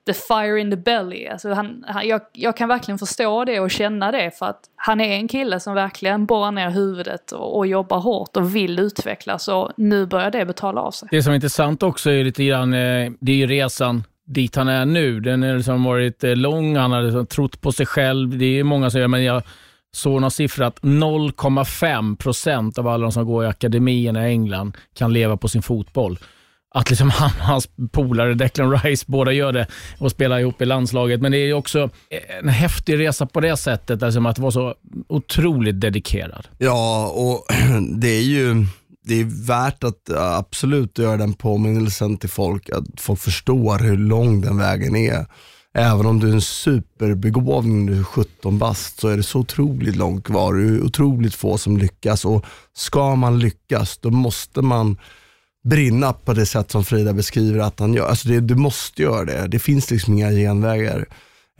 the 0.05 0.13
fire 0.13 0.59
in 0.59 0.69
the 0.69 0.77
belly. 0.77 1.27
Alltså 1.27 1.53
han, 1.53 1.85
han, 1.87 2.07
jag, 2.07 2.21
jag 2.33 2.57
kan 2.57 2.69
verkligen 2.69 2.99
förstå 2.99 3.45
det 3.45 3.59
och 3.59 3.71
känna 3.71 4.11
det 4.11 4.31
för 4.31 4.45
att 4.45 4.59
han 4.75 5.01
är 5.01 5.15
en 5.15 5.27
kille 5.27 5.59
som 5.59 5.73
verkligen 5.73 6.25
borrar 6.25 6.51
ner 6.51 6.69
huvudet 6.69 7.31
och, 7.31 7.57
och 7.57 7.67
jobbar 7.67 7.99
hårt 7.99 8.37
och 8.37 8.55
vill 8.55 8.79
utvecklas 8.79 9.47
och 9.47 9.71
nu 9.77 10.05
börjar 10.05 10.31
det 10.31 10.45
betala 10.45 10.81
av 10.81 10.91
sig. 10.91 11.07
Det 11.11 11.23
som 11.23 11.31
är 11.31 11.35
intressant 11.35 11.83
också 11.83 12.11
är 12.11 12.23
lite 12.23 12.45
grann, 12.45 12.73
eh, 12.73 13.11
det 13.19 13.31
är 13.31 13.35
ju 13.35 13.47
resan 13.47 14.03
dit 14.25 14.55
han 14.55 14.67
är 14.67 14.85
nu. 14.85 15.19
Den 15.19 15.43
har 15.43 15.55
liksom 15.55 15.83
varit 15.83 16.23
eh, 16.23 16.35
lång, 16.35 16.75
han 16.75 16.91
har 16.91 17.01
liksom 17.01 17.25
trott 17.25 17.61
på 17.61 17.71
sig 17.71 17.85
själv. 17.85 18.37
Det 18.37 18.59
är 18.59 18.63
många 18.63 18.89
som 18.89 18.99
gör, 18.99 19.07
men 19.07 19.23
jag 19.23 19.43
såg 19.91 20.21
någon 20.21 20.31
siffra 20.31 20.67
att 20.67 20.79
0,5 20.81 22.17
procent 22.17 22.77
av 22.77 22.87
alla 22.87 23.01
de 23.01 23.11
som 23.11 23.25
går 23.25 23.43
i 23.43 23.47
akademierna 23.47 24.29
i 24.29 24.31
England 24.31 24.77
kan 24.93 25.13
leva 25.13 25.37
på 25.37 25.47
sin 25.47 25.61
fotboll. 25.61 26.19
Att 26.73 26.89
liksom 26.89 27.09
han 27.09 27.31
och 27.39 27.45
hans 27.45 27.69
polare 27.91 28.33
Declan 28.33 28.71
Rice 28.71 29.05
båda 29.07 29.31
gör 29.31 29.51
det 29.51 29.67
och 29.97 30.11
spelar 30.11 30.39
ihop 30.39 30.61
i 30.61 30.65
landslaget. 30.65 31.21
Men 31.21 31.31
det 31.31 31.37
är 31.37 31.53
också 31.53 31.89
en 32.41 32.49
häftig 32.49 32.99
resa 32.99 33.25
på 33.25 33.39
det 33.39 33.57
sättet, 33.57 34.03
alltså 34.03 34.27
att 34.27 34.39
vara 34.39 34.51
så 34.51 34.75
otroligt 35.07 35.81
dedikerad. 35.81 36.47
Ja, 36.57 37.07
och 37.07 37.45
det 37.99 38.09
är 38.09 38.21
ju 38.21 38.65
det 39.05 39.21
är 39.21 39.45
värt 39.47 39.83
att 39.83 40.09
absolut 40.17 40.97
göra 40.97 41.17
den 41.17 41.33
påminnelsen 41.33 42.17
till 42.17 42.29
folk, 42.29 42.69
att 42.69 42.83
folk 42.97 43.19
förstår 43.19 43.79
hur 43.79 43.97
lång 43.97 44.41
den 44.41 44.57
vägen 44.57 44.95
är. 44.95 45.25
även 45.73 46.05
om 46.05 46.19
du 46.19 46.29
är 46.29 46.33
en 46.33 46.41
superbegåvning, 46.41 47.85
du 47.85 47.99
är 47.99 48.03
17 48.03 48.57
bast, 48.57 48.99
så 48.99 49.07
är 49.07 49.17
det 49.17 49.23
så 49.23 49.39
otroligt 49.39 49.95
långt 49.95 50.23
kvar. 50.23 50.53
Det 50.53 50.63
är 50.63 50.83
otroligt 50.83 51.35
få 51.35 51.57
som 51.57 51.77
lyckas 51.77 52.25
och 52.25 52.45
ska 52.73 53.15
man 53.15 53.39
lyckas, 53.39 53.97
då 53.97 54.09
måste 54.09 54.61
man 54.61 54.97
brinna 55.63 56.13
på 56.13 56.33
det 56.33 56.45
sätt 56.45 56.71
som 56.71 56.85
Frida 56.85 57.13
beskriver 57.13 57.59
att 57.59 57.79
han 57.79 57.93
gör. 57.93 58.07
Alltså 58.07 58.27
det, 58.27 58.39
du 58.39 58.55
måste 58.55 59.01
göra 59.01 59.25
det. 59.25 59.47
Det 59.47 59.59
finns 59.59 59.91
liksom 59.91 60.13
inga 60.13 60.31
genvägar. 60.31 61.05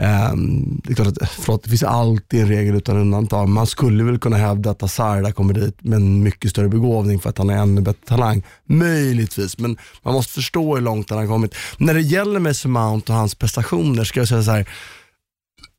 Um, 0.02 0.82
det 0.84 0.92
är 0.92 0.96
klart 0.96 1.08
att, 1.08 1.30
förlåt, 1.30 1.64
det 1.64 1.70
finns 1.70 1.84
alltid 1.84 2.42
en 2.42 2.48
regel 2.48 2.76
utan 2.76 2.98
undantag. 2.98 3.50
Man 3.50 3.68
skulle 3.68 4.04
väl 4.04 4.20
kunna 4.20 4.38
hävda 4.38 4.72
att 4.72 4.84
Asarda 4.84 5.32
kommer 5.32 5.54
dit 5.54 5.84
med 5.84 5.96
en 5.96 6.24
mycket 6.24 6.52
större 6.52 6.70
begåvning 6.70 7.20
för 7.20 7.30
att 7.30 7.38
han 7.38 7.50
är 7.50 7.58
ännu 7.58 7.82
bättre 7.82 8.08
talang. 8.08 8.44
Möjligtvis, 8.66 9.58
men 9.58 9.78
man 10.02 10.14
måste 10.14 10.34
förstå 10.34 10.76
hur 10.76 10.82
långt 10.82 11.10
han 11.10 11.20
har 11.20 11.28
kommit. 11.28 11.56
När 11.78 11.94
det 11.94 12.02
gäller 12.02 12.40
Mason 12.40 12.72
Mount 12.72 13.12
och 13.12 13.18
hans 13.18 13.36
prestationer 13.36 14.04
ska 14.04 14.20
jag 14.20 14.28
säga 14.28 14.44
så 14.44 14.52
här. 14.52 14.70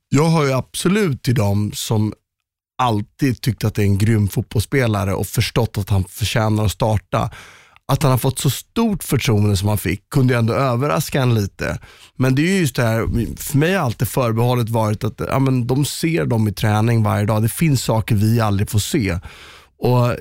Jag 0.09 0.25
har 0.25 0.45
ju 0.45 0.53
absolut 0.53 1.23
till 1.23 1.35
dem 1.35 1.73
som 1.75 2.15
alltid 2.79 3.41
tyckt 3.41 3.65
att 3.65 3.75
det 3.75 3.83
är 3.83 3.87
en 3.87 3.99
grym 3.99 4.29
fotbollsspelare 4.29 5.15
och 5.15 5.27
förstått 5.27 5.79
att 5.79 5.91
han 5.91 6.05
förtjänar 6.05 6.65
att 6.65 6.73
starta 6.73 7.31
att 7.93 8.03
han 8.03 8.11
har 8.11 8.19
fått 8.19 8.39
så 8.39 8.51
stort 8.51 9.05
förtroende 9.05 9.57
som 9.57 9.69
han 9.69 9.79
fick 9.79 10.11
kunde 10.11 10.35
ju 10.35 10.39
ändå 10.39 10.55
överraska 10.55 11.23
en 11.23 11.35
lite. 11.35 11.79
Men 12.17 12.35
det 12.35 12.43
är 12.43 12.61
just 12.61 12.77
det 12.77 12.83
här, 12.83 13.09
för 13.37 13.59
mig 13.59 13.75
har 13.75 13.85
alltid 13.85 14.09
förbehållet 14.09 14.69
varit 14.69 15.05
att 15.05 15.21
ja, 15.29 15.39
men 15.39 15.67
de 15.67 15.85
ser 15.85 16.25
dem 16.25 16.49
i 16.49 16.53
träning 16.53 17.03
varje 17.03 17.25
dag. 17.25 17.43
Det 17.43 17.49
finns 17.49 17.83
saker 17.83 18.15
vi 18.15 18.41
aldrig 18.41 18.71
får 18.71 18.79
se. 18.79 19.19
Och 19.79 20.17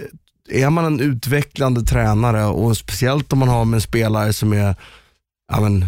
är 0.50 0.70
man 0.70 0.86
en 0.86 1.00
utvecklande 1.00 1.82
tränare 1.82 2.46
och 2.46 2.78
speciellt 2.78 3.34
om 3.34 3.40
man 3.40 3.50
har 3.50 3.66
med 3.66 3.78
en 3.78 3.82
spelare 3.82 4.34
som 4.34 4.54
är, 4.54 4.76
ja 5.52 5.62
men, 5.62 5.86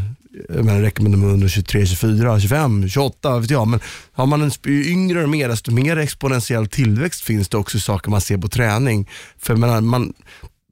jag 0.50 0.66
menar, 0.66 0.80
det 0.80 0.86
räcker 0.86 1.02
med 1.02 1.12
nummer 1.12 1.28
100, 1.28 1.48
23, 1.48 1.86
24, 1.86 2.40
25, 2.40 2.90
28, 2.90 3.40
vet 3.40 3.50
jag. 3.50 3.68
Men 3.68 3.80
har 4.12 4.26
man 4.26 4.42
en 4.42 4.52
ju 4.66 4.92
yngre 4.92 5.24
och 5.24 5.30
mer, 5.30 5.50
desto 5.50 5.72
mer 5.72 5.98
exponentiell 5.98 6.68
tillväxt 6.68 7.22
finns 7.22 7.50
det 7.50 7.58
också 7.58 7.78
i 7.78 7.82
saker 7.82 8.12
man 8.12 8.22
ser 8.22 8.38
på 8.38 8.48
träning. 8.48 9.10
För 9.38 9.56
menar, 9.56 9.82
man, 9.82 10.14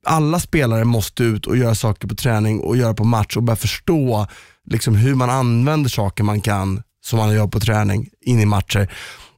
alla 0.04 0.40
spelare 0.40 0.86
måste 0.86 1.24
ut 1.24 1.48
och 1.48 1.58
göra 1.58 1.76
saker 1.76 2.08
på 2.08 2.16
träning 2.16 2.60
och 2.60 2.78
göra 2.78 2.94
på 2.94 3.04
match 3.04 3.38
och 3.38 3.44
börja 3.44 3.58
förstå 3.58 4.28
liksom, 4.70 4.96
hur 4.96 5.16
man 5.16 5.30
använder 5.30 5.90
saker 5.90 6.24
man 6.24 6.42
kan 6.42 6.84
som 7.06 7.20
man 7.20 7.34
gör 7.34 7.48
på 7.48 7.60
träning 7.60 8.10
in 8.22 8.40
i 8.40 8.46
matcher. 8.46 8.90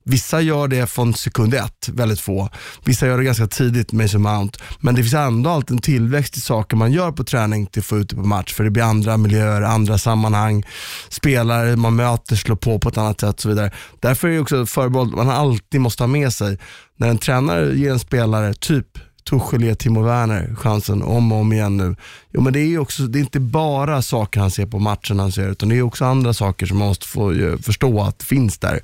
Vissa 0.07 0.41
gör 0.41 0.67
det 0.67 0.87
från 0.87 1.13
sekund 1.13 1.53
ett, 1.53 1.89
väldigt 1.89 2.19
få. 2.19 2.49
Vissa 2.83 3.07
gör 3.07 3.17
det 3.17 3.23
ganska 3.23 3.47
tidigt 3.47 3.91
med 3.91 4.03
Mason 4.03 4.21
Mount. 4.21 4.59
Men 4.79 4.95
det 4.95 5.01
finns 5.01 5.13
ändå 5.13 5.49
alltid 5.49 5.71
en 5.71 5.81
tillväxt 5.81 6.37
i 6.37 6.41
saker 6.41 6.77
man 6.77 6.91
gör 6.91 7.11
på 7.11 7.23
träning 7.23 7.65
till 7.65 7.79
att 7.79 7.85
få 7.85 7.97
ut 7.97 8.09
det 8.09 8.15
på 8.15 8.21
match. 8.21 8.53
För 8.53 8.63
det 8.63 8.69
blir 8.69 8.83
andra 8.83 9.17
miljöer, 9.17 9.61
andra 9.61 9.97
sammanhang, 9.97 10.65
spelare 11.09 11.75
man 11.75 11.95
möter 11.95 12.35
slår 12.35 12.55
på 12.55 12.79
på 12.79 12.89
ett 12.89 12.97
annat 12.97 13.19
sätt 13.19 13.35
och 13.35 13.41
så 13.41 13.49
vidare. 13.49 13.71
Därför 13.99 14.27
är 14.27 14.31
det 14.31 14.39
också 14.39 14.65
förbehåll 14.65 15.15
man 15.15 15.29
alltid 15.29 15.81
måste 15.81 16.03
ha 16.03 16.07
med 16.07 16.33
sig. 16.33 16.59
När 16.97 17.09
en 17.09 17.17
tränare 17.17 17.77
ger 17.77 17.91
en 17.91 17.99
spelare, 17.99 18.53
typ 18.53 18.87
Tuchel 19.29 19.63
ger 19.63 19.75
Timo 19.75 20.01
Werner 20.01 20.55
chansen 20.55 21.03
om 21.03 21.31
och 21.31 21.37
om 21.37 21.53
igen 21.53 21.77
nu. 21.77 21.95
Jo, 22.33 22.41
men 22.41 22.53
det 22.53 22.59
är 22.59 22.77
också, 22.77 23.03
det 23.03 23.19
är 23.19 23.21
inte 23.21 23.39
bara 23.39 24.01
saker 24.01 24.39
han 24.39 24.51
ser 24.51 24.65
på 24.65 24.79
matchen 24.79 25.19
han 25.19 25.31
ser, 25.31 25.49
utan 25.49 25.69
det 25.69 25.75
är 25.75 25.81
också 25.81 26.05
andra 26.05 26.33
saker 26.33 26.65
som 26.65 26.77
man 26.77 26.87
måste 26.87 27.07
få 27.07 27.31
eh, 27.31 27.57
förstå 27.57 28.01
att 28.01 28.23
finns 28.23 28.57
där. 28.57 28.79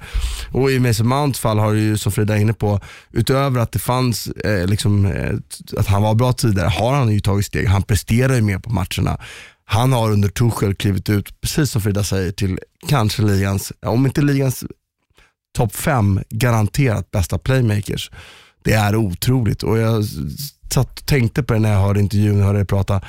Och 0.52 0.72
i 0.72 0.80
Mason 0.80 1.08
Mounts 1.08 1.39
fall 1.39 1.60
har 1.60 1.74
det 1.74 1.80
ju, 1.80 1.98
som 1.98 2.12
Frida 2.12 2.38
är 2.38 2.42
inne 2.42 2.54
på, 2.54 2.80
utöver 3.12 3.62
att 3.62 3.72
det 3.72 3.80
fanns, 3.80 4.28
eh, 4.28 4.68
liksom, 4.68 5.06
eh, 5.06 5.36
att 5.78 5.88
han 5.88 6.02
var 6.02 6.16
bra 6.16 6.34
tidigare, 6.34 6.70
har 6.70 6.94
han 6.94 7.12
ju 7.12 7.20
tagit 7.20 7.46
steg. 7.46 7.68
Han 7.68 7.84
presterar 7.84 8.36
ju 8.36 8.42
mer 8.42 8.60
på 8.60 8.70
matcherna. 8.70 9.18
Han 9.66 9.94
har 9.94 10.12
under 10.12 10.30
Tuchel 10.30 10.76
klivit 10.76 11.10
ut, 11.10 11.42
precis 11.42 11.72
som 11.72 11.82
Frida 11.82 12.04
säger, 12.04 12.32
till 12.32 12.60
kanske 12.88 13.22
ligans, 13.22 13.72
om 13.86 14.06
inte 14.06 14.22
ligans 14.22 14.64
topp 15.58 15.76
fem 15.76 16.20
garanterat 16.30 17.12
bästa 17.12 17.38
playmakers. 17.38 18.12
Det 18.64 18.74
är 18.74 18.95
otroligt 18.95 19.64
och 19.64 19.78
jag 19.78 20.03
satt 20.74 20.99
och 20.99 21.05
tänkte 21.05 21.43
på 21.43 21.53
det 21.53 21.59
när 21.59 21.72
jag 21.72 21.82
hörde 21.82 21.99
intervjun 21.99 22.39
och 22.39 22.45
hörde 22.45 22.59
dig 22.59 22.66
prata. 22.68 23.01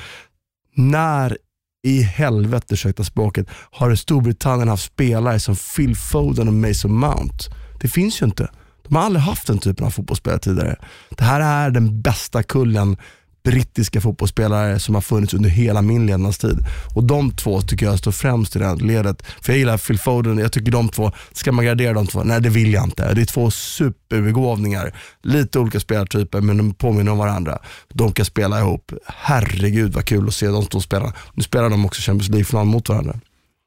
När 0.75 1.37
i 1.83 2.01
helvete, 2.01 2.73
ursäkta 2.73 3.03
språket, 3.03 3.47
har 3.49 3.95
Storbritannien 3.95 4.67
haft 4.67 4.83
spelare 4.83 5.39
som 5.39 5.55
Phil 5.75 5.95
Foden 5.95 6.47
och 6.47 6.53
Mason 6.53 6.93
Mount? 6.93 7.35
Det 7.81 7.87
finns 7.87 8.21
ju 8.21 8.25
inte. 8.25 8.49
De 8.87 8.95
har 8.95 9.03
aldrig 9.03 9.23
haft 9.23 9.47
den 9.47 9.57
typen 9.57 9.85
av 9.85 9.89
fotbollsspelare 9.89 10.39
tidigare. 10.39 10.75
Det 11.09 11.23
här 11.23 11.65
är 11.65 11.69
den 11.69 12.01
bästa 12.01 12.43
kullen 12.43 12.97
brittiska 13.43 14.01
fotbollsspelare 14.01 14.79
som 14.79 14.95
har 14.95 15.01
funnits 15.01 15.33
under 15.33 15.49
hela 15.49 15.81
min 15.81 16.05
levnadstid. 16.05 16.57
Och 16.95 17.03
de 17.03 17.31
två 17.31 17.61
tycker 17.61 17.85
jag 17.85 17.99
står 17.99 18.11
främst 18.11 18.55
i 18.55 18.59
det 18.59 18.65
här 18.65 18.75
ledet. 18.75 19.23
För 19.41 19.53
jag 19.53 19.59
gillar 19.59 19.77
Phil 19.77 19.99
Foden, 19.99 20.37
jag 20.37 20.51
tycker 20.51 20.71
de 20.71 20.89
två, 20.89 21.11
ska 21.31 21.51
man 21.51 21.65
gradera 21.65 21.93
de 21.93 22.07
två? 22.07 22.23
Nej 22.23 22.41
det 22.41 22.49
vill 22.49 22.73
jag 22.73 22.83
inte. 22.83 23.13
Det 23.13 23.21
är 23.21 23.25
två 23.25 23.51
superbegåvningar. 23.51 24.95
Lite 25.23 25.59
olika 25.59 25.79
spelartyper 25.79 26.41
men 26.41 26.57
de 26.57 26.73
påminner 26.73 27.11
om 27.11 27.17
varandra. 27.17 27.59
De 27.93 28.11
kan 28.11 28.25
spela 28.25 28.59
ihop. 28.59 28.91
Herregud 29.05 29.93
vad 29.93 30.05
kul 30.05 30.27
att 30.27 30.33
se 30.33 30.47
de 30.47 30.65
två 30.65 30.79
spela. 30.79 31.13
Nu 31.33 31.43
spelar 31.43 31.69
de 31.69 31.85
också 31.85 32.01
Champions 32.01 32.29
League-final 32.29 32.65
mot 32.65 32.89
varandra. 32.89 33.19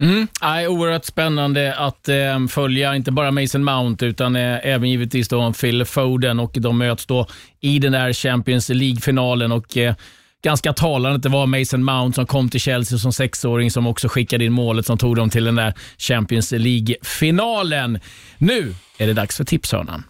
Mm. 0.03 0.29
Ay, 0.41 0.67
oerhört 0.67 1.05
spännande 1.05 1.75
att 1.75 2.09
eh, 2.09 2.47
följa, 2.49 2.97
inte 2.97 3.13
bara 3.13 3.31
Mason 3.31 3.65
Mount, 3.65 4.07
utan 4.07 4.37
eh, 4.37 4.67
även 4.67 4.91
givetvis 4.91 5.29
då 5.29 5.53
Phil 5.53 5.85
Foden 5.85 6.41
och 6.41 6.57
de 6.61 6.79
möts 6.79 7.07
då 7.07 7.27
i 7.61 7.79
den 7.79 7.93
där 7.93 8.13
Champions 8.13 8.69
League-finalen. 8.69 9.53
och 9.53 9.77
eh, 9.77 9.95
Ganska 10.43 10.73
talande 10.73 11.17
att 11.17 11.23
det 11.23 11.29
var 11.29 11.47
Mason 11.47 11.85
Mount 11.85 12.15
som 12.15 12.27
kom 12.27 12.49
till 12.49 12.61
Chelsea 12.61 12.99
som 12.99 13.13
sexåring 13.13 13.71
som 13.71 13.87
också 13.87 14.09
skickade 14.09 14.45
in 14.45 14.53
målet 14.53 14.87
som 14.87 14.99
tog 14.99 15.17
dem 15.17 15.31
till 15.31 15.45
den 15.45 15.55
där 15.55 15.75
Champions 15.99 16.53
League-finalen. 16.53 18.01
Nu 18.39 18.75
är 18.99 19.07
det 19.07 19.13
dags 19.13 19.37
för 19.37 19.45
tipshörnan. 19.45 20.05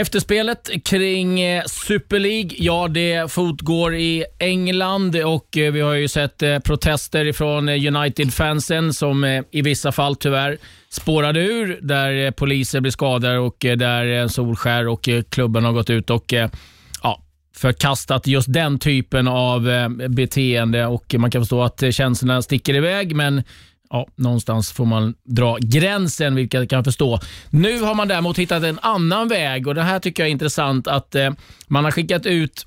Efterspelet 0.00 0.70
kring 0.84 1.40
eh, 1.40 1.64
Super 1.66 2.18
League, 2.18 2.50
ja 2.58 2.88
det 2.88 3.32
fortgår 3.32 3.94
i 3.94 4.24
England 4.38 5.16
och 5.16 5.56
eh, 5.56 5.72
vi 5.72 5.80
har 5.80 5.94
ju 5.94 6.08
sett 6.08 6.42
eh, 6.42 6.58
protester 6.58 7.32
från 7.32 7.68
United-fansen 7.68 8.94
som 8.94 9.42
i 9.50 9.62
vissa 9.62 9.92
fall 9.92 10.16
tyvärr 10.16 10.58
spårade 10.90 11.40
ur, 11.40 11.78
där 11.82 12.30
poliser 12.30 12.80
blir 12.80 12.92
skadade 12.92 13.38
och 13.38 13.56
där 13.58 14.28
Solskär 14.28 14.88
och 14.88 15.08
klubben 15.30 15.64
har 15.64 15.72
gått 15.72 15.90
ut 15.90 16.10
och 16.10 16.34
ja, 17.02 17.22
förkastat 17.56 18.26
just 18.26 18.52
den 18.52 18.78
typen 18.78 19.28
av 19.28 19.68
beteende 20.08 20.86
och 20.86 21.14
man 21.18 21.30
kan 21.30 21.42
förstå 21.42 21.62
att 21.62 21.94
känslorna 21.94 22.42
sticker 22.42 22.74
iväg, 22.74 23.16
men 23.16 23.42
ja, 23.90 24.06
någonstans 24.14 24.72
får 24.72 24.84
man 24.84 25.14
dra 25.24 25.56
gränsen, 25.60 26.34
vilket 26.34 26.60
jag 26.60 26.70
kan 26.70 26.84
förstå. 26.84 27.20
Nu 27.50 27.80
har 27.80 27.94
man 27.94 28.08
däremot 28.08 28.38
hittat 28.38 28.62
en 28.62 28.78
annan 28.82 29.28
väg 29.28 29.66
och 29.66 29.74
det 29.74 29.82
här 29.82 29.98
tycker 29.98 30.22
jag 30.22 30.28
är 30.28 30.32
intressant 30.32 30.86
att 30.86 31.14
eh, 31.14 31.30
man 31.66 31.84
har 31.84 31.90
skickat 31.90 32.26
ut 32.26 32.66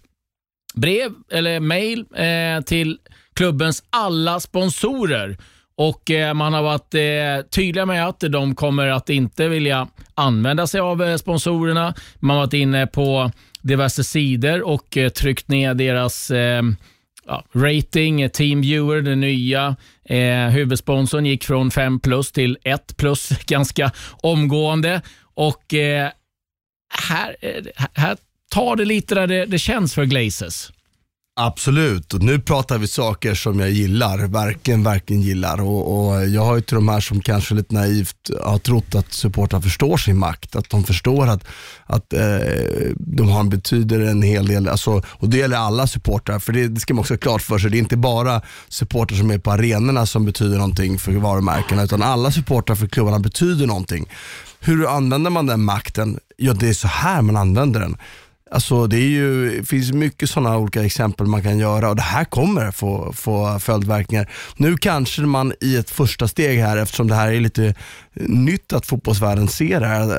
brev 0.75 1.11
eller 1.31 1.59
mejl 1.59 2.05
eh, 2.15 2.63
till 2.65 2.97
klubbens 3.33 3.83
alla 3.89 4.39
sponsorer 4.39 5.37
och 5.75 6.11
eh, 6.11 6.33
man 6.33 6.53
har 6.53 6.63
varit 6.63 6.93
eh, 6.93 7.49
tydliga 7.49 7.85
med 7.85 8.07
att 8.07 8.19
de 8.19 8.55
kommer 8.55 8.87
att 8.87 9.09
inte 9.09 9.47
vilja 9.47 9.87
använda 10.15 10.67
sig 10.67 10.81
av 10.81 11.03
eh, 11.03 11.15
sponsorerna. 11.15 11.93
Man 12.19 12.35
har 12.35 12.43
varit 12.43 12.53
inne 12.53 12.87
på 12.87 13.31
diverse 13.61 14.03
sidor 14.03 14.61
och 14.61 14.97
eh, 14.97 15.09
tryckt 15.09 15.47
ner 15.47 15.73
deras 15.73 16.31
eh, 16.31 16.63
ja, 17.25 17.45
rating, 17.53 18.21
eh, 18.21 18.29
Teamviewer, 18.29 19.01
det 19.01 19.15
nya. 19.15 19.75
Eh, 20.05 20.47
huvudsponsorn 20.49 21.25
gick 21.25 21.43
från 21.43 21.71
5 21.71 21.99
plus 21.99 22.31
till 22.31 22.57
1 22.63 22.97
plus 22.97 23.29
ganska 23.45 23.91
omgående. 24.21 25.01
Och 25.33 25.73
eh, 25.73 26.09
här, 27.09 27.35
eh, 27.41 27.63
här 27.93 28.17
tar 28.51 28.75
det 28.75 28.85
lite 28.85 29.15
där 29.15 29.27
det, 29.27 29.45
det 29.45 29.59
känns 29.59 29.93
för 29.93 30.05
Glazers. 30.05 30.71
Absolut, 31.35 32.13
och 32.13 32.23
nu 32.23 32.39
pratar 32.39 32.77
vi 32.77 32.87
saker 32.87 33.33
som 33.33 33.59
jag 33.59 33.71
gillar, 33.71 34.17
verkligen, 34.27 34.83
verkligen 34.83 35.21
gillar. 35.21 35.61
Och, 35.61 36.07
och 36.07 36.27
jag 36.27 36.45
har 36.45 36.55
ju 36.55 36.61
till 36.61 36.75
de 36.75 36.89
här 36.89 36.99
som 36.99 37.21
kanske 37.21 37.53
lite 37.55 37.73
naivt 37.73 38.29
har 38.43 38.57
trott 38.57 38.95
att 38.95 39.13
supportrar 39.13 39.61
förstår 39.61 39.97
sin 39.97 40.17
makt, 40.17 40.55
att 40.55 40.69
de 40.69 40.83
förstår 40.83 41.27
att, 41.27 41.43
att 41.85 42.13
eh, 42.13 42.19
de 42.97 43.29
har, 43.29 43.43
betyder 43.43 43.99
en 43.99 44.21
hel 44.21 44.47
del, 44.47 44.67
alltså, 44.67 45.01
och 45.07 45.29
det 45.29 45.37
gäller 45.37 45.57
alla 45.57 45.87
supportrar, 45.87 46.39
för 46.39 46.53
det, 46.53 46.67
det 46.67 46.79
ska 46.79 46.93
man 46.93 47.01
också 47.01 47.13
ha 47.13 47.19
klart 47.19 47.41
för 47.41 47.57
sig. 47.57 47.71
Det 47.71 47.77
är 47.77 47.79
inte 47.79 47.97
bara 47.97 48.41
supportrar 48.69 49.17
som 49.17 49.31
är 49.31 49.37
på 49.37 49.51
arenorna 49.51 50.05
som 50.05 50.25
betyder 50.25 50.57
någonting 50.57 50.99
för 50.99 51.11
varumärkena, 51.11 51.83
utan 51.83 52.01
alla 52.01 52.31
supportrar 52.31 52.75
för 52.75 52.87
klubbarna 52.87 53.19
betyder 53.19 53.67
någonting. 53.67 54.05
Hur 54.59 54.95
använder 54.97 55.31
man 55.31 55.45
den 55.45 55.63
makten? 55.63 56.19
Ja, 56.37 56.53
det 56.53 56.69
är 56.69 56.73
så 56.73 56.87
här 56.87 57.21
man 57.21 57.37
använder 57.37 57.79
den. 57.79 57.97
Alltså 58.53 58.87
det 58.87 58.97
är 58.97 59.09
ju, 59.09 59.63
finns 59.63 59.91
mycket 59.91 60.29
sådana 60.29 60.57
olika 60.57 60.85
exempel 60.85 61.27
man 61.27 61.43
kan 61.43 61.57
göra 61.57 61.89
och 61.89 61.95
det 61.95 62.01
här 62.01 62.25
kommer 62.25 62.71
få, 62.71 63.13
få 63.13 63.59
följdverkningar. 63.59 64.29
Nu 64.57 64.77
kanske 64.77 65.21
man 65.21 65.53
i 65.61 65.75
ett 65.75 65.89
första 65.89 66.27
steg 66.27 66.59
här, 66.59 66.77
eftersom 66.77 67.07
det 67.07 67.15
här 67.15 67.31
är 67.31 67.39
lite 67.39 67.75
nytt 68.15 68.73
att 68.73 68.85
fotbollsvärlden 68.85 69.47
ser 69.47 69.79
det 69.79 69.87
här, 69.87 70.09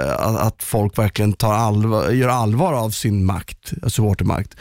att 0.47 0.63
folk 0.63 0.99
verkligen 0.99 1.33
tar 1.33 1.55
allvar, 1.55 2.11
gör 2.11 2.29
allvar 2.29 2.73
av 2.73 2.91
sin 2.91 3.25
makt, 3.25 3.73
alltså 3.83 4.03
supportermakt 4.03 4.57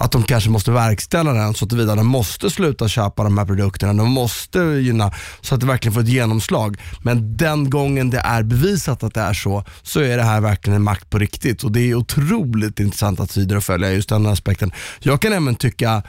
att 0.00 0.12
de 0.12 0.22
kanske 0.22 0.50
måste 0.50 0.70
verkställa 0.70 1.32
den 1.32 1.54
så 1.54 1.64
att 1.64 1.72
vidare 1.72 1.96
de 1.96 2.06
måste 2.06 2.50
sluta 2.50 2.88
köpa 2.88 3.24
de 3.24 3.38
här 3.38 3.44
produkterna. 3.44 3.92
De 3.94 4.10
måste 4.10 4.58
gynna 4.58 5.12
så 5.40 5.54
att 5.54 5.60
det 5.60 5.66
verkligen 5.66 5.94
får 5.94 6.00
ett 6.00 6.08
genomslag. 6.08 6.76
Men 7.02 7.36
den 7.36 7.70
gången 7.70 8.10
det 8.10 8.18
är 8.18 8.42
bevisat 8.42 9.02
att 9.02 9.14
det 9.14 9.20
är 9.20 9.32
så, 9.32 9.64
så 9.82 10.00
är 10.00 10.16
det 10.16 10.22
här 10.22 10.40
verkligen 10.40 10.76
en 10.76 10.82
makt 10.82 11.10
på 11.10 11.18
riktigt. 11.18 11.64
Och 11.64 11.72
det 11.72 11.80
är 11.80 11.94
otroligt 11.94 12.80
intressant 12.80 13.20
att 13.20 13.30
sidor 13.30 13.56
och 13.56 13.64
följa 13.64 13.92
just 13.92 14.08
den 14.08 14.26
aspekten. 14.26 14.72
Jag 15.00 15.20
kan 15.22 15.32
även 15.32 15.54
tycka 15.54 16.02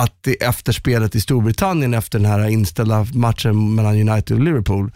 att 0.00 0.18
det 0.20 0.42
efter 0.42 0.72
spelet 0.72 1.14
i 1.14 1.20
Storbritannien, 1.20 1.94
efter 1.94 2.18
den 2.18 2.30
här 2.30 2.48
inställda 2.48 3.06
matchen 3.14 3.74
mellan 3.74 4.08
United 4.08 4.36
och 4.36 4.44
Liverpool, 4.44 4.92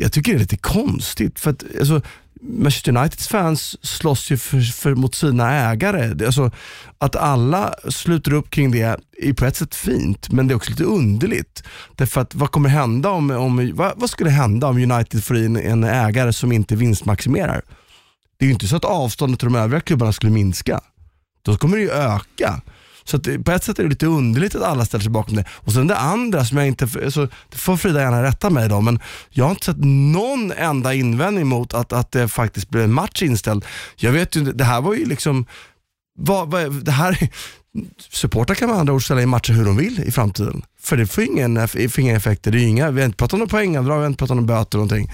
jag 0.00 0.12
tycker 0.12 0.32
det 0.32 0.38
är 0.38 0.40
lite 0.40 0.56
konstigt. 0.56 1.40
För 1.40 1.50
att, 1.50 1.64
alltså, 1.78 2.02
Manchester 2.42 2.96
Uniteds 2.96 3.28
fans 3.28 3.86
slåss 3.86 4.30
ju 4.30 4.36
för, 4.36 4.60
för, 4.60 4.94
mot 4.94 5.14
sina 5.14 5.52
ägare. 5.52 6.26
Alltså, 6.26 6.50
att 6.98 7.16
alla 7.16 7.74
sluter 7.88 8.32
upp 8.32 8.50
kring 8.50 8.70
det 8.70 9.00
är 9.22 9.32
på 9.32 9.44
ett 9.44 9.56
sätt 9.56 9.74
fint, 9.74 10.32
men 10.32 10.48
det 10.48 10.52
är 10.52 10.56
också 10.56 10.70
lite 10.70 10.84
underligt. 10.84 11.62
Därför 11.96 12.20
att 12.20 12.34
vad 12.34 12.50
kommer 12.50 12.68
hända 12.68 13.10
om, 13.10 13.30
om 13.30 13.72
vad, 13.74 13.92
vad 13.96 14.10
skulle 14.10 14.30
hända 14.30 14.66
om 14.66 14.76
United 14.92 15.24
får 15.24 15.36
in 15.36 15.56
en 15.56 15.84
ägare 15.84 16.32
som 16.32 16.52
inte 16.52 16.76
vinstmaximerar? 16.76 17.62
Det 18.38 18.44
är 18.44 18.46
ju 18.46 18.52
inte 18.52 18.68
så 18.68 18.76
att 18.76 18.84
avståndet 18.84 19.40
till 19.40 19.48
de 19.48 19.58
övriga 19.58 19.80
klubbarna 19.80 20.12
skulle 20.12 20.32
minska. 20.32 20.80
Då 21.42 21.56
kommer 21.56 21.76
det 21.76 21.82
ju 21.82 21.90
öka. 21.90 22.60
Så 23.10 23.16
att 23.16 23.44
på 23.44 23.52
ett 23.52 23.64
sätt 23.64 23.78
är 23.78 23.82
det 23.82 23.88
lite 23.88 24.06
underligt 24.06 24.54
att 24.54 24.62
alla 24.62 24.84
ställer 24.84 25.02
sig 25.02 25.10
bakom 25.10 25.36
det. 25.36 25.44
Och 25.50 25.72
sen 25.72 25.86
det 25.86 25.96
andra 25.96 26.44
som 26.44 26.58
jag 26.58 26.66
inte, 26.66 27.10
så 27.10 27.28
det 27.48 27.56
får 27.56 27.76
Frida 27.76 28.00
gärna 28.00 28.22
rätta 28.22 28.50
mig 28.50 28.68
då, 28.68 28.80
men 28.80 29.00
jag 29.30 29.44
har 29.44 29.50
inte 29.50 29.66
sett 29.66 29.84
någon 29.84 30.52
enda 30.52 30.94
invändning 30.94 31.46
mot 31.46 31.74
att, 31.74 31.92
att 31.92 32.12
det 32.12 32.28
faktiskt 32.28 32.68
blev 32.68 32.84
en 32.84 32.92
match 32.92 33.22
inställd. 33.22 33.64
Jag 33.96 34.12
vet 34.12 34.36
ju, 34.36 34.52
det 34.52 34.64
här 34.64 34.80
var 34.80 34.94
ju 34.94 35.04
liksom, 35.04 35.46
vad, 36.18 36.50
vad, 36.50 36.84
det 36.84 36.90
här, 36.90 37.28
supportrar 38.10 38.54
kan 38.54 38.68
med 38.68 38.78
andra 38.78 38.92
ord 38.92 39.04
ställa 39.04 39.22
in 39.22 39.28
matcher 39.28 39.52
hur 39.52 39.64
de 39.64 39.76
vill 39.76 40.00
i 40.00 40.10
framtiden. 40.10 40.62
För 40.80 40.96
det 40.96 41.06
får, 41.06 41.24
ingen, 41.24 41.68
får 41.68 42.00
inga 42.00 42.16
effekter. 42.16 42.50
Det 42.50 42.58
är 42.58 42.66
inga, 42.66 42.90
vi 42.90 43.00
har 43.00 43.06
inte 43.06 43.16
pratat 43.16 43.32
om 43.32 43.38
några 43.38 43.50
poängavdrag, 43.50 43.96
vi 43.96 44.00
har 44.00 44.06
inte 44.06 44.18
pratat 44.18 44.38
om 44.38 44.46
böter 44.46 44.78
eller 44.78 44.86
någonting 44.86 45.10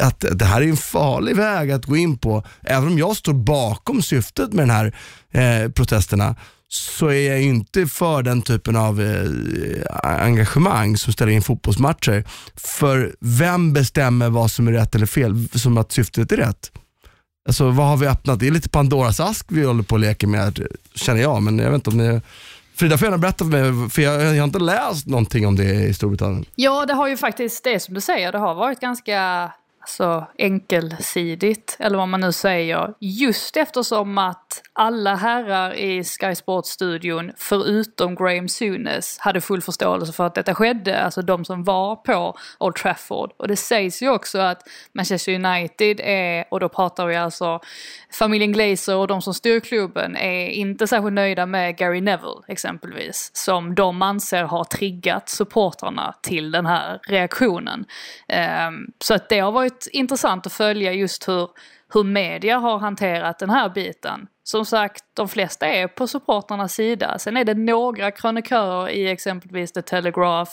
att 0.00 0.24
det 0.32 0.44
här 0.44 0.60
är 0.60 0.68
en 0.68 0.76
farlig 0.76 1.36
väg 1.36 1.70
att 1.70 1.86
gå 1.86 1.96
in 1.96 2.18
på. 2.18 2.44
Även 2.62 2.88
om 2.88 2.98
jag 2.98 3.16
står 3.16 3.32
bakom 3.32 4.02
syftet 4.02 4.52
med 4.52 4.68
de 4.68 4.72
här 4.72 4.94
eh, 5.32 5.70
protesterna 5.70 6.36
så 6.72 7.06
är 7.06 7.30
jag 7.30 7.42
inte 7.42 7.86
för 7.86 8.22
den 8.22 8.42
typen 8.42 8.76
av 8.76 9.00
eh, 9.00 9.22
eh, 9.22 10.24
engagemang 10.24 10.96
som 10.96 11.12
ställer 11.12 11.32
in 11.32 11.42
fotbollsmatcher. 11.42 12.24
För 12.56 13.14
vem 13.20 13.72
bestämmer 13.72 14.30
vad 14.30 14.50
som 14.50 14.68
är 14.68 14.72
rätt 14.72 14.94
eller 14.94 15.06
fel, 15.06 15.48
som 15.54 15.78
att 15.78 15.92
syftet 15.92 16.32
är 16.32 16.36
rätt? 16.36 16.72
Alltså 17.46 17.70
vad 17.70 17.86
har 17.86 17.96
vi 17.96 18.06
öppnat? 18.06 18.40
Det 18.40 18.46
är 18.46 18.50
lite 18.50 18.68
Pandoras 18.68 19.20
ask 19.20 19.46
vi 19.48 19.64
håller 19.64 19.82
på 19.82 19.94
och 19.94 19.98
leker 19.98 20.26
med, 20.26 20.66
känner 20.94 21.20
jag. 21.20 21.42
Men 21.42 21.58
jag 21.58 21.70
vet 21.70 21.74
inte 21.74 21.90
om 21.90 21.96
ni 21.96 22.20
Frida 22.74 22.98
får 22.98 23.06
gärna 23.06 23.18
berätta 23.18 23.44
för 23.44 23.72
mig, 23.72 23.90
för 23.90 24.02
jag, 24.02 24.22
jag 24.22 24.28
har 24.28 24.44
inte 24.44 24.58
läst 24.58 25.06
någonting 25.06 25.46
om 25.46 25.56
det 25.56 25.64
i 25.64 25.94
Storbritannien. 25.94 26.44
Ja, 26.54 26.86
det 26.86 26.94
har 26.94 27.08
ju 27.08 27.16
faktiskt, 27.16 27.64
det 27.64 27.80
som 27.80 27.94
du 27.94 28.00
säger, 28.00 28.32
det 28.32 28.38
har 28.38 28.54
varit 28.54 28.80
ganska 28.80 29.52
alltså, 29.82 30.26
enkelsidigt, 30.38 31.76
eller 31.78 31.98
vad 31.98 32.08
man 32.08 32.20
nu 32.20 32.32
säger. 32.32 32.94
Just 33.00 33.56
eftersom 33.56 34.18
att 34.18 34.62
alla 34.72 35.14
herrar 35.14 35.74
i 35.74 36.04
Sky 36.04 36.34
Sports-studion, 36.34 37.32
förutom 37.36 38.14
Graham 38.14 38.48
Sunes, 38.48 39.18
hade 39.18 39.40
full 39.40 39.62
förståelse 39.62 40.12
för 40.12 40.26
att 40.26 40.34
detta 40.34 40.54
skedde. 40.54 41.02
Alltså 41.02 41.22
de 41.22 41.44
som 41.44 41.64
var 41.64 41.96
på 41.96 42.36
Old 42.58 42.74
Trafford. 42.74 43.32
Och 43.36 43.48
det 43.48 43.56
sägs 43.56 44.02
ju 44.02 44.10
också 44.10 44.38
att 44.38 44.62
Manchester 44.92 45.34
United 45.34 46.00
är, 46.00 46.44
och 46.50 46.60
då 46.60 46.68
pratar 46.68 47.06
vi 47.06 47.16
alltså 47.16 47.60
familjen 48.12 48.52
Glazer 48.52 48.96
och 48.96 49.06
de 49.06 49.22
som 49.22 49.34
styr 49.34 49.60
klubben, 49.60 50.16
är 50.16 50.48
inte 50.48 50.86
särskilt 50.86 51.12
nöjda 51.12 51.46
med 51.46 51.76
Gary 51.76 52.00
Neville 52.00 52.42
exempelvis. 52.48 53.30
Som 53.34 53.74
de 53.74 54.02
anser 54.02 54.42
har 54.42 54.64
triggat 54.64 55.28
supportrarna 55.28 56.14
till 56.22 56.50
den 56.50 56.66
här 56.66 57.00
reaktionen. 57.08 57.84
Um, 58.68 58.92
så 58.98 59.14
att 59.14 59.28
det 59.28 59.38
har 59.38 59.52
varit 59.52 59.71
intressant 59.92 60.46
att 60.46 60.52
följa 60.52 60.92
just 60.92 61.28
hur 61.28 61.48
hur 61.94 62.04
media 62.04 62.58
har 62.58 62.78
hanterat 62.78 63.38
den 63.38 63.50
här 63.50 63.68
biten. 63.68 64.26
Som 64.44 64.64
sagt, 64.64 65.04
de 65.14 65.28
flesta 65.28 65.66
är 65.66 65.88
på 65.88 66.06
supporternas 66.06 66.74
sida. 66.74 67.18
Sen 67.18 67.36
är 67.36 67.44
det 67.44 67.54
några 67.54 68.10
krönikörer 68.10 68.88
i 68.88 69.10
exempelvis 69.10 69.72
The 69.72 69.82
Telegraph 69.82 70.52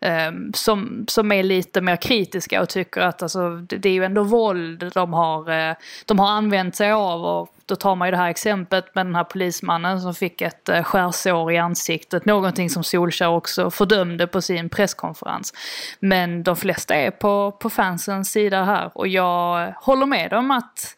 eh, 0.00 0.32
som, 0.54 1.04
som 1.08 1.32
är 1.32 1.42
lite 1.42 1.80
mer 1.80 1.96
kritiska 1.96 2.62
och 2.62 2.68
tycker 2.68 3.00
att 3.00 3.22
alltså, 3.22 3.50
det, 3.50 3.76
det 3.76 3.88
är 3.88 3.92
ju 3.92 4.04
ändå 4.04 4.22
våld 4.22 4.90
de 4.94 5.12
har, 5.12 5.50
eh, 5.50 5.74
de 6.06 6.18
har 6.18 6.28
använt 6.28 6.76
sig 6.76 6.92
av. 6.92 7.24
Och 7.24 7.48
då 7.72 7.76
tar 7.76 7.94
man 7.94 8.08
ju 8.08 8.10
det 8.10 8.16
här 8.16 8.28
exemplet 8.28 8.94
med 8.94 9.06
den 9.06 9.14
här 9.14 9.24
polismannen 9.24 10.00
som 10.00 10.14
fick 10.14 10.40
ett 10.40 10.68
eh, 10.68 10.82
skärsår 10.82 11.52
i 11.52 11.58
ansiktet. 11.58 12.24
Någonting 12.24 12.70
som 12.70 12.84
Solskjaer 12.84 13.30
också 13.30 13.70
fördömde 13.70 14.26
på 14.26 14.42
sin 14.42 14.68
presskonferens. 14.68 15.54
Men 16.00 16.42
de 16.42 16.56
flesta 16.56 16.94
är 16.94 17.10
på, 17.10 17.52
på 17.52 17.70
fansens 17.70 18.32
sida 18.32 18.64
här 18.64 18.90
och 18.94 19.08
jag 19.08 19.74
håller 19.76 20.06
med 20.06 20.30
dem 20.30 20.50
att 20.50 20.96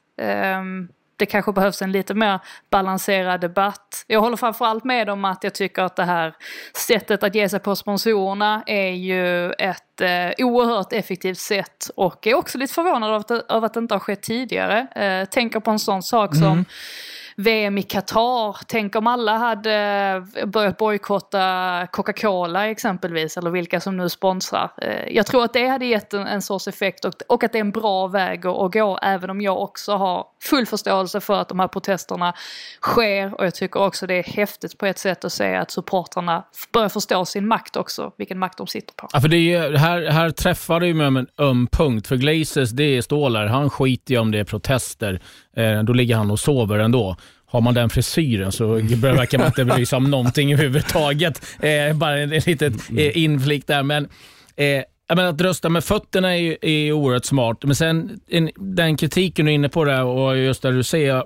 um, 0.59 0.89
det 1.25 1.31
kanske 1.31 1.53
behövs 1.53 1.83
en 1.83 1.93
lite 1.93 2.15
mer 2.15 2.41
balanserad 2.71 3.41
debatt. 3.41 4.05
Jag 4.07 4.21
håller 4.21 4.37
framförallt 4.37 4.85
med 4.85 5.11
om 5.11 5.25
att 5.25 5.45
jag 5.45 5.55
tycker 5.55 5.83
att 5.83 5.97
det 5.97 6.05
här 6.05 6.35
sättet 6.77 7.23
att 7.23 7.35
ge 7.35 7.49
sig 7.49 7.61
på 7.61 7.77
sponsorerna 7.77 8.63
är 8.67 8.91
ju 8.91 9.53
ett 9.53 10.01
eh, 10.01 10.47
oerhört 10.47 10.93
effektivt 10.93 11.39
sätt 11.39 11.91
och 11.97 12.27
är 12.27 12.35
också 12.35 12.59
lite 12.59 12.75
förvånad 12.75 13.11
över 13.11 13.19
att, 13.19 13.31
över 13.31 13.67
att 13.67 13.75
det 13.75 13.81
inte 13.81 13.95
har 13.95 14.01
skett 14.01 14.23
tidigare. 14.23 14.87
Eh, 14.95 15.29
tänker 15.29 15.61
på 15.61 15.71
en 15.71 15.79
sån 15.79 16.03
sak 16.03 16.35
som 16.35 16.45
mm. 16.45 16.65
VM 17.37 17.79
i 17.79 17.83
Qatar. 17.83 18.57
Tänk 18.67 18.97
om 18.97 19.07
alla 19.07 19.37
hade 19.37 19.75
eh, 20.37 20.47
börjat 20.47 20.77
bojkotta 20.77 21.87
Coca-Cola 21.93 22.67
exempelvis, 22.71 23.37
eller 23.37 23.51
vilka 23.51 23.81
som 23.81 23.97
nu 23.97 24.09
sponsrar. 24.09 24.71
Eh, 24.83 25.15
jag 25.15 25.27
tror 25.27 25.45
att 25.45 25.53
det 25.53 25.67
hade 25.67 25.87
gett 25.87 26.15
en, 26.15 26.27
en 26.27 26.43
sorts 26.43 26.69
effekt 26.69 27.05
och, 27.05 27.15
och 27.29 27.45
att 27.45 27.53
det 27.53 27.59
är 27.59 27.61
en 27.61 27.71
bra 27.71 28.07
väg 28.07 28.47
att, 28.47 28.57
att 28.57 28.73
gå, 28.73 28.99
även 29.03 29.31
om 29.31 29.41
jag 29.41 29.63
också 29.63 29.93
har 29.93 30.27
full 30.43 30.67
förståelse 30.67 31.21
för 31.21 31.35
att 31.35 31.49
de 31.49 31.61
här 31.61 31.69
protesterna 31.69 32.35
sker 32.81 33.35
och 33.35 33.47
jag 33.47 33.55
tycker 33.55 33.81
också 33.81 34.07
det 34.07 34.15
är 34.15 34.23
häftigt 34.23 34.79
på 34.79 34.87
ett 34.87 34.99
sätt 34.99 35.25
att 35.25 35.33
se 35.33 35.55
att 35.55 35.71
supportrarna 35.71 36.45
börjar 36.73 36.89
förstå 36.89 37.25
sin 37.25 37.47
makt 37.47 37.77
också, 37.77 38.13
vilken 38.17 38.39
makt 38.39 38.59
de 38.59 38.67
sitter 38.67 38.95
på. 38.95 39.09
Ja, 39.13 39.21
för 39.21 39.29
det 39.29 39.55
är, 39.55 39.73
här, 39.73 40.11
här 40.11 40.31
träffar 40.31 40.81
du 40.81 40.95
med 40.95 41.07
en 41.07 41.27
öm 41.39 41.67
punkt, 41.67 42.07
för 42.07 42.17
Glazers 42.17 42.71
det 42.71 42.97
är 42.97 43.03
stålar, 43.03 43.47
han 43.47 43.71
skiter 43.71 44.15
ju 44.15 44.21
om 44.21 44.31
det 44.31 44.39
är 44.39 44.45
protester. 44.45 45.21
Eh, 45.57 45.83
då 45.83 45.93
ligger 45.93 46.17
han 46.17 46.31
och 46.31 46.41
sover 46.41 46.79
ändå. 46.79 47.17
Har 47.47 47.61
man 47.61 47.75
den 47.75 47.91
frisyren 47.91 48.53
så 48.53 48.75
verkar 48.75 49.39
man 49.39 49.47
inte 49.47 49.65
bry 49.65 49.87
sig 49.87 49.97
om 49.97 50.11
någonting 50.11 50.53
överhuvudtaget. 50.53 51.43
Eh, 51.61 51.97
bara 51.97 52.19
en, 52.19 52.33
en 52.33 52.43
litet 52.47 52.73
eh, 52.97 53.19
inflick 53.19 53.67
där. 53.67 53.83
Men, 53.83 54.09
eh, 54.57 54.67
jag 55.09 55.17
menar, 55.17 55.29
att 55.29 55.41
rösta 55.41 55.69
med 55.69 55.85
fötterna 55.85 56.37
är, 56.37 56.65
är 56.65 56.93
oerhört 56.93 57.25
smart, 57.25 57.59
men 57.63 57.77
sen 57.77 58.21
en, 58.29 58.51
den 58.57 58.97
kritiken 58.97 59.47
du 59.47 59.53
är 59.53 59.55
inne 59.55 59.69
på 59.69 59.85
där 59.85 60.05
och 60.05 60.39
just 60.39 60.63
där 60.63 60.73
du 60.73 60.83
säger 60.83 61.23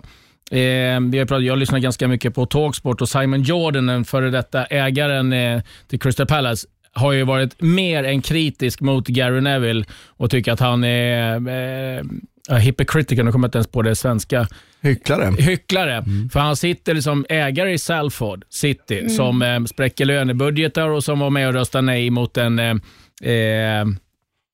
Eh, 0.51 1.19
har 1.19 1.27
pratat, 1.27 1.45
jag 1.45 1.59
lyssnar 1.59 1.79
ganska 1.79 2.09
mycket 2.09 2.35
på 2.35 2.47
Talksport 2.47 3.01
och 3.01 3.09
Simon 3.09 3.43
Jordan, 3.43 3.87
den 3.87 4.05
före 4.05 4.31
detta 4.31 4.65
ägaren 4.65 5.33
eh, 5.33 5.63
till 5.89 6.01
Crystal 6.01 6.27
Palace, 6.27 6.67
har 6.93 7.13
ju 7.13 7.25
varit 7.25 7.63
mer 7.63 8.05
än 8.05 8.23
kritisk 8.23 8.81
mot 8.81 9.09
Gary 9.09 9.41
Neville 9.41 9.85
och 10.07 10.31
tycker 10.31 10.53
att 10.53 10.61
han 10.61 10.85
är 10.85 12.03
uh, 12.51 12.57
hypocritical, 12.57 13.25
nu 13.25 13.33
kommer 13.33 13.45
jag 13.45 13.49
inte 13.49 13.59
ens 13.59 13.69
på 13.69 13.83
det 13.83 13.95
svenska. 13.95 14.49
Hycklare. 14.81 15.35
Hycklare. 15.39 15.97
Mm. 15.97 16.29
För 16.31 16.41
han 16.41 16.57
sitter 16.57 16.95
liksom 16.95 17.27
ägare 17.29 17.73
i 17.73 17.79
Salford 17.79 18.45
City 18.49 18.99
mm. 18.99 19.11
som 19.11 19.43
eh, 19.43 19.65
spräcker 19.65 20.05
lönebudgetar 20.05 20.89
och 20.89 21.05
som 21.05 21.19
var 21.19 21.31
med 21.31 21.49
och 21.49 21.55
röstade 21.55 21.83
nej 21.83 22.11
mot 22.11 22.37
en 22.37 22.59
eh, 22.59 23.33
eh, 23.33 23.87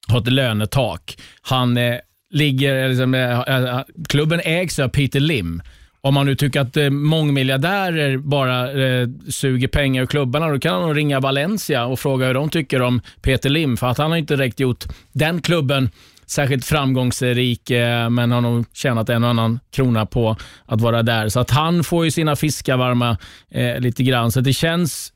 har 0.09 0.21
ett 0.21 0.33
lönetak. 0.33 1.17
Han 1.43 1.77
eh, 1.77 1.95
ligger, 2.31 2.89
liksom, 2.89 3.15
eh, 3.15 3.41
eh, 3.41 3.81
klubben 4.09 4.41
ägs 4.45 4.79
av 4.79 4.89
Peter 4.89 5.21
Lim. 5.21 5.63
Om 6.01 6.15
man 6.15 6.27
nu 6.27 6.35
tycker 6.35 6.61
att 6.61 6.77
eh, 6.77 6.91
mångmiljardärer 6.91 8.17
bara 8.17 8.73
eh, 8.73 9.09
suger 9.29 9.69
pengar 9.69 10.03
ur 10.03 10.07
klubbarna, 10.07 10.49
då 10.49 10.59
kan 10.59 10.83
man 10.83 10.95
ringa 10.95 11.21
Valencia 11.21 11.87
och 11.87 11.99
fråga 12.01 12.27
hur 12.27 12.35
de 12.35 12.51
tycker 12.51 12.83
om 12.83 13.01
Peter 13.23 13.51
Lim, 13.51 13.77
för 13.77 13.87
att 13.87 13.99
han 13.99 14.11
har 14.11 14.19
inte 14.19 14.37
direkt 14.37 14.61
gjort 14.61 14.85
den 15.13 15.43
klubben 15.43 15.91
särskilt 16.35 16.65
framgångsrik, 16.65 17.71
eh, 17.71 18.11
men 18.11 18.33
har 18.33 18.41
nog 18.41 18.65
tjänat 18.73 19.09
en 19.09 19.25
och 19.25 19.31
annan 19.31 19.61
krona 19.71 20.07
på 20.07 20.37
att 20.67 20.81
vara 20.81 21.03
där. 21.03 21.29
Så 21.29 21.41
att 21.41 21.51
han 21.51 21.85
får 21.85 22.05
ju 22.05 22.11
sina 22.11 22.37
fiskar 22.37 22.77
varma 22.77 23.19
eh, 23.51 23.81
lite 23.81 24.03
grann. 24.03 24.33
Så 24.33 24.41
det 24.41 24.53
känns, 24.53 25.13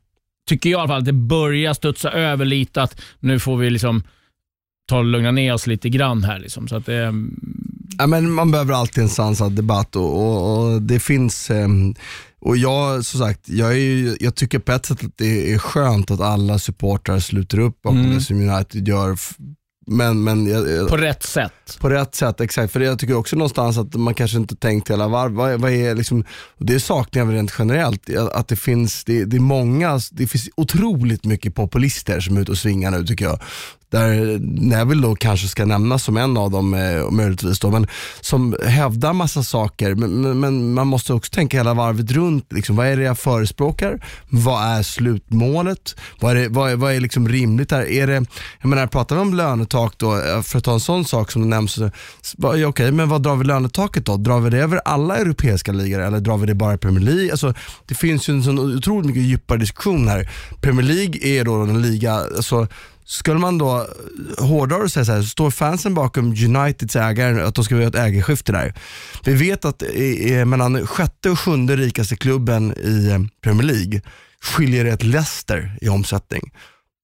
tycker 0.48 0.70
jag 0.70 0.78
i 0.78 0.80
alla 0.80 0.88
fall, 0.88 0.98
att 0.98 1.04
det 1.04 1.12
börjar 1.12 1.74
studsa 1.74 2.10
över 2.10 2.44
lite 2.44 2.82
att 2.82 3.00
nu 3.20 3.38
får 3.38 3.56
vi 3.56 3.70
liksom 3.70 4.02
ta 4.88 4.98
och 4.98 5.04
lugna 5.04 5.30
ner 5.30 5.54
oss 5.54 5.66
lite 5.66 5.88
grann 5.88 6.24
här. 6.24 6.38
Liksom. 6.38 6.68
Så 6.68 6.76
att, 6.76 6.88
eh, 6.88 7.12
ja, 7.98 8.06
men 8.06 8.30
man 8.30 8.50
behöver 8.50 8.74
alltid 8.74 9.02
en 9.02 9.08
sansad 9.08 9.52
debatt 9.52 9.96
och, 9.96 10.18
och, 10.18 10.72
och 10.72 10.82
det 10.82 11.00
finns 11.00 11.50
eh, 11.50 11.68
och 12.40 12.56
jag, 12.56 13.04
som 13.04 13.20
sagt, 13.20 13.48
jag, 13.48 13.78
är, 13.78 14.16
jag 14.20 14.34
tycker 14.34 14.58
på 14.58 14.72
ett 14.72 14.86
sätt 14.86 15.04
att 15.04 15.16
det 15.18 15.52
är 15.52 15.58
skönt 15.58 16.10
att 16.10 16.20
alla 16.20 16.58
supportrar 16.58 17.18
sluter 17.18 17.58
upp 17.58 17.82
bakom 17.82 18.00
mm. 18.00 18.14
det 18.14 18.20
som 18.20 18.50
United 18.50 18.88
gör 18.88 19.16
Men, 19.90 20.24
men 20.24 20.46
jag, 20.46 20.88
På 20.88 20.96
rätt 20.96 21.22
sätt. 21.22 21.78
På 21.80 21.88
rätt 21.88 22.14
sätt, 22.14 22.40
exakt. 22.40 22.72
För 22.72 22.80
jag 22.80 22.98
tycker 22.98 23.14
också 23.14 23.36
någonstans 23.36 23.78
att 23.78 23.94
man 23.94 24.14
kanske 24.14 24.36
inte 24.36 24.56
tänkt 24.56 24.90
hela 24.90 25.08
varv. 25.08 25.32
Vad, 25.32 25.60
vad 25.60 25.72
är 25.72 25.94
liksom, 25.94 26.24
det 26.58 26.80
saknar 26.80 27.24
jag 27.24 27.34
rent 27.34 27.54
generellt, 27.58 28.10
att 28.32 28.48
det 28.48 28.56
finns, 28.56 29.04
det, 29.04 29.24
det 29.24 29.36
är 29.36 29.40
många, 29.40 30.00
det 30.10 30.26
finns 30.26 30.48
otroligt 30.54 31.24
mycket 31.24 31.54
populister 31.54 32.20
som 32.20 32.36
är 32.36 32.40
ute 32.40 32.50
och 32.50 32.58
svingar 32.58 32.90
nu 32.90 33.06
tycker 33.06 33.24
jag. 33.24 33.40
Där 33.90 34.38
Neville 34.40 35.02
då 35.02 35.14
kanske 35.14 35.48
ska 35.48 35.64
nämnas 35.64 36.04
som 36.04 36.16
en 36.16 36.36
av 36.36 36.50
dem 36.50 36.74
eh, 36.74 37.10
möjligtvis 37.10 37.58
då, 37.58 37.70
men 37.70 37.86
som 38.20 38.56
hävdar 38.66 39.12
massa 39.12 39.42
saker. 39.42 39.94
Men, 39.94 40.20
men, 40.20 40.40
men 40.40 40.74
man 40.74 40.86
måste 40.86 41.12
också 41.12 41.32
tänka 41.32 41.56
hela 41.56 41.74
varvet 41.74 42.10
runt. 42.10 42.52
Liksom, 42.52 42.76
vad 42.76 42.86
är 42.86 42.96
det 42.96 43.02
jag 43.02 43.18
förespråkar? 43.18 44.04
Vad 44.28 44.78
är 44.78 44.82
slutmålet? 44.82 45.96
Vad 46.20 46.36
är, 46.36 46.40
det, 46.40 46.48
vad 46.48 46.70
är, 46.70 46.76
vad 46.76 46.92
är 46.92 47.00
liksom 47.00 47.28
rimligt 47.28 47.70
här? 47.70 47.90
Är 47.90 48.06
det, 48.06 48.24
jag 48.60 48.68
menar, 48.68 48.86
pratar 48.86 49.16
vi 49.16 49.22
om 49.22 49.34
lönetak 49.34 49.94
då, 49.96 50.16
eh, 50.16 50.42
för 50.42 50.58
att 50.58 50.64
ta 50.64 50.72
en 50.72 50.80
sån 50.80 51.04
sak 51.04 51.32
som 51.32 51.50
nämns, 51.50 51.78
okej 51.78 51.90
okay, 52.38 52.64
okej, 52.64 52.92
men 52.92 53.08
vad 53.08 53.22
drar 53.22 53.36
vi 53.36 53.44
lönetaket 53.44 54.06
då? 54.06 54.16
Drar 54.16 54.40
vi 54.40 54.50
det 54.50 54.58
över 54.58 54.80
alla 54.84 55.16
europeiska 55.16 55.72
ligor 55.72 56.00
eller 56.00 56.20
drar 56.20 56.38
vi 56.38 56.46
det 56.46 56.54
bara 56.54 56.74
i 56.74 56.78
Premier 56.78 57.04
League? 57.04 57.30
Alltså, 57.30 57.54
det 57.86 57.94
finns 57.94 58.28
ju 58.28 58.34
en 58.34 58.42
sån 58.42 58.58
otroligt 58.58 59.06
mycket 59.06 59.22
djupare 59.22 59.58
diskussion 59.58 60.08
här. 60.08 60.30
Premier 60.60 60.86
League 60.86 61.28
är 61.28 61.44
då 61.44 61.54
en 61.54 61.82
liga, 61.82 62.12
alltså, 62.12 62.66
skulle 63.08 63.38
man 63.38 63.58
då 63.58 63.76
eh, 64.38 64.44
hårdare 64.44 64.82
och 64.82 64.90
säga 64.90 65.04
så 65.04 65.12
här, 65.12 65.22
står 65.22 65.50
fansen 65.50 65.94
bakom 65.94 66.26
Uniteds 66.26 66.96
ägare, 66.96 67.42
att 67.42 67.54
de 67.54 67.64
ska 67.64 67.74
göra 67.74 67.86
ett 67.86 67.94
ägarskifte 67.94 68.52
där. 68.52 68.74
Vi 69.24 69.34
vet 69.34 69.64
att 69.64 69.82
i, 69.82 70.32
i, 70.32 70.44
mellan 70.44 70.86
sjätte 70.86 71.30
och 71.30 71.40
sjunde 71.40 71.76
rikaste 71.76 72.16
klubben 72.16 72.74
i 72.78 73.08
eh, 73.10 73.18
Premier 73.42 73.66
League 73.66 74.00
skiljer 74.40 74.84
det 74.84 74.90
ett 74.90 75.02
Leicester 75.02 75.78
i 75.80 75.88
omsättning. 75.88 76.52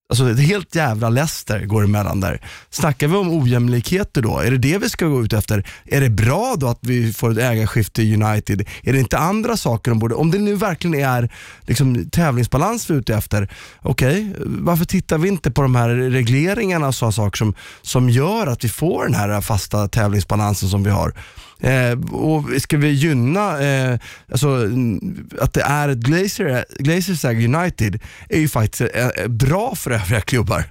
Alltså 0.09 0.30
ett 0.30 0.40
helt 0.40 0.74
jävla 0.74 1.09
Leicester 1.09 1.66
går 1.66 1.84
emellan 1.84 2.20
där. 2.20 2.40
Snackar 2.70 3.09
vi 3.09 3.16
om 3.16 3.42
ojämlikheter 3.42 4.22
då? 4.22 4.38
Är 4.38 4.50
det 4.50 4.59
det 4.59 4.78
vi 4.78 4.88
ska 4.88 5.07
gå 5.07 5.24
ut 5.24 5.32
efter? 5.32 5.66
Är 5.84 6.00
det 6.00 6.11
bra 6.11 6.55
då 6.59 6.68
att 6.68 6.78
vi 6.80 7.12
får 7.12 7.30
ett 7.30 7.38
ägarskifte 7.38 8.02
i 8.02 8.14
United? 8.14 8.68
Är 8.82 8.92
det 8.92 8.98
inte 8.98 9.18
andra 9.18 9.57
saker 9.57 9.90
de 9.90 9.98
borde, 9.98 10.14
om 10.14 10.30
det 10.30 10.38
nu 10.38 10.55
verkligen 10.55 11.00
är 11.00 11.32
liksom, 11.66 12.11
tävlingsbalans 12.11 12.90
vi 12.90 12.94
är 12.94 12.98
ute 12.98 13.14
efter, 13.14 13.48
okej, 13.82 14.34
varför 14.46 14.84
tittar 14.84 15.18
vi 15.18 15.28
inte 15.28 15.50
på 15.50 15.62
de 15.62 15.74
här 15.74 15.88
regleringarna 15.88 16.88
och 16.88 16.94
sådana 16.94 17.12
saker 17.12 17.36
som, 17.36 17.55
som 17.82 18.11
gör 18.11 18.46
att 18.46 18.64
vi 18.64 18.68
får 18.68 19.05
den 19.05 19.14
här 19.14 19.40
fasta 19.40 19.88
tävlingsbalansen 19.88 20.68
som 20.68 20.84
vi 20.84 20.90
har? 20.90 21.14
Eh, 21.61 21.98
och 22.12 22.44
ska 22.62 22.76
vi 22.76 22.88
gynna, 22.88 23.61
eh, 23.62 23.98
alltså, 24.32 24.68
att 25.40 25.52
det 25.52 25.62
är 25.62 25.88
ett 25.88 25.98
Glazer, 25.98 26.64
Glazers 26.78 27.24
United 27.24 28.00
är 28.28 28.38
ju 28.38 28.48
faktiskt 28.48 28.80
eh, 28.94 29.07
eh, 29.07 29.28
bra 29.28 29.74
för 29.74 29.90
övriga 29.90 30.20
klubbar. 30.20 30.64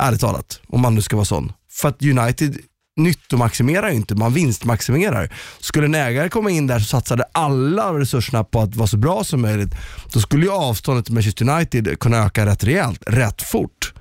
Ärligt 0.00 0.20
talat, 0.20 0.60
om 0.68 0.80
man 0.80 0.94
nu 0.94 1.02
ska 1.02 1.16
vara 1.16 1.24
sån. 1.24 1.52
För 1.70 1.88
att 1.88 2.02
United 2.02 2.58
nyttomaximerar 2.96 3.88
ju 3.90 3.94
inte, 3.94 4.14
man 4.14 4.32
vinstmaximerar. 4.32 5.32
Skulle 5.60 5.86
en 5.86 5.94
ägare 5.94 6.28
komma 6.28 6.50
in 6.50 6.66
där 6.66 6.76
och 6.76 6.82
satsade 6.82 7.24
alla 7.32 7.98
resurserna 7.98 8.44
på 8.44 8.60
att 8.60 8.76
vara 8.76 8.86
så 8.86 8.96
bra 8.96 9.24
som 9.24 9.40
möjligt, 9.40 9.74
då 10.12 10.20
skulle 10.20 10.44
ju 10.44 10.52
avståndet 10.52 11.04
till 11.04 11.14
Manchester 11.14 11.50
United 11.50 11.98
kunna 11.98 12.16
öka 12.26 12.46
rätt 12.46 12.64
rejält, 12.64 13.02
rätt 13.06 13.42
fort. 13.42 13.92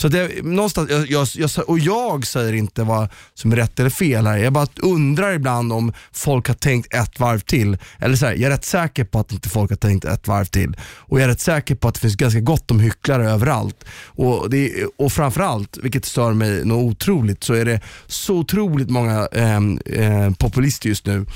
Så 0.00 0.08
det, 0.08 0.44
någonstans, 0.44 0.90
jag, 0.90 1.10
jag, 1.10 1.28
jag, 1.34 1.50
och 1.68 1.78
jag 1.78 2.26
säger 2.26 2.52
inte 2.52 2.82
vad 2.82 3.08
som 3.34 3.52
är 3.52 3.56
rätt 3.56 3.80
eller 3.80 3.90
fel 3.90 4.26
här. 4.26 4.36
Jag 4.36 4.52
bara 4.52 4.66
undrar 4.76 5.32
ibland 5.32 5.72
om 5.72 5.92
folk 6.12 6.48
har 6.48 6.54
tänkt 6.54 6.94
ett 6.94 7.20
varv 7.20 7.38
till. 7.40 7.78
Eller 7.98 8.16
så 8.16 8.26
här, 8.26 8.32
jag 8.32 8.42
är 8.42 8.50
rätt 8.50 8.64
säker 8.64 9.04
på 9.04 9.18
att 9.18 9.32
inte 9.32 9.48
folk 9.48 9.70
har 9.70 9.76
tänkt 9.76 10.04
ett 10.04 10.28
varv 10.28 10.44
till. 10.44 10.76
Och 10.82 11.20
jag 11.20 11.24
är 11.24 11.28
rätt 11.28 11.40
säker 11.40 11.74
på 11.74 11.88
att 11.88 11.94
det 11.94 12.00
finns 12.00 12.16
ganska 12.16 12.40
gott 12.40 12.70
om 12.70 12.80
hycklare 12.80 13.30
överallt. 13.30 13.84
Och, 14.04 14.50
det, 14.50 14.84
och 14.98 15.12
framförallt, 15.12 15.78
vilket 15.82 16.04
stör 16.04 16.32
mig 16.32 16.64
något 16.64 16.92
otroligt, 16.92 17.44
så 17.44 17.54
är 17.54 17.64
det 17.64 17.80
så 18.06 18.34
otroligt 18.34 18.90
många 18.90 19.28
eh, 19.32 19.56
eh, 19.86 20.30
populister 20.38 20.88
just 20.88 21.06
nu. 21.06 21.26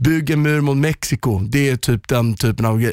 Bygg 0.00 0.30
en 0.30 0.42
mur 0.42 0.60
mot 0.60 0.76
Mexiko. 0.76 1.38
Det 1.38 1.68
är 1.70 1.76
typ 1.76 2.08
den 2.08 2.34
typen 2.34 2.66
av 2.66 2.82
eh, 2.82 2.92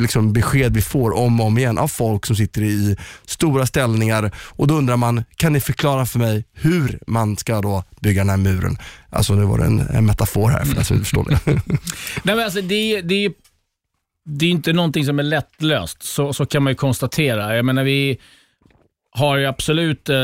liksom 0.00 0.32
besked 0.32 0.74
vi 0.74 0.82
får 0.82 1.16
om 1.16 1.40
och 1.40 1.46
om 1.46 1.58
igen 1.58 1.78
av 1.78 1.88
folk 1.88 2.26
som 2.26 2.36
sitter 2.36 2.62
i 2.62 2.96
stora 3.26 3.66
ställningar. 3.66 4.30
Och 4.36 4.66
då 4.66 4.74
undrar 4.74 4.96
man, 4.96 5.24
kan 5.36 5.52
ni 5.52 5.60
förklara 5.60 6.06
för 6.06 6.18
mig 6.18 6.44
hur 6.52 6.98
man 7.06 7.36
ska 7.36 7.60
då 7.60 7.84
bygga 8.00 8.20
den 8.20 8.30
här 8.30 8.36
muren? 8.36 8.76
Alltså 9.10 9.34
nu 9.34 9.44
var 9.44 9.58
det 9.58 9.64
en, 9.64 9.80
en 9.80 10.06
metafor 10.06 10.48
här 10.50 10.64
för 10.64 10.74
den 10.74 10.84
som 10.84 10.96
inte 10.96 11.04
förstår 11.04 11.24
det. 11.28 11.38
Nej, 12.22 12.36
men 12.36 12.40
alltså, 12.40 12.60
det, 12.60 12.74
är- 12.74 13.02
det, 13.02 13.24
är- 13.24 13.32
det 14.24 14.46
är 14.46 14.50
inte 14.50 14.72
någonting 14.72 15.04
som 15.04 15.18
är 15.18 15.22
lättlöst, 15.22 16.02
så, 16.02 16.32
så 16.32 16.46
kan 16.46 16.62
man 16.62 16.70
ju 16.70 16.74
konstatera. 16.74 17.56
Jag 17.56 17.64
menar, 17.64 17.84
vi 17.84 18.18
har 19.10 19.36
ju 19.36 19.46
absolut 19.46 20.08
eh, 20.08 20.16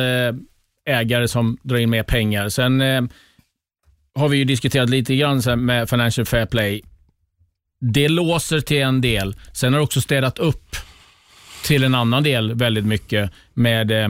ägare 0.89 1.29
som 1.29 1.59
drar 1.62 1.77
in 1.79 1.91
mer 1.91 2.03
pengar. 2.03 2.49
Sen 2.49 2.81
eh, 2.81 3.03
har 4.17 4.29
vi 4.29 4.37
ju 4.37 4.45
diskuterat 4.45 4.91
lite 4.91 5.17
grann 5.17 5.43
så 5.43 5.51
här 5.51 5.57
med 5.57 5.91
Financial 5.91 6.27
Fair 6.27 6.47
Play. 6.47 6.83
Det 7.81 8.09
låser 8.09 8.61
till 8.61 8.83
en 8.83 9.01
del. 9.01 9.37
Sen 9.53 9.73
har 9.73 9.81
det 9.81 9.85
också 9.85 10.01
städat 10.01 10.39
upp 10.39 10.77
till 11.64 11.85
en 11.85 11.95
annan 11.95 12.23
del 12.23 12.55
väldigt 12.55 12.87
mycket 12.87 13.31
med 13.55 13.91
eh, 13.91 14.09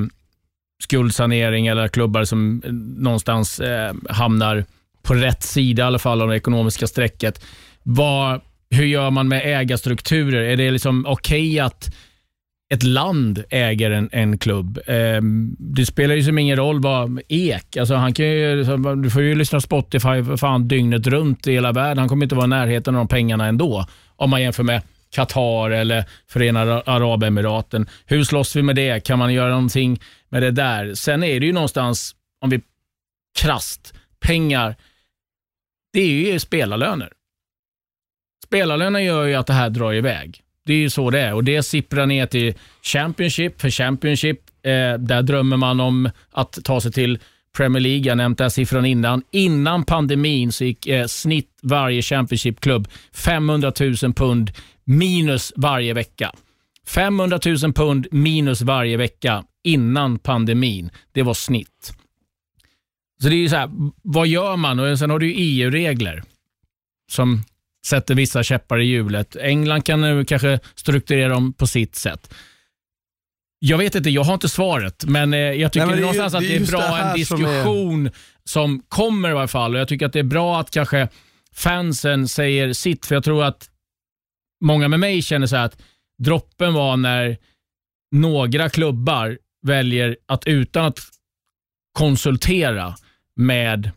skuldsanering 0.82 1.66
eller 1.66 1.88
klubbar 1.88 2.24
som 2.24 2.62
eh, 2.64 2.72
någonstans 3.02 3.60
eh, 3.60 3.94
hamnar 4.08 4.64
på 5.02 5.14
rätt 5.14 5.42
sida 5.42 5.82
i 5.82 5.86
alla 5.86 5.98
fall 5.98 6.22
av 6.22 6.28
det 6.28 6.36
ekonomiska 6.36 6.86
strecket. 6.86 7.44
Vad, 7.82 8.40
hur 8.70 8.84
gör 8.84 9.10
man 9.10 9.28
med 9.28 9.60
ägarstrukturer? 9.60 10.42
Är 10.42 10.56
det 10.56 10.70
liksom 10.70 11.06
okej 11.06 11.60
att 11.60 11.94
ett 12.74 12.82
land 12.82 13.44
äger 13.50 13.90
en, 13.90 14.08
en 14.12 14.38
klubb? 14.38 14.78
Eh, 14.86 15.20
det 15.58 15.86
spelar 15.86 16.14
ju 16.14 16.22
som 16.22 16.38
ingen 16.38 16.56
roll 16.56 16.82
vad 16.82 17.20
Ek, 17.28 17.76
alltså 17.76 17.94
han 17.94 18.14
kan 18.14 18.26
ju, 18.26 18.64
du 19.02 19.10
får 19.10 19.22
ju 19.22 19.34
lyssna 19.34 19.56
på 19.56 19.60
Spotify 19.60 20.36
fan 20.36 20.68
dygnet 20.68 21.06
runt 21.06 21.46
i 21.46 21.52
hela 21.52 21.72
världen. 21.72 21.98
Han 21.98 22.08
kommer 22.08 22.24
inte 22.24 22.34
vara 22.34 22.46
i 22.46 22.48
närheten 22.48 22.94
av 22.94 22.98
de 22.98 23.08
pengarna 23.08 23.46
ändå. 23.46 23.86
Om 24.16 24.30
man 24.30 24.42
jämför 24.42 24.62
med 24.62 24.82
Qatar 25.10 25.70
eller 25.70 26.04
Förenade 26.28 26.82
Arabemiraten. 26.86 27.86
Hur 28.06 28.24
slåss 28.24 28.56
vi 28.56 28.62
med 28.62 28.76
det? 28.76 29.04
Kan 29.04 29.18
man 29.18 29.34
göra 29.34 29.50
någonting 29.50 30.00
med 30.28 30.42
det 30.42 30.50
där? 30.50 30.94
Sen 30.94 31.22
är 31.22 31.40
det 31.40 31.46
ju 31.46 31.52
någonstans, 31.52 32.16
om 32.40 32.50
vi 32.50 32.60
krasst, 33.38 33.94
pengar, 34.20 34.76
det 35.92 36.00
är 36.00 36.32
ju 36.32 36.38
spelarlöner. 36.38 37.12
Spelarlöner 38.44 39.00
gör 39.00 39.24
ju 39.24 39.34
att 39.34 39.46
det 39.46 39.52
här 39.52 39.70
drar 39.70 39.94
iväg. 39.94 40.42
Det 40.66 40.72
är 40.72 40.78
ju 40.78 40.90
så 40.90 41.10
det 41.10 41.20
är 41.20 41.34
och 41.34 41.44
det 41.44 41.62
sipprar 41.62 42.06
ner 42.06 42.26
till 42.26 42.54
Championship. 42.82 43.60
För 43.60 43.70
Championship, 43.70 44.40
eh, 44.62 44.98
där 44.98 45.22
drömmer 45.22 45.56
man 45.56 45.80
om 45.80 46.10
att 46.32 46.58
ta 46.64 46.80
sig 46.80 46.92
till 46.92 47.18
Premier 47.56 47.80
League. 47.80 48.06
Jag 48.06 48.16
nämnde 48.16 48.44
den 48.44 48.50
siffran 48.50 48.84
innan. 48.84 49.22
Innan 49.30 49.84
pandemin 49.84 50.52
så 50.52 50.64
gick 50.64 50.86
eh, 50.86 51.06
snitt 51.06 51.58
varje 51.62 52.02
Championship-klubb 52.02 52.88
500 53.12 53.72
000 53.80 54.14
pund 54.14 54.50
minus 54.84 55.52
varje 55.56 55.94
vecka. 55.94 56.32
500 56.86 57.38
000 57.62 57.72
pund 57.72 58.06
minus 58.10 58.62
varje 58.62 58.96
vecka 58.96 59.44
innan 59.64 60.18
pandemin. 60.18 60.90
Det 61.12 61.22
var 61.22 61.34
snitt. 61.34 61.92
Så 63.22 63.28
det 63.28 63.34
är 63.34 63.38
ju 63.38 63.48
så 63.48 63.56
här, 63.56 63.70
vad 64.02 64.26
gör 64.26 64.56
man? 64.56 64.80
Och 64.80 64.98
sen 64.98 65.10
har 65.10 65.18
du 65.18 65.32
ju 65.32 65.34
EU-regler 65.36 66.22
som 67.10 67.42
sätter 67.86 68.14
vissa 68.14 68.42
käppar 68.42 68.78
i 68.78 68.84
hjulet. 68.84 69.36
England 69.36 69.82
kan 69.82 70.00
nu 70.00 70.24
kanske 70.24 70.58
strukturera 70.74 71.28
dem 71.28 71.52
på 71.52 71.66
sitt 71.66 71.96
sätt. 71.96 72.34
Jag 73.58 73.78
vet 73.78 73.94
inte, 73.94 74.10
jag 74.10 74.24
har 74.24 74.34
inte 74.34 74.48
svaret, 74.48 75.04
men 75.04 75.34
eh, 75.34 75.38
jag 75.38 75.72
tycker 75.72 75.86
Nej, 75.86 75.96
men 75.96 76.02
det 76.02 76.08
är 76.08 76.12
ju- 76.12 76.18
någonstans 76.18 76.34
att 76.34 76.40
det 76.40 76.54
är 76.56 76.58
det 76.60 76.64
det 76.66 76.70
bra 76.70 76.80
här 76.80 77.14
en 77.18 77.24
som 77.24 77.44
är- 77.44 77.48
diskussion 77.48 78.10
som, 78.44 78.82
kommer 78.88 79.30
i 79.30 79.32
varje 79.32 79.48
fall. 79.48 79.74
Och 79.74 79.80
jag 79.80 79.88
tycker 79.88 80.06
att 80.06 80.12
det 80.12 80.18
är 80.18 80.22
bra 80.22 80.60
att 80.60 80.70
kanske 80.70 81.08
fansen 81.54 82.28
säger 82.28 82.72
sitt, 82.72 83.06
för 83.06 83.14
jag 83.14 83.24
tror 83.24 83.44
att 83.44 83.70
många 84.64 84.88
med 84.88 85.00
mig 85.00 85.22
känner 85.22 85.46
så 85.46 85.56
här 85.56 85.64
att 85.64 85.82
droppen 86.22 86.74
var 86.74 86.96
när 86.96 87.36
några 88.14 88.68
klubbar 88.68 89.38
väljer 89.66 90.16
att 90.26 90.46
utan 90.46 90.84
att 90.84 90.98
konsultera 91.92 92.94
med 93.36 93.90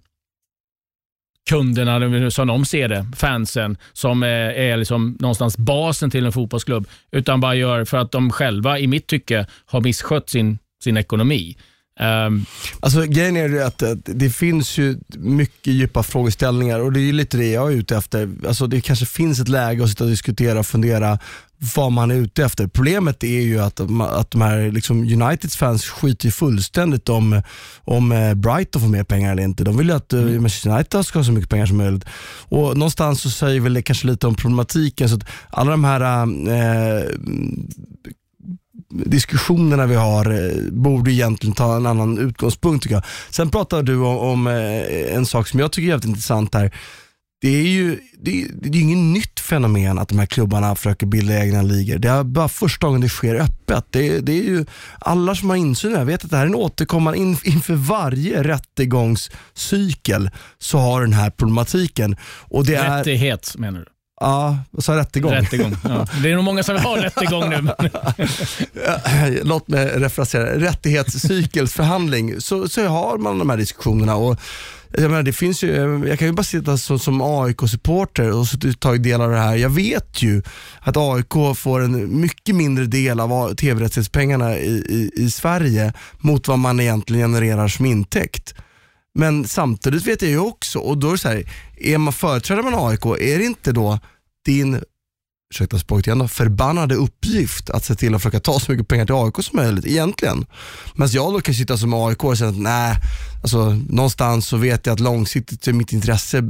kunderna, 1.50 2.32
som 2.32 2.48
de 2.48 2.66
ser 2.66 2.88
det, 2.88 3.06
fansen, 3.16 3.78
som 3.94 4.24
eh, 4.24 4.30
är, 4.30 4.78
liksom 4.78 5.18
någonstans 5.20 5.58
basen 5.58 6.12
till 6.12 6.26
en 6.26 6.32
fotbollsklubb, 6.32 6.88
utan 7.12 7.42
bara 7.42 7.56
gör 7.56 7.86
för 7.86 7.98
att 7.98 8.12
de 8.12 8.32
själva, 8.32 8.80
i 8.80 8.88
mitt 8.88 9.08
tycke, 9.08 9.46
har 9.66 9.82
misskött 9.82 10.30
sin, 10.30 10.60
sin 10.84 10.98
ekonomi. 10.98 11.58
Um. 12.00 12.46
Alltså 12.80 13.02
grejen 13.02 13.38
är 13.38 13.50
ju 13.50 13.64
att, 13.64 13.84
att 13.84 13.98
det 14.04 14.30
finns 14.30 14.78
ju 14.78 15.00
mycket 15.18 15.74
djupa 15.74 16.04
frågeställningar 16.04 16.80
och 16.80 16.94
det 16.94 17.00
är 17.00 17.04
ju 17.04 17.12
lite 17.12 17.38
det 17.38 17.52
jag 17.52 17.74
är 17.74 17.76
ute 17.76 17.98
efter. 17.98 18.30
Alltså 18.48 18.68
det 18.68 18.82
kanske 18.82 19.06
finns 19.06 19.40
ett 19.40 19.48
läge 19.48 19.84
att 19.84 19.90
sitta 19.90 20.04
och 20.04 20.10
diskutera 20.10 20.60
och 20.60 20.66
fundera 20.66 21.20
vad 21.60 21.92
man 21.92 22.12
är 22.12 22.16
ute 22.16 22.44
efter. 22.44 22.68
Problemet 22.68 23.24
är 23.24 23.42
ju 23.42 23.60
att, 23.60 23.80
att 24.02 24.32
de 24.32 24.42
här 24.42 24.72
liksom 24.72 25.00
Uniteds 25.00 25.58
fans 25.58 25.86
skiter 25.86 26.26
ju 26.26 26.32
fullständigt 26.32 27.10
om, 27.10 27.42
om 27.84 28.12
eh, 28.12 28.34
Brighton 28.34 28.82
får 28.82 28.90
mer 28.90 29.04
pengar 29.04 29.32
eller 29.32 29.44
inte. 29.44 29.64
De 29.64 29.78
vill 29.78 29.88
ju 29.88 29.96
att 29.96 30.14
eh, 30.14 30.22
Manchester 30.22 30.70
United 30.70 31.06
ska 31.06 31.20
ha 31.20 31.24
så 31.24 31.32
mycket 31.32 31.50
pengar 31.50 31.66
som 31.66 31.78
möjligt. 31.78 32.06
Och 32.50 32.78
någonstans 32.78 33.22
så 33.22 33.30
säger 33.30 33.60
väl 33.60 33.74
det 33.74 33.82
kanske 33.82 34.08
lite 34.08 34.28
om 34.28 34.36
problematiken. 34.36 35.10
Så 35.10 35.16
att 35.16 35.26
alla 35.50 35.72
de 35.72 35.84
här 35.84 36.02
eh, 36.02 37.04
diskussionerna 38.90 39.86
vi 39.86 39.96
har 39.96 40.32
eh, 40.32 40.72
borde 40.72 41.12
egentligen 41.12 41.56
ta 41.56 41.76
en 41.76 41.86
annan 41.86 42.18
utgångspunkt 42.18 42.84
tycker 42.84 42.96
jag. 42.96 43.04
Sen 43.30 43.50
pratar 43.50 43.84
du 43.84 43.98
om, 43.98 44.18
om 44.18 44.48
en 44.48 45.26
sak 45.26 45.48
som 45.48 45.60
jag 45.60 45.72
tycker 45.72 45.88
är 45.88 45.90
jävligt 45.90 46.10
intressant 46.10 46.54
här. 46.54 46.72
Det 47.42 47.50
är 47.50 47.68
ju 47.68 48.00
det, 48.22 48.48
det 48.54 48.78
är 48.78 48.82
inget 48.82 48.98
nytt 48.98 49.40
fenomen 49.40 50.00
att 50.00 50.10
de 50.10 50.20
här 50.20 50.26
klubbarna 50.26 50.76
försöker 50.76 51.06
bilda 51.06 51.40
egna 51.40 51.62
ligor. 51.62 51.98
Det 51.98 52.10
är 52.10 52.24
bara 52.24 52.50
första 52.50 52.88
gången 52.88 53.02
det 53.02 53.10
sker 53.10 53.36
öppet. 53.36 53.86
Det, 53.90 54.20
det 54.20 54.32
är 54.32 54.44
ju 54.44 54.66
alla 55.00 55.36
som 55.36 55.50
har 55.50 55.58
insyn, 55.58 55.92
jag 55.92 56.06
vet 56.06 56.24
att 56.24 56.30
det 56.30 56.38
här 56.38 56.44
är 56.44 56.48
en 56.48 56.56
återkommande, 56.56 57.20
in, 57.20 57.38
inför 57.44 57.74
varje 57.74 58.44
rättegångscykel 58.44 60.30
så 60.58 60.78
har 60.78 61.02
den 61.02 61.14
här 61.14 61.30
problematiken. 61.30 62.18
Och 62.24 62.66
det 62.66 62.76
är, 62.76 62.98
Rättighet 62.98 63.56
menar 63.58 63.80
du? 63.80 63.86
Ja, 64.22 64.58
vad 64.72 64.84
sa? 64.84 64.98
Rättegång? 64.98 65.32
Rättegång. 65.32 65.76
Ja. 65.84 66.08
Det 66.24 66.32
är 66.32 66.36
nog 66.36 66.44
många 66.44 66.64
som 66.64 66.76
vill 66.76 66.84
ha 66.84 67.04
rättegång 67.04 67.50
nu. 67.50 67.72
Låt 69.44 69.68
mig 69.68 69.88
refrasera. 69.88 70.60
Rättighetscykelsförhandling, 70.60 72.42
så, 72.42 72.70
så 72.70 72.88
har 72.88 73.18
man 73.18 73.40
de 73.40 73.50
här 73.50 73.58
diskussionerna. 73.58 74.16
Och 74.16 74.40
jag, 74.92 75.02
menar, 75.02 75.24
det 75.24 75.34
finns 75.34 75.64
ju, 75.64 75.68
jag 76.08 76.20
kan 76.20 76.28
ju 76.28 76.34
bara 76.34 76.44
sitta 76.44 76.78
som, 76.78 77.00
som 77.00 77.22
AIK-supporter 77.22 78.32
och 78.32 78.48
så 78.48 78.58
del 78.98 79.22
av 79.22 79.32
det 79.32 79.38
här. 79.38 79.56
Jag 79.56 79.70
vet 79.70 80.22
ju 80.22 80.42
att 80.80 80.98
AIK 80.98 81.58
får 81.58 81.80
en 81.80 82.22
mycket 82.22 82.56
mindre 82.56 82.86
del 82.86 83.20
av 83.20 83.56
tv-rättighetspengarna 83.56 84.58
i, 84.58 84.70
i, 84.70 85.12
i 85.24 85.32
Sverige 85.32 85.94
mot 86.20 86.48
vad 86.48 86.60
man 86.60 86.80
egentligen 86.80 87.32
genererar 87.32 87.68
som 87.68 87.86
intäkt. 87.86 88.56
Men 89.14 89.48
samtidigt 89.48 90.08
vet 90.08 90.22
jag 90.22 90.32
ju 90.32 90.40
också, 90.40 90.80
och 90.80 90.98
då 90.98 91.08
är 91.08 91.12
det 91.12 91.18
så 91.18 91.30
här, 91.30 91.44
är 91.78 91.98
man 91.98 92.14
företrädare 92.14 92.64
med 92.64 92.80
AIK, 92.80 93.06
är 93.06 93.38
det 93.40 93.46
inte 93.46 93.72
då 93.72 94.00
din 94.46 94.82
ursäkta 95.52 95.80
språket 95.80 96.08
igen 96.08 96.30
förbannade 96.30 96.96
uppgift 96.96 97.70
att 97.70 97.86
se 97.86 97.96
till 97.96 98.16
att 98.16 98.22
försöka 98.22 98.40
ta 98.40 98.60
så 98.60 98.72
mycket 98.72 98.88
pengar 98.88 99.06
till 99.06 99.16
AIK 99.16 99.46
som 99.46 99.58
möjligt 99.58 99.86
egentligen. 99.86 100.46
Medan 100.94 101.12
jag 101.12 101.34
då 101.34 101.42
kan 101.42 101.54
sitta 101.54 101.78
som 101.78 101.94
AIK 101.94 102.24
och 102.24 102.38
säga 102.38 102.50
att 102.50 102.58
nej, 102.58 102.96
alltså, 103.42 103.70
någonstans 103.90 104.48
så 104.48 104.58
vet 104.58 104.86
jag 104.86 104.94
att 104.94 105.00
långsiktigt 105.00 105.64
så 105.64 105.74
mitt 105.74 105.94
intresse 105.94 106.44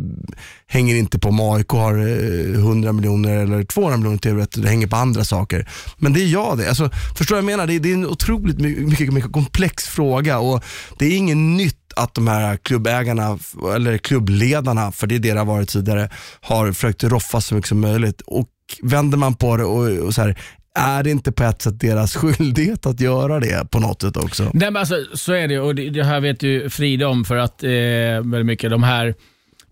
hänger 0.68 0.96
inte 0.96 1.20
på 1.20 1.30
om 1.30 1.40
AIK 1.40 1.70
har 1.70 1.98
eh, 1.98 2.54
100 2.54 2.92
miljoner 2.92 3.38
eller 3.38 3.64
200 3.64 3.98
miljoner 3.98 4.18
tv 4.18 4.48
det 4.52 4.68
hänger 4.68 4.88
på 4.88 4.96
andra 4.96 5.24
saker. 5.24 5.70
Men 5.98 6.14
det 6.14 6.22
är 6.22 6.28
jag 6.28 6.58
det. 6.58 6.70
Alltså, 6.70 6.90
förstår 7.18 7.36
du 7.36 7.42
vad 7.42 7.52
jag 7.52 7.58
menar? 7.58 7.68
Det 7.68 7.74
är, 7.74 7.80
det 7.80 7.90
är 7.90 7.94
en 7.94 8.08
otroligt 8.08 8.60
mycket, 8.60 9.14
mycket 9.14 9.32
komplex 9.32 9.84
fråga 9.88 10.40
och 10.40 10.64
det 10.98 11.06
är 11.06 11.18
inget 11.18 11.38
nytt 11.38 11.76
att 11.96 12.14
de 12.14 12.28
här 12.28 12.58
klubbägarna, 12.58 13.40
eller 13.76 13.98
klubbledarna, 13.98 14.92
för 14.92 15.08
det 15.08 15.16
är 15.16 15.20
det 15.20 15.34
det 15.34 15.40
har 15.40 15.46
varit 15.46 15.70
tidigare, 15.70 16.10
har 16.42 16.72
försökt 16.72 17.04
roffa 17.04 17.42
så 17.42 17.56
mycket 17.56 17.70
som 17.70 17.80
möjligt. 17.80 18.22
Och 18.22 18.48
vänder 18.82 19.18
man 19.18 19.36
på 19.36 19.58
det 19.58 19.64
och, 19.64 20.06
och 20.06 20.14
så 20.14 20.22
här, 20.22 20.36
är 20.76 21.04
det 21.04 21.12
inte 21.12 21.32
på 21.32 21.44
ett 21.44 21.62
sätt 21.62 21.80
deras 21.80 22.16
skyldighet 22.16 22.86
att 22.86 23.02
göra 23.02 23.40
det 23.40 23.72
på 23.72 23.80
något 23.80 24.02
sätt 24.02 24.18
också? 24.18 24.44
Nej, 24.44 24.72
men 24.72 24.78
alltså, 24.78 24.96
så 25.14 25.34
är 25.34 25.48
det 25.48 25.60
och 25.60 25.76
det, 25.76 25.90
det 25.90 26.04
här 26.04 26.20
vet 26.20 26.44
ju 26.44 26.70
Frida 26.70 27.08
om 27.08 27.26
för 27.26 27.36
att 27.38 27.64
eh, 27.64 27.70
väldigt 27.70 28.46
mycket 28.46 28.70
de 28.70 28.84
här 28.84 29.16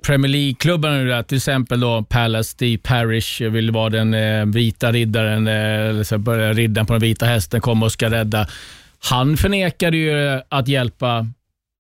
Premier 0.06 0.32
League-klubbarna 0.32 1.24
till 1.24 1.38
exempel 1.38 1.80
då 1.80 2.04
Palace, 2.04 2.50
Steve 2.50 2.78
Parish 2.78 3.42
vill 3.42 3.72
vara 3.72 3.90
den 3.90 4.14
eh, 4.14 4.46
vita 4.46 4.92
riddaren, 4.92 5.48
eh, 5.48 5.54
eller 5.90 6.04
så 6.04 6.18
riddaren 6.54 6.86
på 6.86 6.94
den 6.94 7.02
vita 7.02 7.26
hästen 7.26 7.62
kommer 7.62 7.86
och 7.86 7.92
ska 7.92 8.10
rädda. 8.10 8.48
Han 9.00 9.38
förnekade 9.38 9.98
ju 9.98 10.42
att 10.50 10.68
hjälpa 10.68 11.18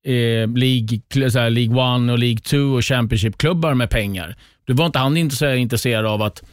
eh, 0.06 0.48
League, 0.56 1.02
kl- 1.14 1.40
här, 1.40 1.50
League 1.50 1.76
One 1.82 2.12
och 2.14 2.20
League 2.20 2.40
Two 2.40 2.76
och 2.76 2.86
Championship-klubbar 2.86 3.74
med 3.74 3.90
pengar. 3.90 4.36
Det 4.68 4.74
var 4.74 4.86
inte 4.86 5.00
han 5.00 5.18
inte 5.18 5.36
så 5.36 5.54
intresserad 5.54 6.06
av 6.06 6.22
att 6.22 6.44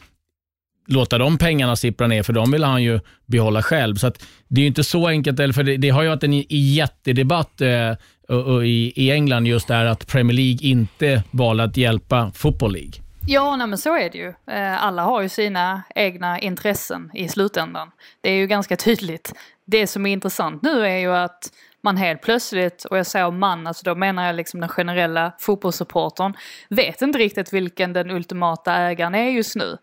låta 0.87 1.17
de 1.17 1.37
pengarna 1.37 1.75
sippra 1.75 2.07
ner, 2.07 2.23
för 2.23 2.33
de 2.33 2.51
vill 2.51 2.63
han 2.63 2.83
ju 2.83 2.99
behålla 3.25 3.61
själv. 3.61 3.95
Så 3.95 4.07
att 4.07 4.25
det 4.47 4.61
är 4.61 4.63
ju 4.63 4.67
inte 4.67 4.83
så 4.83 5.07
enkelt, 5.07 5.55
för 5.55 5.63
det, 5.63 5.77
det 5.77 5.89
har 5.89 6.03
ju 6.03 6.09
varit 6.09 6.23
en 6.23 6.43
jättedebatt 6.49 7.61
eh, 7.61 7.91
och, 8.27 8.43
och 8.43 8.65
i, 8.65 8.93
i 8.95 9.11
England 9.11 9.47
just 9.47 9.67
där 9.67 9.85
att 9.85 10.07
Premier 10.07 10.35
League 10.35 10.57
inte 10.61 11.23
valde 11.31 11.63
att 11.63 11.77
hjälpa 11.77 12.31
Football 12.35 12.73
League. 12.73 12.93
Ja, 13.27 13.55
nej, 13.55 13.67
men 13.67 13.77
så 13.77 13.95
är 13.97 14.09
det 14.09 14.17
ju. 14.17 14.33
Eh, 14.55 14.83
alla 14.83 15.01
har 15.01 15.21
ju 15.21 15.29
sina 15.29 15.83
egna 15.95 16.39
intressen 16.39 17.11
i 17.13 17.27
slutändan. 17.27 17.91
Det 18.21 18.29
är 18.29 18.35
ju 18.35 18.47
ganska 18.47 18.77
tydligt. 18.77 19.33
Det 19.65 19.87
som 19.87 20.05
är 20.05 20.11
intressant 20.11 20.61
nu 20.61 20.85
är 20.85 20.97
ju 20.97 21.15
att 21.15 21.51
man 21.81 21.97
helt 21.97 22.21
plötsligt, 22.21 22.85
och 22.85 22.97
jag 22.97 23.07
säger 23.07 23.31
man, 23.31 23.67
alltså 23.67 23.83
då 23.85 23.95
menar 23.95 24.25
jag 24.25 24.35
liksom 24.35 24.59
den 24.59 24.69
generella 24.69 25.31
fotbollssupportern, 25.39 26.33
vet 26.69 27.01
inte 27.01 27.19
riktigt 27.19 27.53
vilken 27.53 27.93
den 27.93 28.11
ultimata 28.11 28.73
ägaren 28.73 29.15
är 29.15 29.29
just 29.29 29.55
nu. 29.55 29.77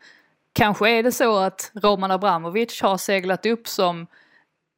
Kanske 0.55 0.91
är 0.91 1.03
det 1.03 1.13
så 1.13 1.39
att 1.39 1.73
Roman 1.83 2.11
Abramovic 2.11 2.83
har 2.83 2.97
seglat 2.97 3.47
upp 3.47 3.69
som 3.69 4.07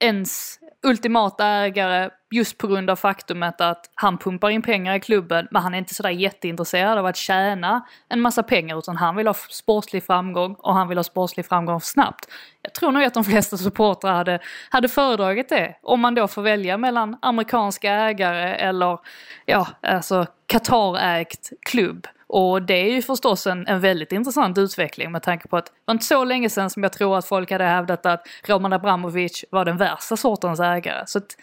ens 0.01 0.59
ultimata 0.83 1.47
ägare 1.47 2.11
just 2.31 2.59
på 2.59 2.67
grund 2.67 2.91
av 2.91 2.97
faktumet 2.97 3.61
att 3.61 3.91
han 3.95 4.19
pumpar 4.19 4.51
in 4.51 4.63
pengar 4.63 4.95
i 4.95 5.01
klubben 5.01 5.49
men 5.51 5.63
han 5.63 5.75
är 5.75 5.79
inte 5.79 5.95
sådär 5.95 6.11
jätteintresserad 6.11 6.99
av 6.99 7.07
att 7.07 7.17
tjäna 7.17 7.87
en 8.09 8.21
massa 8.21 8.43
pengar 8.43 8.79
utan 8.79 8.97
han 8.97 9.17
vill 9.17 9.27
ha 9.27 9.35
sportslig 9.35 10.05
framgång 10.05 10.55
och 10.59 10.75
han 10.75 10.89
vill 10.89 10.99
ha 10.99 11.05
sportslig 11.05 11.47
framgång 11.47 11.81
snabbt. 11.81 12.29
Jag 12.63 12.75
tror 12.75 12.93
nog 12.93 13.05
att 13.05 13.15
de 13.15 13.25
flesta 13.25 13.57
supportrar 13.57 14.13
hade, 14.13 14.39
hade 14.71 14.89
föredragit 14.89 15.49
det 15.49 15.77
om 15.83 16.01
man 16.01 16.15
då 16.15 16.29
får 16.29 16.43
välja 16.43 16.79
mellan 16.79 17.17
amerikanska 17.23 17.93
ägare 17.93 18.55
eller 18.55 18.99
ja, 19.47 19.69
alltså 19.83 20.27
Qatar-ägt 20.47 21.53
klubb. 21.67 22.07
Och 22.37 22.63
det 22.63 22.75
är 22.75 22.95
ju 22.95 23.03
förstås 23.03 23.47
en, 23.47 23.67
en 23.67 23.81
väldigt 23.81 24.13
intressant 24.13 24.59
utveckling 24.59 25.13
med 25.13 25.23
tanke 25.23 25.49
på 25.49 25.57
att 25.57 25.67
det 25.67 25.73
var 25.85 25.95
inte 25.95 26.05
så 26.05 26.25
länge 26.25 26.51
sedan 26.51 26.71
som 26.71 26.83
jag 26.83 26.93
tror 26.93 27.19
att 27.19 27.27
folk 27.27 27.51
hade 27.51 27.65
hävdat 27.65 28.07
att 28.07 28.27
Roman 28.47 28.73
Abramovic 28.73 29.45
var 29.51 29.65
den 29.65 29.77
värsta 29.77 30.17
sortens 30.17 30.61
ägare. 30.61 31.03
Så 31.07 31.19
att 31.19 31.37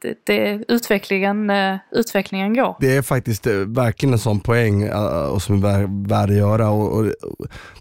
det, 0.00 0.14
det, 0.24 0.64
utvecklingen, 0.68 1.50
eh, 1.50 1.76
utvecklingen 1.92 2.54
går. 2.54 2.76
Det 2.80 2.96
är 2.96 3.02
faktiskt 3.02 3.46
eh, 3.46 3.54
verkligen 3.54 4.12
en 4.12 4.18
sån 4.18 4.40
poäng 4.40 4.82
eh, 4.82 5.24
och 5.24 5.42
som 5.42 5.64
är 5.64 6.08
värd 6.08 6.30
att 6.30 6.36
göra. 6.36 6.70
Och, 6.70 6.98
och 6.98 7.06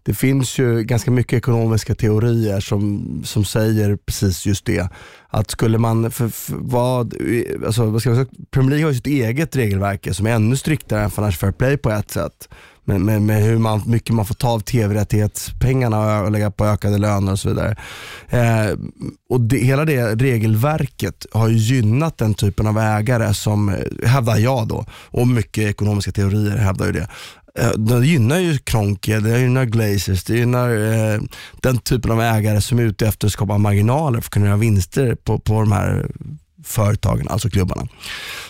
det 0.04 0.14
finns 0.14 0.60
ju 0.60 0.84
ganska 0.84 1.12
mycket 1.12 1.38
ekonomiska 1.38 1.96
teorier 1.96 2.60
som, 2.60 3.22
som 3.26 3.46
säger 3.46 3.96
precis 3.96 4.46
just 4.46 4.66
det. 4.66 4.90
Att 5.30 5.52
skulle 5.52 5.78
man, 5.78 6.12
för, 6.12 6.30
för 6.30 6.56
vad, 6.58 7.14
alltså, 7.66 7.86
vad 7.86 8.02
ska 8.02 8.10
man 8.10 8.26
säga, 8.26 8.46
Premier 8.52 8.70
League 8.70 8.86
har 8.86 8.92
ju 8.92 8.96
sitt 8.96 9.08
eget 9.08 9.56
regelverk 9.56 10.08
som 10.12 10.26
är 10.26 10.32
ännu 10.32 10.56
striktare 10.56 11.02
än 11.02 11.12
Financial 11.12 11.40
Fair 11.40 11.52
Play 11.52 11.78
på 11.78 11.90
ett 11.90 12.12
sätt. 12.12 12.50
Med, 12.90 13.02
med, 13.02 13.22
med 13.22 13.44
hur 13.44 13.58
man, 13.58 13.82
mycket 13.86 14.16
man 14.16 14.26
får 14.26 14.36
ta 14.36 14.50
av 14.50 14.60
tv-rättighetspengarna 14.60 16.22
och 16.22 16.32
lägga 16.32 16.52
på 16.52 16.66
ökade 16.66 16.98
löner 16.98 17.32
och 17.32 17.40
så 17.40 17.50
vidare. 17.50 17.76
Eh, 18.30 18.78
och 19.30 19.42
det, 19.42 19.58
hela 19.58 19.86
det 19.86 20.16
regelverket 20.16 21.26
har 21.32 21.48
ju 21.48 21.58
gynnat 21.58 22.18
den 22.18 22.34
typen 22.34 22.68
av 22.68 22.78
ägare 22.78 23.34
som, 23.34 23.70
eh, 23.70 24.08
hävdar 24.08 24.38
jag 24.38 24.68
då, 24.68 24.86
och 24.92 25.28
mycket 25.28 25.64
ekonomiska 25.64 26.12
teorier 26.12 26.58
hävdar 26.58 26.86
ju 26.86 26.92
det. 26.92 27.08
Eh, 27.60 27.72
det 27.72 28.06
gynnar 28.06 28.40
ju 28.40 28.58
Kronke, 28.58 29.20
det 29.20 29.40
gynnar 29.40 29.66
Glazers, 29.66 30.24
det 30.24 30.38
gynnar 30.38 30.70
eh, 30.70 31.20
den 31.62 31.78
typen 31.78 32.12
av 32.12 32.22
ägare 32.22 32.62
som 32.62 32.80
är 32.80 32.84
ute 32.84 33.08
efter 33.08 33.28
att 33.28 33.34
skapa 33.34 33.58
marginaler 33.58 34.20
för 34.20 34.28
att 34.28 34.34
kunna 34.34 34.46
göra 34.46 34.58
vinster 34.58 35.16
på, 35.16 35.40
på 35.40 35.54
de 35.54 35.72
här 35.72 36.12
företagen, 36.64 37.28
alltså 37.28 37.50
klubbarna. 37.50 37.88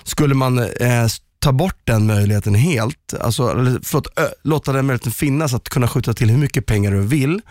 Skulle 0.04 0.36
man 0.36 0.60
eh, 0.60 1.08
ta 1.40 1.52
bort 1.52 1.82
den 1.84 2.06
möjligheten 2.06 2.56
helt, 2.56 3.14
alltså, 3.22 3.52
eller, 3.52 3.80
förlåt, 3.84 4.08
ö, 4.20 4.28
låta 4.44 4.74
den 4.74 4.86
möjligheten 4.86 5.12
finnas 5.12 5.54
att 5.54 5.70
kunna 5.70 5.88
skjuta 5.88 6.14
till 6.14 6.30
hur 6.30 6.38
mycket 6.38 6.66
pengar 6.66 6.92
du 6.92 7.02
vill 7.02 7.42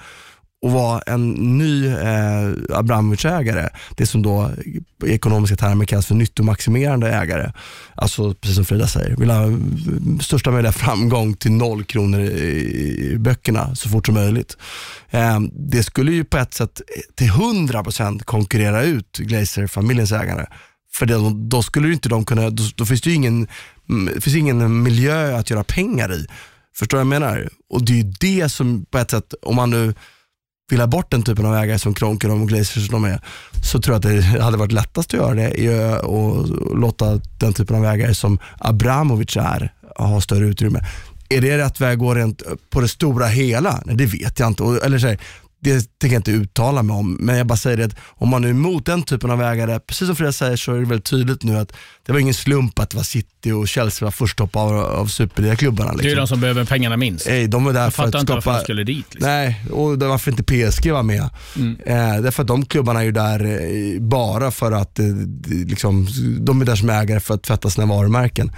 och 0.62 0.72
vara 0.72 1.00
en 1.06 1.30
ny 1.30 1.86
eh, 1.86 2.52
Abramovic-ägare, 2.70 3.68
det 3.96 4.06
som 4.06 4.22
då 4.22 4.50
i 5.04 5.12
ekonomiska 5.12 5.56
termer 5.56 5.84
kallas 5.84 6.06
för 6.06 6.14
nyttomaximerande 6.14 7.08
ägare. 7.08 7.52
Alltså 7.94 8.34
precis 8.34 8.56
som 8.56 8.64
Frida 8.64 8.86
säger, 8.86 9.16
vill 9.16 9.30
ha 9.30 9.44
eh, 9.44 9.56
största 10.20 10.50
möjliga 10.50 10.72
framgång 10.72 11.34
till 11.34 11.52
noll 11.52 11.84
kronor 11.84 12.20
i, 12.20 13.10
i 13.12 13.18
böckerna 13.18 13.74
så 13.74 13.88
fort 13.88 14.06
som 14.06 14.14
möjligt. 14.14 14.56
Eh, 15.10 15.40
det 15.52 15.82
skulle 15.82 16.12
ju 16.12 16.24
på 16.24 16.38
ett 16.38 16.54
sätt 16.54 16.80
till 17.14 17.30
100% 17.30 18.22
konkurrera 18.22 18.82
ut 18.82 19.18
Glazer-familjens 19.18 20.12
ägare. 20.12 20.46
För 20.98 21.06
det, 21.06 21.32
då 21.34 21.62
skulle 21.62 21.92
inte 21.92 22.08
de 22.08 22.24
kunna, 22.24 22.50
då, 22.50 22.62
då 22.74 22.86
finns 22.86 23.00
det 23.00 23.10
ju 23.10 23.16
ingen, 23.16 23.48
mm, 23.88 24.14
det 24.14 24.20
finns 24.20 24.36
ingen 24.36 24.82
miljö 24.82 25.38
att 25.38 25.50
göra 25.50 25.64
pengar 25.64 26.12
i. 26.12 26.26
Förstår 26.76 26.98
du 26.98 27.04
vad 27.04 27.14
jag 27.14 27.20
menar? 27.20 27.48
Och 27.70 27.84
det 27.84 27.92
är 27.92 27.96
ju 27.96 28.12
det 28.20 28.48
som 28.48 28.86
på 28.90 28.98
ett 28.98 29.10
sätt, 29.10 29.34
om 29.42 29.56
man 29.56 29.70
nu 29.70 29.94
vill 30.70 30.80
ha 30.80 30.86
bort 30.86 31.10
den 31.10 31.22
typen 31.22 31.46
av 31.46 31.56
ägare 31.56 31.78
som 31.78 31.94
Kronken 31.94 32.30
och 32.30 32.48
Glazers 32.48 32.86
som 32.86 33.02
de 33.02 33.04
är, 33.04 33.20
så 33.64 33.80
tror 33.80 33.94
jag 33.94 34.06
att 34.06 34.34
det 34.34 34.42
hade 34.42 34.56
varit 34.56 34.72
lättast 34.72 35.14
att 35.14 35.20
göra 35.20 35.34
det 35.34 35.98
och 35.98 36.48
låta 36.76 37.20
den 37.40 37.52
typen 37.52 37.76
av 37.76 37.84
ägare 37.84 38.14
som 38.14 38.38
Abramovic 38.58 39.36
är 39.36 39.72
ha 39.96 40.20
större 40.20 40.46
utrymme. 40.46 40.84
Är 41.28 41.40
det 41.40 41.58
rätt 41.58 41.80
väg 41.80 41.92
att 41.92 41.98
gå 41.98 42.14
rent 42.14 42.42
på 42.70 42.80
det 42.80 42.88
stora 42.88 43.26
hela? 43.26 43.82
Nej, 43.84 43.96
det 43.96 44.06
vet 44.06 44.38
jag 44.38 44.48
inte. 44.48 44.64
Eller 44.84 44.98
så 44.98 45.06
här, 45.06 45.18
det 45.66 45.98
tänker 45.98 46.14
jag 46.14 46.20
inte 46.20 46.30
uttala 46.30 46.82
mig 46.82 46.96
om, 46.96 47.16
men 47.20 47.36
jag 47.36 47.46
bara 47.46 47.56
säger 47.56 47.76
det 47.76 47.84
att 47.84 47.96
om 48.08 48.28
man 48.28 48.44
är 48.44 48.48
emot 48.48 48.86
den 48.86 49.02
typen 49.02 49.30
av 49.30 49.42
ägare, 49.42 49.80
precis 49.80 50.06
som 50.06 50.16
Frida 50.16 50.32
säger 50.32 50.56
så 50.56 50.72
är 50.72 50.80
det 50.80 50.86
väldigt 50.86 51.04
tydligt 51.04 51.42
nu 51.42 51.56
att 51.56 51.72
det 52.06 52.12
var 52.12 52.18
ingen 52.20 52.34
slump 52.34 52.78
att 52.78 52.90
det 52.90 52.96
var 52.96 53.04
City 53.04 53.52
och 53.52 53.68
Chelsea 53.68 54.06
var 54.06 54.10
först 54.12 54.40
upp 54.40 54.56
av, 54.56 54.74
av 54.74 55.06
superligaklubbarna. 55.06 55.92
Det 55.92 56.04
är 56.04 56.08
ju 56.08 56.14
de 56.14 56.26
som 56.26 56.40
behöver 56.40 56.64
pengarna 56.64 56.96
minst. 56.96 57.26
Nej, 57.26 57.48
de 57.48 57.64
var 57.64 57.72
där 57.72 57.82
Jag 57.82 57.94
för 57.94 58.02
att 58.02 58.06
fattar 58.06 58.20
inte 58.20 58.32
varför 58.32 58.42
skapa... 58.42 58.58
de 58.58 58.64
skulle 58.64 58.84
dit. 58.84 59.14
Liksom. 59.14 59.30
Nej, 59.30 59.62
och 59.70 59.98
varför 59.98 60.30
inte 60.30 60.42
PSG 60.42 60.90
var 60.90 61.02
med. 61.02 61.28
Mm. 61.56 61.76
Eh, 61.86 62.22
därför 62.22 62.42
att 62.42 62.48
de 62.48 62.64
klubbarna 62.66 63.00
är 63.00 63.04
ju 63.04 63.12
där 63.12 63.44
eh, 63.44 64.00
bara 64.00 64.50
för 64.50 64.72
att, 64.72 64.98
eh, 64.98 65.06
liksom, 65.46 66.08
de 66.40 66.60
är 66.60 66.64
där 66.64 66.76
som 66.76 66.90
ägare 66.90 67.20
för 67.20 67.34
att 67.34 67.42
tvätta 67.42 67.70
sina 67.70 67.86
varumärken. 67.86 68.52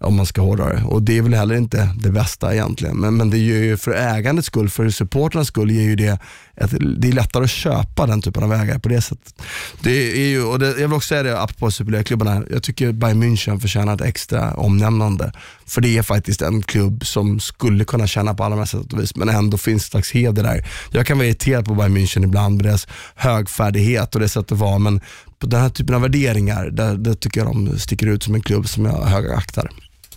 Om 0.00 0.16
man 0.16 0.26
ska 0.26 0.40
hårdra 0.40 0.68
det. 0.68 0.82
Och 0.82 1.02
det 1.02 1.18
är 1.18 1.22
väl 1.22 1.34
heller 1.34 1.54
inte 1.54 1.94
det 2.00 2.10
bästa 2.10 2.54
egentligen. 2.54 2.96
Men, 2.96 3.16
men 3.16 3.30
det 3.30 3.38
gör 3.38 3.58
ju 3.58 3.76
för 3.76 3.92
ägandets 3.92 4.46
skull, 4.46 4.70
för 4.70 4.90
supporternas 4.90 5.48
skull, 5.48 5.70
ger 5.70 5.82
ju 5.82 5.96
det 5.96 6.18
ett, 6.60 6.70
det 6.96 7.08
är 7.08 7.12
lättare 7.12 7.44
att 7.44 7.50
köpa 7.50 8.06
den 8.06 8.22
typen 8.22 8.42
av 8.42 8.52
ägare 8.52 8.78
på 8.78 8.88
det 8.88 9.00
sättet. 9.00 9.42
Det 9.80 10.12
är 10.12 10.28
ju, 10.28 10.44
och 10.44 10.58
det, 10.58 10.66
jag 10.66 10.88
vill 10.88 10.92
också 10.92 11.08
säga 11.08 11.22
det 11.22 11.40
apropå 11.40 11.70
superligaklubbarna, 11.70 12.42
jag 12.50 12.62
tycker 12.62 12.92
Bayern 12.92 13.22
München 13.22 13.60
förtjänar 13.60 13.94
ett 13.94 14.00
extra 14.00 14.54
omnämnande. 14.54 15.32
För 15.66 15.80
det 15.80 15.98
är 15.98 16.02
faktiskt 16.02 16.42
en 16.42 16.62
klubb 16.62 17.06
som 17.06 17.40
skulle 17.40 17.84
kunna 17.84 18.06
tjäna 18.06 18.34
på 18.34 18.44
alla 18.44 18.56
de 18.56 18.58
här 18.58 18.66
sätt 18.66 18.92
och 18.92 19.02
vis, 19.02 19.16
men 19.16 19.28
ändå 19.28 19.58
finns 19.58 19.84
det 19.84 19.90
slags 19.90 20.10
heder 20.10 20.42
där. 20.42 20.66
Jag 20.90 21.06
kan 21.06 21.18
vara 21.18 21.26
irriterad 21.26 21.64
på 21.64 21.74
Bayern 21.74 21.96
München 21.96 22.24
ibland 22.24 22.56
med 22.56 22.64
deras 22.64 22.86
högfärdighet 23.14 24.14
och 24.14 24.20
det 24.20 24.28
sättet 24.28 24.52
att 24.52 24.58
vara, 24.58 24.78
men 24.78 25.00
på 25.38 25.46
den 25.46 25.60
här 25.60 25.68
typen 25.68 25.94
av 25.94 26.00
värderingar, 26.00 26.70
där, 26.70 26.94
där 26.94 27.14
tycker 27.14 27.40
jag 27.40 27.48
de 27.54 27.78
sticker 27.78 28.06
ut 28.06 28.22
som 28.22 28.34
en 28.34 28.42
klubb 28.42 28.68
som 28.68 28.84
jag 28.84 29.04
högaktar. 29.04 29.70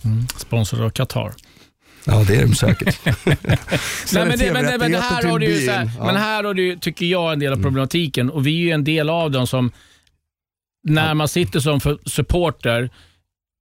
Mm. 0.04 0.26
Sponsrad 0.36 0.82
av 0.82 0.90
Qatar. 0.90 1.32
Ja, 2.06 2.24
det 2.28 2.36
är 2.36 2.46
de 2.46 2.54
säkert. 2.54 3.00
Nej, 3.04 3.16
men, 4.12 4.38
det, 4.38 4.52
men, 4.52 4.64
det, 4.64 4.78
men, 4.78 4.94
här 4.94 5.22
har 5.22 5.38
du 5.38 5.70
här, 5.70 5.90
Ja. 5.98 6.04
men 6.06 6.16
här 6.16 6.44
har 6.44 6.54
du, 6.54 6.76
tycker 6.78 7.06
jag, 7.06 7.32
en 7.32 7.38
del 7.38 7.52
av 7.52 7.62
problematiken 7.62 8.30
och 8.30 8.46
vi 8.46 8.50
är 8.58 8.64
ju 8.64 8.70
en 8.70 8.84
del 8.84 9.10
av 9.10 9.30
dem 9.30 9.46
som, 9.46 9.72
när 10.88 11.14
man 11.14 11.28
sitter 11.28 11.60
som 11.60 11.80
supporter 12.06 12.90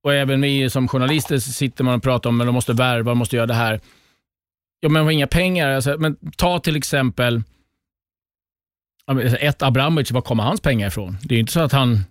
och 0.04 0.14
även 0.14 0.42
vi 0.42 0.70
som 0.70 0.88
journalister 0.88 1.38
sitter 1.40 1.84
man 1.84 1.94
och 1.96 2.04
pratar 2.04 2.30
om 2.30 2.42
att 2.42 2.48
de 2.48 2.54
måste 2.54 2.74
värva, 2.74 3.12
de 3.12 3.18
måste 3.18 3.36
göra 3.36 3.48
det 3.48 3.54
här. 3.54 3.80
Ja, 4.80 4.90
men 4.90 5.04
har 5.04 5.12
inga 5.12 5.28
pengar. 5.28 5.70
Alltså, 5.70 5.98
men 6.00 6.18
ta 6.38 6.60
till 6.60 6.76
exempel 6.76 7.44
ett 9.40 9.62
Abramovic, 9.62 10.12
var 10.12 10.22
kommer 10.22 10.44
hans 10.44 10.62
pengar 10.62 10.88
ifrån? 10.88 11.18
Det 11.22 11.34
är 11.34 11.36
ju 11.36 11.40
inte 11.40 11.54
så 11.54 11.60
att 11.60 11.72
han 11.72 12.06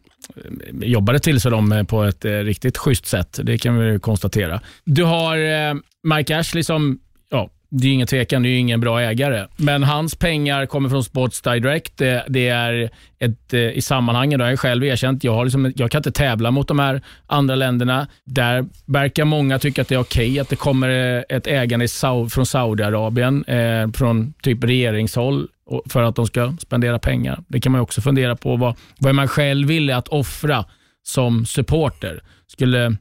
jobbade 0.72 1.18
till 1.18 1.40
sig 1.40 1.50
dem 1.50 1.72
eh, 1.72 1.84
på 1.84 2.02
ett 2.02 2.24
eh, 2.24 2.30
riktigt 2.30 2.78
schysst 2.78 3.06
sätt. 3.06 3.40
Det 3.42 3.58
kan 3.58 3.78
vi 3.78 3.98
konstatera. 3.98 4.60
Du 4.84 5.04
har 5.04 5.36
eh, 5.36 5.74
Mike 6.02 6.38
Ashley 6.38 6.62
som, 6.62 6.98
ja, 7.30 7.50
det 7.70 7.88
är 7.88 7.92
ingen 7.92 8.06
tvekan, 8.06 8.42
det 8.42 8.48
är 8.48 8.58
ingen 8.58 8.80
bra 8.80 9.00
ägare. 9.00 9.46
Men 9.56 9.82
hans 9.82 10.14
pengar 10.14 10.66
kommer 10.66 10.88
från 10.88 11.04
Sports 11.04 11.42
Direct. 11.42 11.96
Det, 11.96 12.24
det 12.28 12.48
är 12.48 12.90
ett, 13.18 13.54
eh, 13.54 13.60
i 13.60 13.80
sammanhanget, 13.80 14.38
då 14.38 14.44
har 14.44 14.50
jag 14.50 14.60
själv 14.60 14.84
erkänt, 14.84 15.24
jag, 15.24 15.34
har 15.34 15.44
liksom, 15.44 15.72
jag 15.76 15.90
kan 15.90 15.98
inte 15.98 16.12
tävla 16.12 16.50
mot 16.50 16.68
de 16.68 16.78
här 16.78 17.02
andra 17.26 17.54
länderna. 17.54 18.08
Där 18.24 18.64
verkar 18.86 19.24
många 19.24 19.58
tycka 19.58 19.82
att 19.82 19.88
det 19.88 19.94
är 19.94 20.00
okej 20.00 20.40
att 20.40 20.48
det 20.48 20.56
kommer 20.56 20.88
eh, 20.88 21.36
ett 21.36 21.46
ägande 21.46 21.88
från 22.30 22.46
Saudiarabien, 22.46 23.44
eh, 23.44 23.90
från 23.92 24.32
typ 24.42 24.64
regeringshåll, 24.64 25.48
för 25.88 26.02
att 26.02 26.16
de 26.16 26.26
ska 26.26 26.56
spendera 26.60 26.98
pengar. 26.98 27.44
Det 27.48 27.60
kan 27.60 27.72
man 27.72 27.80
också 27.80 28.00
fundera 28.00 28.36
på. 28.36 28.56
Vad, 28.56 28.76
vad 28.98 29.08
är 29.08 29.14
man 29.14 29.28
själv 29.28 29.68
villig 29.68 29.94
att 29.94 30.08
offra 30.08 30.64
som 31.02 31.46
supporter? 31.46 32.22
Skulle 32.46 32.96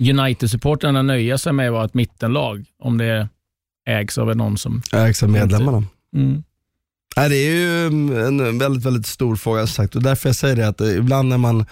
United-supportrarna 0.00 1.02
nöja 1.02 1.38
sig 1.38 1.52
med 1.52 1.66
att 1.66 1.72
vara 1.72 1.84
ett 1.84 1.94
mittenlag 1.94 2.64
om 2.78 2.98
det 2.98 3.28
ägs 3.86 4.18
av 4.18 4.36
någon 4.36 4.58
som... 4.58 4.82
Ägs 4.92 5.22
av 5.22 5.30
medlemmarna. 5.30 5.84
Mm. 6.16 6.42
Nej, 7.16 7.28
det 7.28 7.36
är 7.36 7.50
ju 7.50 7.86
en 8.26 8.58
väldigt, 8.58 8.86
väldigt 8.86 9.06
stor 9.06 9.36
fråga 9.36 9.66
sagt 9.66 9.96
och 9.96 10.02
därför 10.02 10.28
jag 10.28 10.36
säger 10.36 10.56
det 10.56 10.68
att 10.68 10.80
eh, 10.80 10.96
ibland 10.96 11.28
när 11.28 11.38
man 11.38 11.66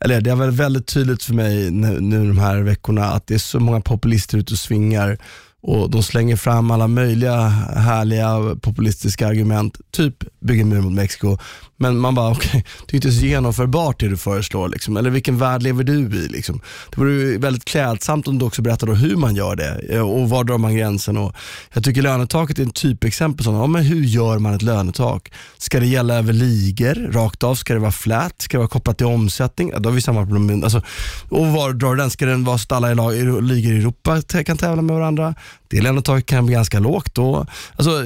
eller 0.00 0.20
det 0.20 0.30
har 0.30 0.36
varit 0.36 0.54
väldigt 0.54 0.86
tydligt 0.86 1.22
för 1.22 1.34
mig 1.34 1.70
nu, 1.70 2.00
nu 2.00 2.26
de 2.26 2.38
här 2.38 2.60
veckorna 2.60 3.04
att 3.04 3.26
det 3.26 3.34
är 3.34 3.38
så 3.38 3.60
många 3.60 3.80
populister 3.80 4.38
ute 4.38 4.52
och 4.52 4.58
svingar 4.58 5.18
och 5.62 5.90
de 5.90 6.02
slänger 6.02 6.36
fram 6.36 6.70
alla 6.70 6.88
möjliga 6.88 7.40
härliga 7.76 8.56
populistiska 8.60 9.28
argument, 9.28 9.80
typ 9.90 10.14
bygga 10.40 10.62
en 10.62 10.68
mur 10.68 10.80
mot 10.80 10.92
Mexiko. 10.92 11.38
Men 11.76 11.98
man 11.98 12.14
bara, 12.14 12.30
okej, 12.32 12.64
det 12.86 12.92
är 12.92 12.96
inte 12.96 13.12
så 13.12 13.26
genomförbart 13.26 14.00
det 14.00 14.08
du 14.08 14.16
föreslår. 14.16 14.68
Liksom. 14.68 14.96
Eller 14.96 15.10
vilken 15.10 15.38
värld 15.38 15.62
lever 15.62 15.84
du 15.84 15.98
i? 15.98 16.28
Liksom. 16.28 16.60
Det 16.90 17.00
vore 17.00 17.12
ju 17.12 17.38
väldigt 17.38 17.64
klädsamt 17.64 18.28
om 18.28 18.38
du 18.38 18.44
också 18.44 18.62
berättade 18.62 18.94
hur 18.94 19.16
man 19.16 19.34
gör 19.34 19.56
det 19.56 19.94
eh, 19.94 20.10
och 20.10 20.30
var 20.30 20.44
drar 20.44 20.58
man 20.58 20.76
gränsen. 20.76 21.16
Och 21.16 21.34
jag 21.72 21.84
tycker 21.84 22.02
lönetaket 22.02 22.58
är 22.58 22.62
ett 22.62 22.74
typexempel. 22.74 23.44
Sådana. 23.44 23.62
Ja, 23.62 23.66
men 23.66 23.82
hur 23.82 24.04
gör 24.04 24.38
man 24.38 24.54
ett 24.54 24.62
lönetak? 24.62 25.32
Ska 25.58 25.80
det 25.80 25.86
gälla 25.86 26.14
över 26.14 26.32
ligor, 26.32 27.12
rakt 27.12 27.42
av? 27.42 27.54
Ska 27.54 27.74
det 27.74 27.80
vara 27.80 27.92
flat? 27.92 28.42
Ska 28.42 28.56
det 28.56 28.58
vara 28.58 28.68
kopplat 28.68 28.98
till 28.98 29.06
omsättning? 29.06 29.70
Ja, 29.72 29.78
då 29.78 29.88
har 29.88 29.94
vi 29.94 30.02
samma 30.02 30.26
problem. 30.26 30.64
Alltså, 30.64 30.82
och 31.28 31.46
var 31.46 31.72
drar 31.72 31.96
den? 31.96 32.10
Ska 32.10 32.26
den 32.26 32.44
vara 32.44 32.58
så 32.58 32.62
att 32.62 32.72
alla 32.72 33.08
ligor 33.40 33.72
i 33.72 33.78
Europa 33.78 34.22
kan 34.44 34.56
tävla 34.56 34.82
med 34.82 34.96
varandra? 34.96 35.34
Det 35.68 35.80
lönetaket 35.80 36.26
kan 36.26 36.46
bli 36.46 36.54
ganska 36.54 36.78
lågt 36.78 37.18
Och, 37.18 37.46
Alltså, 37.76 38.04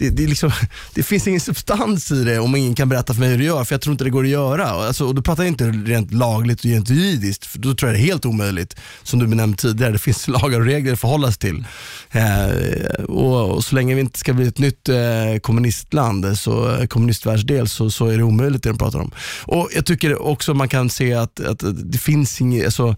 det, 0.00 0.10
det, 0.10 0.24
är 0.24 0.28
liksom, 0.28 0.50
det 0.94 1.02
finns 1.02 1.28
ingen 1.28 1.40
substans 1.40 2.10
i 2.10 2.24
det 2.24 2.38
om 2.38 2.56
ingen 2.56 2.74
kan 2.74 2.88
berätta 2.88 3.14
för 3.14 3.20
mig 3.20 3.30
hur 3.30 3.38
du 3.38 3.44
gör, 3.44 3.64
för 3.64 3.74
jag 3.74 3.80
tror 3.80 3.92
inte 3.92 4.04
det 4.04 4.10
går 4.10 4.24
att 4.24 4.30
göra. 4.30 4.64
Alltså, 4.64 5.06
och 5.06 5.14
då 5.14 5.22
pratar 5.22 5.42
jag 5.42 5.50
inte 5.50 5.64
rent 5.64 6.12
lagligt 6.12 6.58
och 6.58 6.64
rent 6.64 6.90
juridiskt, 6.90 7.46
för 7.46 7.58
då 7.58 7.74
tror 7.74 7.90
jag 7.90 7.98
det 7.98 8.02
är 8.02 8.06
helt 8.06 8.24
omöjligt. 8.24 8.76
Som 9.02 9.18
du 9.18 9.26
benämnde 9.26 9.56
tidigare, 9.56 9.92
det 9.92 9.98
finns 9.98 10.28
lagar 10.38 10.60
och 10.60 10.66
regler 10.66 10.92
att 10.92 11.00
förhålla 11.00 11.32
sig 11.32 11.38
till. 11.38 11.64
Eh, 12.10 13.04
och, 13.04 13.50
och 13.50 13.64
så 13.64 13.74
länge 13.74 13.94
vi 13.94 14.00
inte 14.00 14.18
ska 14.18 14.32
bli 14.32 14.48
ett 14.48 14.58
nytt 14.58 14.88
eh, 14.88 15.40
kommunistland, 15.42 16.24
eh, 16.24 16.34
så, 16.34 16.76
eh, 16.76 16.86
kommunistvärldsdel, 16.86 17.68
så, 17.68 17.90
så 17.90 18.06
är 18.06 18.16
det 18.16 18.24
omöjligt 18.24 18.62
det 18.62 18.68
de 18.68 18.78
pratar 18.78 18.98
om. 18.98 19.10
Och 19.42 19.68
Jag 19.74 19.86
tycker 19.86 20.22
också 20.22 20.54
man 20.54 20.68
kan 20.68 20.90
se 20.90 21.14
att, 21.14 21.40
att 21.40 21.62
det 21.92 21.98
finns 21.98 22.40
inget, 22.40 22.64
alltså, 22.64 22.96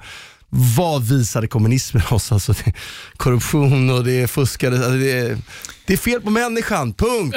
vad 0.54 1.08
visade 1.08 1.46
kommunismen 1.48 2.02
oss? 2.10 2.32
Alltså 2.32 2.52
det, 2.52 2.72
korruption 3.16 3.90
och 3.90 4.04
det 4.04 4.30
fuskade. 4.30 4.76
Alltså 4.76 4.90
det, 4.92 5.12
är, 5.12 5.38
det 5.86 5.92
är 5.92 5.96
fel 5.96 6.20
på 6.20 6.30
människan, 6.30 6.94
punkt. 6.94 7.36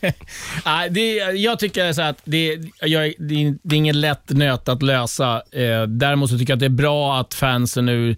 Nej, 0.64 0.90
det, 0.90 1.14
jag 1.16 1.58
tycker 1.58 1.92
så 1.92 2.02
att 2.02 2.20
det, 2.24 2.58
jag, 2.80 3.12
det, 3.18 3.34
är- 3.44 3.58
det 3.62 3.74
är 3.74 3.78
ingen 3.78 4.00
lätt 4.00 4.30
nöt 4.30 4.68
att 4.68 4.82
lösa. 4.82 5.42
Eh, 5.52 5.82
däremot 5.88 6.30
så 6.30 6.38
tycker 6.38 6.52
jag 6.52 6.56
att 6.56 6.60
det 6.60 6.66
är 6.66 6.70
bra 6.70 7.20
att 7.20 7.34
fansen 7.34 7.86
nu, 7.86 8.16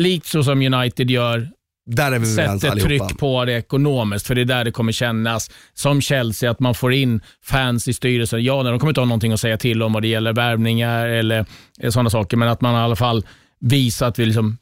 likt 0.00 0.26
så 0.26 0.44
som 0.44 0.62
United 0.74 1.10
gör, 1.10 1.50
där 1.86 2.12
är 2.12 2.18
vi 2.18 2.32
överens 2.32 2.62
sätter 2.62 2.72
allihopa. 2.72 3.06
tryck 3.08 3.18
på 3.18 3.44
det 3.44 3.52
ekonomiskt, 3.52 4.26
för 4.26 4.34
det 4.34 4.40
är 4.40 4.44
där 4.44 4.64
det 4.64 4.70
kommer 4.70 4.92
kännas. 4.92 5.50
Som 5.74 6.00
Chelsea, 6.00 6.50
att 6.50 6.60
man 6.60 6.74
får 6.74 6.92
in 6.92 7.20
fans 7.44 7.88
i 7.88 7.92
styrelsen. 7.92 8.44
Ja, 8.44 8.62
de 8.62 8.78
kommer 8.78 8.90
inte 8.90 9.00
ha 9.00 9.06
någonting 9.06 9.32
att 9.32 9.40
säga 9.40 9.58
till 9.58 9.82
om 9.82 9.92
vad 9.92 10.02
det 10.02 10.08
gäller 10.08 10.32
värvningar 10.32 11.06
eller 11.06 11.46
eh, 11.80 11.90
sådana 11.90 12.10
saker, 12.10 12.36
men 12.36 12.48
att 12.48 12.60
man 12.60 12.74
i 12.74 12.78
alla 12.78 12.96
fall 12.96 13.26
visar 13.60 14.08
att 14.08 14.18
vi, 14.18 14.26
liksom, 14.26 14.58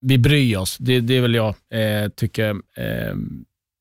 vi 0.00 0.18
bryr 0.18 0.56
oss. 0.56 0.76
Det, 0.78 1.00
det 1.00 1.16
är 1.16 1.20
väl 1.20 1.34
jag 1.34 1.48
eh, 1.48 2.08
tycker 2.16 2.50
eh, 2.50 3.14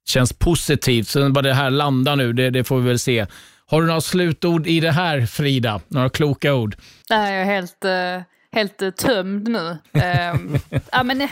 känns 0.09 0.33
positivt. 0.33 1.07
Sen 1.07 1.33
vad 1.33 1.43
det 1.43 1.53
här 1.53 1.69
landar 1.69 2.15
nu, 2.15 2.33
det, 2.33 2.49
det 2.49 2.63
får 2.63 2.79
vi 2.79 2.87
väl 2.87 2.99
se. 2.99 3.25
Har 3.65 3.81
du 3.81 3.87
några 3.87 4.01
slutord 4.01 4.67
i 4.67 4.79
det 4.79 4.91
här, 4.91 5.25
Frida? 5.25 5.81
Några 5.87 6.09
kloka 6.09 6.53
ord? 6.53 6.75
Nej, 7.09 7.33
jag 7.33 7.41
är 7.41 7.45
helt, 7.45 7.85
eh, 7.85 8.21
helt 8.51 8.97
tömd 8.97 9.47
nu. 9.47 9.77
Ehm, 9.93 10.57
ja, 10.91 11.03
men, 11.03 11.21
eh, 11.21 11.29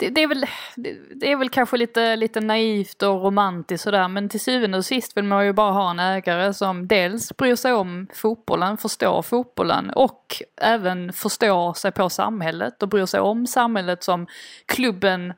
det, 0.00 0.08
det, 0.08 0.22
är 0.22 0.26
väl, 0.26 0.46
det, 0.76 0.96
det 1.14 1.32
är 1.32 1.36
väl 1.36 1.48
kanske 1.48 1.76
lite, 1.76 2.16
lite 2.16 2.40
naivt 2.40 3.02
och 3.02 3.22
romantiskt 3.22 3.84
sådär, 3.84 4.08
men 4.08 4.28
till 4.28 4.40
syvende 4.40 4.78
och 4.78 4.84
sist 4.84 5.16
vill 5.16 5.24
man 5.24 5.46
ju 5.46 5.52
bara 5.52 5.72
ha 5.72 5.90
en 5.90 5.98
ägare 5.98 6.54
som 6.54 6.88
dels 6.88 7.36
bryr 7.36 7.56
sig 7.56 7.72
om 7.72 8.06
fotbollen, 8.14 8.76
förstår 8.76 9.22
fotbollen 9.22 9.90
och 9.90 10.42
även 10.60 11.12
förstår 11.12 11.74
sig 11.74 11.92
på 11.92 12.08
samhället 12.08 12.82
och 12.82 12.88
bryr 12.88 13.06
sig 13.06 13.20
om 13.20 13.46
samhället 13.46 14.04
som 14.04 14.26
klubben, 14.66 15.32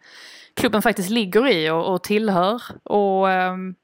klubben 0.55 0.83
faktiskt 0.83 1.11
ligger 1.11 1.49
i 1.49 1.71
och, 1.71 1.95
och 1.95 2.03
tillhör. 2.03 2.63
Och 2.83 3.31
ehm, 3.31 3.75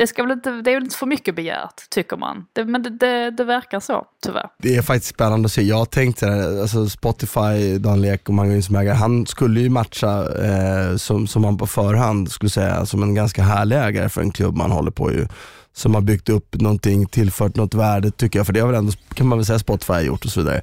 det, 0.00 0.06
ska 0.06 0.22
väl 0.22 0.32
inte, 0.32 0.50
det 0.50 0.70
är 0.70 0.74
väl 0.74 0.82
inte 0.82 0.96
för 0.96 1.06
mycket 1.06 1.34
begärt, 1.36 1.90
tycker 1.90 2.16
man. 2.16 2.46
Det, 2.52 2.64
men 2.64 2.82
det, 2.82 2.90
det, 2.90 3.30
det 3.30 3.44
verkar 3.44 3.80
så, 3.80 4.04
tyvärr. 4.24 4.48
Det 4.58 4.76
är 4.76 4.82
faktiskt 4.82 5.14
spännande 5.14 5.46
att 5.46 5.52
se. 5.52 5.62
Jag 5.62 5.76
har 5.76 5.84
tänkt 5.84 6.18
så 6.18 6.26
här, 6.26 6.60
alltså 6.60 6.88
Spotify, 6.88 7.78
Dan 7.78 8.02
Lek 8.02 8.28
och 8.28 8.34
Magnus 8.34 8.66
som 8.66 8.76
ägare, 8.76 8.94
han 8.94 9.26
skulle 9.26 9.60
ju 9.60 9.68
matcha 9.68 10.44
eh, 10.44 10.96
som, 10.96 11.26
som 11.26 11.42
man 11.42 11.58
på 11.58 11.66
förhand 11.66 12.30
skulle 12.30 12.50
säga 12.50 12.86
som 12.86 13.02
en 13.02 13.14
ganska 13.14 13.42
härlig 13.42 13.76
ägare 13.76 14.08
för 14.08 14.20
en 14.20 14.30
klubb 14.30 14.56
man 14.56 14.70
håller 14.70 14.90
på 14.90 15.12
ju. 15.12 15.26
Som 15.72 15.94
har 15.94 16.00
byggt 16.00 16.28
upp 16.28 16.60
någonting, 16.60 17.06
tillfört 17.06 17.56
något 17.56 17.74
värde 17.74 18.10
tycker 18.10 18.38
jag, 18.38 18.46
för 18.46 18.52
det 18.52 18.60
har 18.60 18.66
väl 18.66 18.76
ändå, 18.76 18.92
kan 19.14 19.26
man 19.26 19.38
väl 19.38 19.46
säga 19.46 19.58
Spotify 19.58 20.00
gjort 20.00 20.24
och 20.24 20.30
så 20.30 20.40
vidare. 20.40 20.62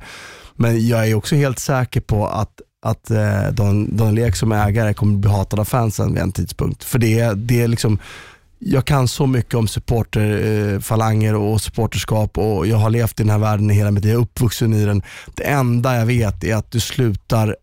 Men 0.56 0.88
jag 0.88 1.10
är 1.10 1.16
också 1.16 1.36
helt 1.36 1.60
säker 1.60 2.02
på 2.02 2.28
att 2.28 2.62
att 2.82 3.12
eh, 3.12 3.48
Don, 3.52 3.98
Don 3.98 4.16
Lek 4.16 4.36
som 4.36 4.52
ägare 4.52 4.94
kommer 4.94 5.18
bli 5.18 5.32
hatad 5.32 5.60
av 5.60 5.66
fansen 5.66 6.14
vid 6.14 6.24
en 6.24 6.32
tidpunkt. 6.32 6.84
För 6.84 7.00
det, 7.00 7.34
det 7.34 7.62
är 7.62 7.68
liksom 7.68 8.00
jag 8.60 8.86
kan 8.86 9.08
så 9.08 9.28
mycket 9.28 9.54
om 9.54 9.68
supporterfalanger 9.68 11.34
eh, 11.34 11.44
och 11.44 11.62
supporterskap 11.62 12.38
och 12.38 12.68
jag 12.68 12.78
har 12.78 12.90
levt 12.90 13.20
i 13.20 13.24
den 13.24 13.30
här 13.30 13.38
världen 13.38 13.72
i 13.72 13.74
hela 13.74 13.92
mitt 13.92 14.04
liv, 14.04 14.14
jag 14.14 14.20
är 14.20 14.24
uppvuxen 14.24 14.74
i 14.74 14.86
den. 14.86 15.02
Det 15.36 15.44
enda 15.44 15.98
jag 15.98 16.06
vet 16.06 16.44
är 16.44 16.56
att 16.56 16.72
du 16.72 16.80
slutar 16.80 17.56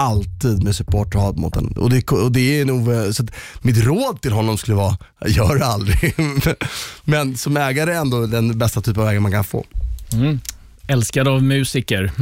alltid 0.00 0.64
med 0.64 0.76
supporterhat 0.76 1.36
mot 1.36 1.56
en. 1.56 1.72
Och 1.76 1.90
det, 1.90 2.10
och 2.10 2.32
det 2.32 2.60
är 2.60 2.64
nog, 2.64 3.14
så 3.14 3.22
att 3.22 3.30
mitt 3.62 3.84
råd 3.84 4.20
till 4.20 4.32
honom 4.32 4.58
skulle 4.58 4.76
vara, 4.76 4.96
gör 5.26 5.58
det 5.58 5.66
aldrig. 5.66 6.14
Men 7.04 7.36
som 7.36 7.56
ägare 7.56 7.92
är 7.92 8.00
ändå 8.00 8.26
den 8.26 8.58
bästa 8.58 8.80
typen 8.80 9.02
av 9.02 9.08
ägare 9.08 9.20
man 9.20 9.32
kan 9.32 9.44
få. 9.44 9.64
Mm. 10.12 10.40
Älskad 10.88 11.28
av 11.28 11.42
musiker. 11.42 12.10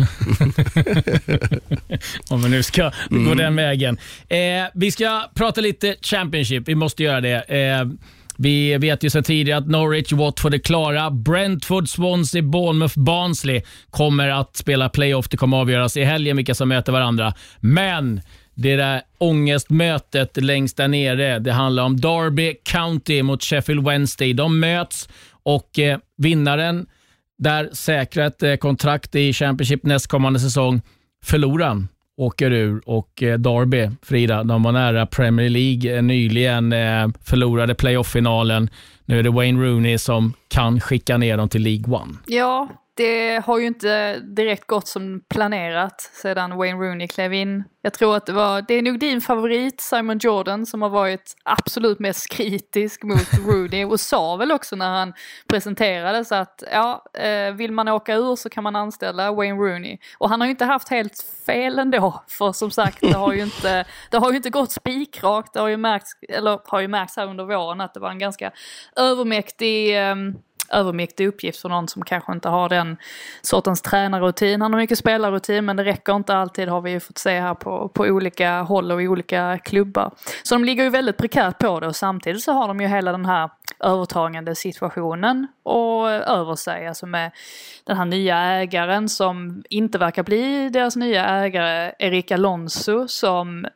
Om 2.31 2.43
vi 2.43 2.49
nu 2.49 2.63
ska 2.63 2.83
gå 3.09 3.17
Mm. 3.17 3.37
den 3.37 3.57
vägen. 3.57 3.99
Eh, 4.29 4.39
vi 4.75 4.91
ska 4.91 5.23
prata 5.35 5.61
lite 5.61 5.97
Championship. 6.03 6.69
Vi 6.69 6.75
måste 6.75 7.03
göra 7.03 7.21
det. 7.21 7.41
Eh, 7.41 7.85
vi 8.39 8.77
vet 8.77 9.03
ju 9.05 9.11
sedan 9.11 9.23
tidigare 9.23 9.59
att 9.59 9.69
Norwich, 9.69 10.13
Watford 10.13 10.55
är 10.55 10.59
klara. 10.59 11.11
Brentford, 11.11 11.89
Swansea, 11.89 12.43
Bournemouth, 12.43 12.99
Barnsley 12.99 13.63
kommer 13.91 14.29
att 14.29 14.57
spela 14.57 14.89
playoff. 14.89 15.29
Det 15.29 15.37
kommer 15.37 15.57
avgöras 15.57 15.97
i 15.97 16.05
helgen 16.05 16.37
vilka 16.37 16.55
som 16.55 16.69
möter 16.69 16.93
varandra. 16.93 17.35
Men 17.61 18.21
det 18.55 18.77
där 18.77 19.03
ångestmötet 19.19 20.37
längst 20.37 20.77
där 20.77 20.89
nere, 20.89 21.39
det 21.39 21.53
handlar 21.53 21.83
om 21.85 21.97
Derby 22.01 22.55
County 22.65 23.23
mot 23.23 23.43
Sheffield 23.45 23.85
Wednesday. 23.89 24.33
De 24.33 24.61
möts 24.61 25.09
och 25.43 25.79
eh, 25.79 25.99
vinnaren 26.19 26.87
där 27.39 27.71
säkra 27.73 28.27
ett 28.27 28.43
eh, 28.43 28.57
kontrakt 28.57 29.15
i 29.15 29.33
Championship 29.33 29.83
nästkommande 29.83 30.41
säsong. 30.41 30.81
Förloraren 31.25 31.89
åker 32.17 32.51
ur 32.51 32.83
och 32.87 33.23
eh, 33.23 33.39
Derby, 33.39 33.91
Frida, 34.03 34.45
de 34.45 34.63
var 34.63 34.73
nära 34.73 35.07
Premier 35.07 35.49
League 35.49 35.97
eh, 35.97 36.03
nyligen, 36.03 36.75
förlorade 37.25 37.75
playoff-finalen. 37.75 38.71
Nu 39.05 39.19
är 39.19 39.23
det 39.23 39.31
Wayne 39.31 39.65
Rooney 39.65 39.99
som 39.99 40.33
kan 40.49 40.81
skicka 40.81 41.17
ner 41.19 41.37
dem 41.37 41.49
till 41.49 41.63
League 41.63 41.95
One. 41.95 42.15
Ja, 42.27 42.69
det 42.97 43.45
har 43.45 43.59
ju 43.59 43.67
inte 43.67 44.19
direkt 44.19 44.67
gått 44.67 44.89
som 44.89 45.21
planerat 45.29 46.01
sedan 46.01 46.57
Wayne 46.57 46.79
Rooney 46.79 47.09
klev 47.09 47.33
in. 47.33 47.65
Jag 47.83 47.93
tror 47.93 48.17
att 48.17 48.27
det 48.27 48.33
var, 48.33 48.63
det 48.69 48.75
är 48.75 48.83
nog 48.83 48.99
din 48.99 49.21
favorit 49.21 49.81
Simon 49.81 50.19
Jordan 50.19 50.67
som 50.67 50.83
har 50.83 50.89
varit 50.89 51.37
absolut 51.43 51.99
mest 51.99 52.33
kritisk 52.33 53.03
mot 53.03 53.39
Rooney 53.47 53.85
och 53.85 54.01
sa 54.01 54.37
väl 54.37 54.53
också 54.53 54.77
när 54.77 54.91
han 54.91 55.13
presenterades 55.49 56.33
att 56.33 56.63
ja, 56.73 57.05
eh, 57.19 57.55
vill 57.55 57.73
man 57.73 57.89
åka 57.89 58.15
ur 58.15 58.37
så 58.37 58.49
kan 58.49 58.65
man 58.65 58.77
anställa 58.77 59.33
Wayne 59.33 59.59
Rooney. 59.59 59.99
Och 60.19 60.29
han 60.29 60.41
har 60.41 60.47
ju 60.47 60.51
inte 60.51 60.65
haft 60.65 60.89
helt 60.89 61.25
fel 61.47 61.79
ändå, 61.79 62.25
för 62.29 62.53
som 62.53 62.71
sagt 62.71 63.01
det 63.01 63.17
har 63.17 63.33
ju 63.33 63.43
inte, 63.43 63.85
det 64.11 64.17
har 64.17 64.31
ju 64.31 64.37
inte 64.37 64.51
gått 64.51 64.73
spikrakt. 64.73 65.53
Det 65.53 65.61
har 65.61 65.69
ju 65.69 65.77
märkts, 65.77 66.13
eller 66.29 66.61
har 66.65 66.81
ju 66.81 66.89
märkts 66.89 67.17
här 67.17 67.27
under 67.27 67.45
våren 67.45 67.81
att 67.81 67.95
det 67.95 68.01
var 68.01 68.11
en 68.11 68.19
ganska 68.19 68.51
övermäktig 68.97 69.99
ehm, 69.99 70.35
övermäktig 70.69 71.27
uppgift 71.29 71.61
för 71.61 71.69
någon 71.69 71.89
som 71.89 72.05
kanske 72.05 72.33
inte 72.33 72.49
har 72.49 72.69
den 72.69 72.97
sortens 73.43 73.83
tränarrutin. 73.83 74.63
Han 74.63 74.73
har 74.73 74.81
mycket 74.81 74.99
spelarrutin 74.99 75.65
men 75.65 75.77
det 75.77 75.85
räcker 75.85 76.17
inte 76.17 76.37
alltid 76.37 76.69
har 76.69 76.81
vi 76.81 76.91
ju 76.91 77.01
fått 77.01 77.19
se 77.19 77.41
här 77.41 77.55
på, 77.55 77.89
på 77.89 78.03
olika 78.03 78.63
håll 78.63 78.93
och 78.93 79.03
i 79.03 79.09
olika 79.09 79.59
klubbar. 79.59 80.11
Så 80.43 80.55
de 80.55 80.65
ligger 80.65 80.85
ju 80.85 80.91
väldigt 80.91 81.17
prekärt 81.17 81.59
på 81.59 81.81
det 81.81 81.87
och 81.87 81.97
samtidigt 81.97 82.43
så 82.43 82.53
har 82.53 82.69
de 82.69 82.81
ju 82.81 82.87
hela 82.87 83.13
den 83.13 83.27
här 83.27 83.51
övertagande 83.81 84.55
situationen 84.55 85.47
och 85.63 86.11
över 86.11 86.55
sig. 86.55 86.87
Alltså 86.87 87.07
med 87.07 87.31
den 87.85 87.97
här 87.97 88.05
nya 88.05 88.39
ägaren 88.39 89.09
som 89.09 89.65
inte 89.71 89.99
verkar 89.99 90.23
bli 90.23 90.69
deras 90.69 90.97
nya 90.97 91.27
ägare, 91.27 91.93
Erik 91.99 92.31
Alonso, 92.31 93.09
som 93.09 93.67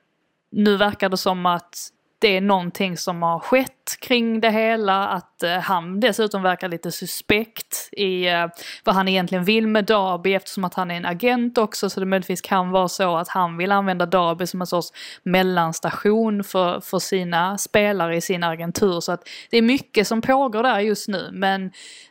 nu 0.50 0.76
verkar 0.76 1.08
det 1.08 1.16
som 1.16 1.46
att 1.46 1.90
det 2.18 2.36
är 2.36 2.40
någonting 2.40 2.96
som 2.96 3.22
har 3.22 3.38
skett 3.38 3.79
kring 3.96 4.40
det 4.40 4.50
hela, 4.50 5.08
att 5.08 5.42
eh, 5.42 5.58
han 5.58 6.00
dessutom 6.00 6.42
verkar 6.42 6.68
lite 6.68 6.92
suspekt 6.92 7.88
i 7.92 8.28
eh, 8.28 8.46
vad 8.84 8.94
han 8.94 9.08
egentligen 9.08 9.44
vill 9.44 9.66
med 9.66 9.84
Darby 9.84 10.34
eftersom 10.34 10.64
att 10.64 10.74
han 10.74 10.90
är 10.90 10.94
en 10.94 11.06
agent 11.06 11.58
också 11.58 11.90
så 11.90 12.00
det 12.00 12.06
möjligtvis 12.06 12.40
kan 12.40 12.70
vara 12.70 12.88
så 12.88 13.16
att 13.16 13.28
han 13.28 13.56
vill 13.56 13.72
använda 13.72 14.06
Darby 14.06 14.46
som 14.46 14.60
en 14.60 14.66
sorts 14.66 14.88
mellanstation 15.22 16.44
för, 16.44 16.80
för 16.80 16.98
sina 16.98 17.58
spelare 17.58 18.16
i 18.16 18.20
sin 18.20 18.44
agentur. 18.44 19.00
Så 19.00 19.12
att 19.12 19.28
det 19.50 19.58
är 19.58 19.62
mycket 19.62 20.06
som 20.06 20.22
pågår 20.22 20.62
där 20.62 20.80
just 20.80 21.08
nu 21.08 21.28
men 21.32 21.70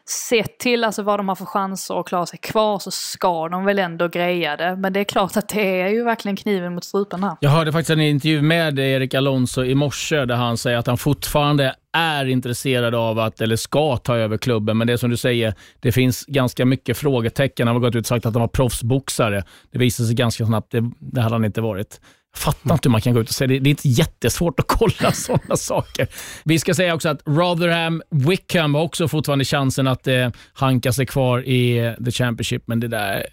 sett 0.09 0.57
till 0.57 0.83
alltså 0.83 1.03
vad 1.03 1.19
de 1.19 1.29
har 1.29 1.35
för 1.35 1.45
chanser 1.45 1.99
att 1.99 2.07
klara 2.07 2.25
sig 2.25 2.39
kvar 2.39 2.79
så 2.79 2.91
ska 2.91 3.49
de 3.49 3.65
väl 3.65 3.79
ändå 3.79 4.07
greja 4.07 4.57
det. 4.57 4.75
Men 4.75 4.93
det 4.93 4.99
är 4.99 5.03
klart 5.03 5.37
att 5.37 5.49
det 5.49 5.81
är 5.81 5.89
ju 5.89 6.03
verkligen 6.03 6.35
kniven 6.35 6.75
mot 6.75 6.83
strupen 6.83 7.23
här. 7.23 7.35
Jag 7.39 7.49
hörde 7.49 7.71
faktiskt 7.71 7.89
en 7.89 8.01
intervju 8.01 8.41
med 8.41 8.79
Erik 8.79 9.13
Alonso 9.13 9.63
i 9.63 9.75
morse 9.75 10.25
där 10.25 10.35
han 10.35 10.57
säger 10.57 10.77
att 10.77 10.87
han 10.87 10.97
fortfarande 10.97 11.68
är 11.93 12.25
intresserad 12.25 12.95
av 12.95 13.19
att, 13.19 13.41
eller 13.41 13.55
ska 13.55 13.97
ta 13.97 14.15
över 14.15 14.37
klubben, 14.37 14.77
men 14.77 14.87
det 14.87 14.93
är 14.93 14.97
som 14.97 15.09
du 15.09 15.17
säger, 15.17 15.53
det 15.79 15.91
finns 15.91 16.25
ganska 16.25 16.65
mycket 16.65 16.97
frågetecken. 16.97 17.67
Han 17.67 17.75
har 17.75 17.81
gått 17.81 17.95
ut 17.95 18.03
och 18.03 18.07
sagt 18.07 18.25
att 18.25 18.33
han 18.33 18.41
var 18.41 18.47
proffsboxare. 18.47 19.43
Det 19.71 19.79
visade 19.79 20.07
sig 20.07 20.15
ganska 20.15 20.45
snabbt, 20.45 20.71
det, 20.71 20.91
det 20.99 21.21
hade 21.21 21.35
han 21.35 21.45
inte 21.45 21.61
varit. 21.61 22.01
Jag 22.33 22.39
fattar 22.39 22.73
inte 22.73 22.89
hur 22.89 22.91
man 22.91 23.01
kan 23.01 23.13
gå 23.13 23.19
ut 23.19 23.29
och 23.29 23.35
säga 23.35 23.47
det. 23.47 23.59
Det 23.59 23.67
är 23.67 23.71
inte 23.71 23.89
jättesvårt 23.89 24.59
att 24.59 24.67
kolla 24.67 25.11
sådana 25.13 25.55
saker. 25.55 26.07
Vi 26.43 26.59
ska 26.59 26.73
säga 26.73 26.95
också 26.95 27.09
att 27.09 27.21
Rotherham 27.25 28.01
Wickham 28.09 28.75
har 28.75 28.81
också 28.81 29.07
fortfarande 29.07 29.45
chansen 29.45 29.87
att 29.87 30.07
eh, 30.07 30.29
hanka 30.53 30.93
sig 30.93 31.05
kvar 31.05 31.39
i 31.47 31.77
eh, 31.77 31.93
The 31.93 32.11
Championship, 32.11 32.63
men 32.65 32.79
det 32.79 32.87
där, 32.87 33.25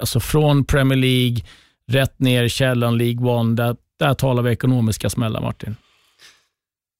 alltså 0.00 0.20
från 0.20 0.64
Premier 0.64 0.98
League, 0.98 1.36
rätt 1.88 2.18
ner 2.18 2.42
i 2.42 2.48
källan 2.48 2.98
League 2.98 3.30
One, 3.30 3.56
där, 3.56 3.76
där 3.98 4.14
talar 4.14 4.42
vi 4.42 4.50
ekonomiska 4.50 5.10
smällar 5.10 5.40
Martin. 5.40 5.76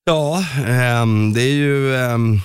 Ja, 0.07 0.45
ehm, 0.67 1.33
det 1.33 1.43
är 1.43 1.55
ju 1.55 1.97
ehm, 1.97 2.41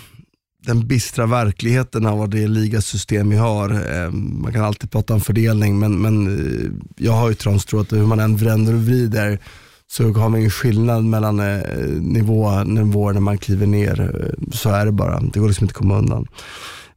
den 0.66 0.88
bistra 0.88 1.26
verkligheten 1.26 2.06
av 2.06 2.30
det 2.30 2.48
ligasystem 2.48 3.30
vi 3.30 3.38
har. 3.38 3.70
Ehm, 3.70 4.42
man 4.42 4.54
kan 4.54 4.64
alltid 4.64 4.92
prata 4.92 5.14
om 5.14 5.22
fördelning, 5.22 5.80
men, 5.80 6.02
men 6.02 6.28
eh, 6.28 6.72
jag 6.98 7.12
har 7.12 7.30
ju 7.30 7.36
tro 7.36 7.80
att 7.80 7.94
hur 7.94 8.06
man 8.06 8.20
än 8.20 8.38
vänder 8.38 8.74
och 8.74 8.86
vrider 8.86 9.40
så 9.88 10.14
har 10.14 10.30
man 10.30 10.42
ju 10.42 10.50
skillnad 10.50 11.04
mellan 11.06 11.40
eh, 11.40 11.88
nivå, 12.02 12.64
nivåer 12.64 13.14
när 13.14 13.22
man 13.22 13.38
kliver 13.38 13.68
ner. 13.68 14.32
Så 14.54 14.70
är 14.70 14.86
det 14.86 14.92
bara, 14.92 15.20
det 15.20 15.40
går 15.40 15.48
liksom 15.48 15.64
inte 15.64 15.72
att 15.72 15.78
komma 15.78 15.98
undan. 15.98 16.28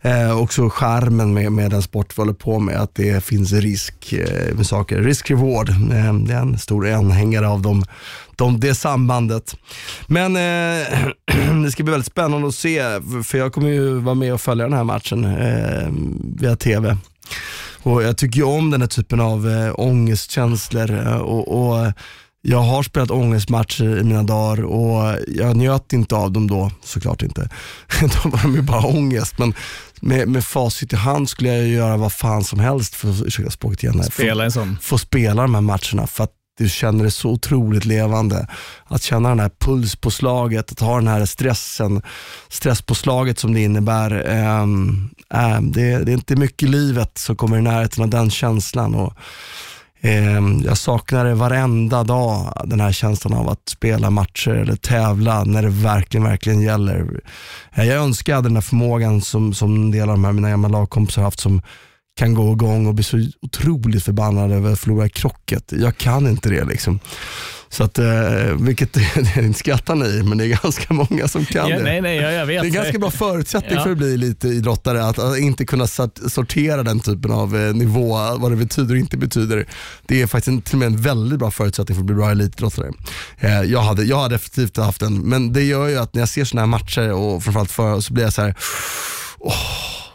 Eh, 0.05 0.41
också 0.41 0.71
charmen 0.71 1.35
med, 1.35 1.53
med 1.53 1.71
den 1.71 1.83
sport 1.83 2.19
vi 2.19 2.21
håller 2.21 2.33
på 2.33 2.59
med, 2.59 2.81
att 2.81 2.95
det 2.95 3.25
finns 3.25 3.53
risk 3.53 4.13
eh, 4.13 4.55
med 4.55 4.67
saker. 4.67 5.03
Risk-reward, 5.03 5.69
eh, 5.71 6.15
det 6.15 6.35
är 6.35 6.41
en 6.41 6.59
stor 6.59 6.89
anhängare 6.89 7.49
av 7.49 7.63
dem, 7.63 7.85
de, 8.37 8.61
det 8.61 8.75
sambandet. 8.75 9.57
Men 10.07 10.37
eh, 10.37 10.87
det 11.65 11.71
ska 11.73 11.83
bli 11.83 11.91
väldigt 11.91 12.13
spännande 12.13 12.49
att 12.49 12.55
se, 12.55 12.83
för- 13.25 13.39
jag 13.39 13.53
kommer 13.53 13.69
ju 13.69 13.95
vara 13.95 14.15
med 14.15 14.35
och 14.35 14.41
följa 14.41 14.65
den 14.65 14.73
här 14.77 14.85
matchen 14.85 15.25
eh, 15.25 15.89
via 16.41 16.57
TV. 16.57 16.97
Och 17.83 18.03
Jag 18.03 18.17
tycker 18.17 18.37
ju 18.39 18.45
om 18.45 18.71
den 18.71 18.81
här 18.81 18.89
typen 18.89 19.21
av 19.21 19.49
eh, 19.49 19.73
ångestkänslor 19.77 20.91
eh, 20.91 21.17
och, 21.17 21.71
och 21.79 21.93
jag 22.45 22.59
har 22.63 22.83
spelat 22.83 23.11
ångestmatcher 23.11 23.99
i 23.99 24.05
mina 24.05 24.23
dagar 24.23 24.63
och 24.65 25.17
jag 25.29 25.57
njöt 25.57 25.93
inte 25.93 26.15
av 26.15 26.33
dem 26.33 26.47
då, 26.47 26.71
såklart 26.85 27.23
inte. 27.23 27.49
då 28.01 28.29
var 28.29 28.43
de 28.43 28.55
ju 28.55 28.63
bara 28.63 28.87
ångest, 28.87 29.39
men 29.39 29.55
med, 30.01 30.29
med 30.29 30.45
facit 30.45 30.93
i 30.93 30.97
hand 30.97 31.29
skulle 31.29 31.53
jag 31.53 31.69
göra 31.69 31.97
vad 31.97 32.13
fan 32.13 32.45
som 32.45 32.61
helst 32.61 32.95
för 32.95 33.11
att, 33.11 33.23
ursäkta 33.23 33.51
språket 33.51 33.83
igen, 33.83 34.01
här, 34.01 34.11
Spela 34.11 34.45
en 34.45 34.53
sån. 34.53 34.79
få 34.83 34.99
spela 34.99 35.43
de 35.43 35.55
här 35.55 35.61
matcherna 35.61 36.07
för 36.07 36.25
att 36.25 36.31
du 36.59 36.69
känner 36.69 37.05
det 37.05 37.11
så 37.11 37.31
otroligt 37.31 37.85
levande. 37.85 38.47
Att 38.85 39.03
känna 39.03 39.29
den 39.29 39.41
här 39.41 39.51
pulspåslaget, 39.61 40.73
att 40.73 40.81
ha 40.81 40.97
den 40.97 41.09
här 41.09 41.25
stressen, 41.27 42.03
stresspåslaget 42.49 43.39
som 43.39 43.55
det 43.55 43.61
innebär. 43.61 44.29
Eh, 44.29 44.63
eh, 45.41 45.61
det, 45.61 46.05
det 46.05 46.13
är 46.13 46.15
inte 46.15 46.37
mycket 46.37 46.63
i 46.63 46.67
livet 46.67 47.19
som 47.19 47.37
kommer 47.37 47.59
i 47.59 47.63
närheten 47.63 48.03
av 48.05 48.11
den 48.11 48.31
känslan. 48.31 48.95
Och, 48.95 49.15
eh, 50.01 50.41
jag 50.65 50.79
saknar 50.79 51.25
det 51.25 51.35
varenda 51.35 52.05
dag, 52.05 52.63
den 52.65 52.81
här 52.81 52.93
känslan 52.93 53.35
av 53.35 53.49
att 53.49 53.69
spela 53.69 54.11
matcher 54.11 54.51
eller 54.51 54.77
tävla 54.77 55.45
när 55.45 55.63
det 55.63 55.69
verkligen, 55.69 56.25
verkligen 56.25 56.61
gäller. 56.61 57.21
Eh, 57.73 57.85
Jag 57.85 57.97
önskar 57.97 58.33
jag 58.33 58.37
hade 58.39 58.49
den 58.49 58.57
här 58.57 58.63
förmågan 58.63 59.21
som, 59.21 59.55
som 59.55 59.75
en 59.75 59.91
del 59.91 60.09
av 60.09 60.17
de 60.17 60.25
här 60.25 60.33
mina 60.33 60.51
gamla 60.51 60.69
lagkompisar 60.69 61.23
haft 61.23 61.41
som 61.41 61.63
kan 62.19 62.35
gå 62.35 62.53
igång 62.53 62.87
och 62.87 62.95
bli 62.95 63.05
så 63.05 63.27
otroligt 63.43 64.05
förbannad 64.05 64.53
över 64.53 64.73
att 64.73 64.79
förlora 64.81 65.09
krocket. 65.09 65.73
Jag 65.73 65.97
kan 65.97 66.27
inte 66.27 66.49
det 66.49 66.65
liksom. 66.65 67.01
Så 67.69 67.85
att, 67.85 67.99
eh, 67.99 68.05
vilket 68.61 68.93
det 69.35 69.55
skrattar 69.57 69.95
ni 69.95 70.23
men 70.23 70.39
det 70.39 70.45
är 70.45 70.59
ganska 70.63 70.95
många 70.95 71.29
som 71.29 71.45
kan 71.47 71.69
Ja, 71.69 71.77
det. 71.79 71.85
nej, 71.85 72.01
nej, 72.01 72.17
jag, 72.17 72.33
jag 72.33 72.47
vet. 72.47 72.63
Det 72.63 72.69
är 72.69 72.71
ganska 72.71 72.99
bra 72.99 73.11
förutsättning 73.11 73.75
Ja. 73.75 73.83
för 73.83 73.91
att 73.93 73.99
bli 73.99 74.17
lite 74.17 74.49
idrottare, 74.49 75.05
att, 75.07 75.19
att 75.19 75.39
inte 75.39 75.65
kunna 75.65 75.87
sort- 75.87 76.31
sortera 76.31 76.83
den 76.83 77.01
typen 77.01 77.31
av 77.33 77.57
eh, 77.57 77.75
nivå, 77.75 78.17
vad 78.39 78.53
det 78.53 78.57
betyder 78.57 78.95
och 78.95 78.99
inte 79.01 79.17
betyder. 79.17 79.67
Det 80.07 80.23
är 80.23 80.27
faktiskt 80.27 80.49
en, 80.49 80.63
till 80.63 80.75
och 80.75 80.79
med 80.79 80.87
en 80.87 80.97
väldigt 81.03 81.39
bra 81.39 81.51
förutsättning 81.51 81.97
för 81.97 82.03
att 82.03 82.07
bli 82.07 82.15
bra 82.15 82.31
elitidrottare. 82.31 82.91
Eh, 83.39 83.63
jag, 83.63 83.81
hade, 83.81 84.03
jag 84.05 84.19
hade 84.21 84.35
definitivt 84.35 84.77
haft 84.77 85.01
den, 85.01 85.19
men 85.19 85.53
det 85.53 85.63
gör 85.63 85.89
ju 85.89 85.97
att 85.99 86.15
när 86.15 86.23
jag 86.23 86.29
ser 86.29 86.45
sådana 86.45 86.63
här 86.63 86.79
matcher 86.81 87.13
och 87.13 87.43
framförallt 87.45 87.71
för 87.71 88.01
så 88.01 88.13
blir 88.13 88.25
jag 88.25 88.33
så 88.33 88.43
här. 88.43 88.55
Åh, 89.39 89.55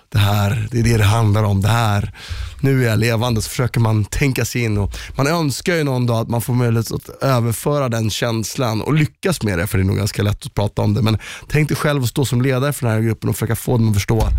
det 0.10 0.18
här, 0.18 0.68
det 0.72 0.80
är 0.80 0.84
det 0.84 0.98
det 0.98 1.04
handlar 1.04 1.44
om. 1.44 1.62
Det 1.62 1.68
här, 1.68 2.14
nu 2.62 2.84
är 2.84 2.90
jag 2.90 3.00
levande. 3.00 3.42
Så 3.42 3.50
försöker 3.50 3.80
man 3.80 4.06
tänka 4.06 4.46
sig 4.46 4.64
in 4.64 4.78
och 4.78 4.98
man 5.18 5.28
önskar 5.28 5.76
ju 5.76 5.84
någon 5.84 6.06
dag 6.06 6.18
att 6.18 6.30
man 6.30 6.42
får 6.42 6.54
möjlighet 6.54 6.92
att 6.92 7.10
överföra 7.24 7.90
den 7.90 8.10
känslan 8.10 8.82
och 8.82 8.94
lyckas 8.94 9.44
med 9.44 9.60
det, 9.60 9.68
för 9.68 9.78
det 9.78 9.84
är 9.84 9.86
nog 9.86 9.98
ganska 9.98 10.24
lätt 10.24 10.46
att 10.46 10.54
prata 10.54 10.82
om 10.82 10.94
det. 10.94 11.02
Men 11.02 11.18
tänk 11.48 11.68
dig 11.68 11.78
själv 11.78 12.04
att 12.04 12.10
stå 12.10 12.26
som 12.26 12.42
ledare 12.42 12.74
för 12.74 12.88
den 12.88 12.96
här 12.96 13.02
gruppen 13.02 13.30
och 13.30 13.36
försöka 13.36 13.56
få 13.56 13.78
dem 13.78 13.90
att 13.90 13.94
förstå, 13.94 14.30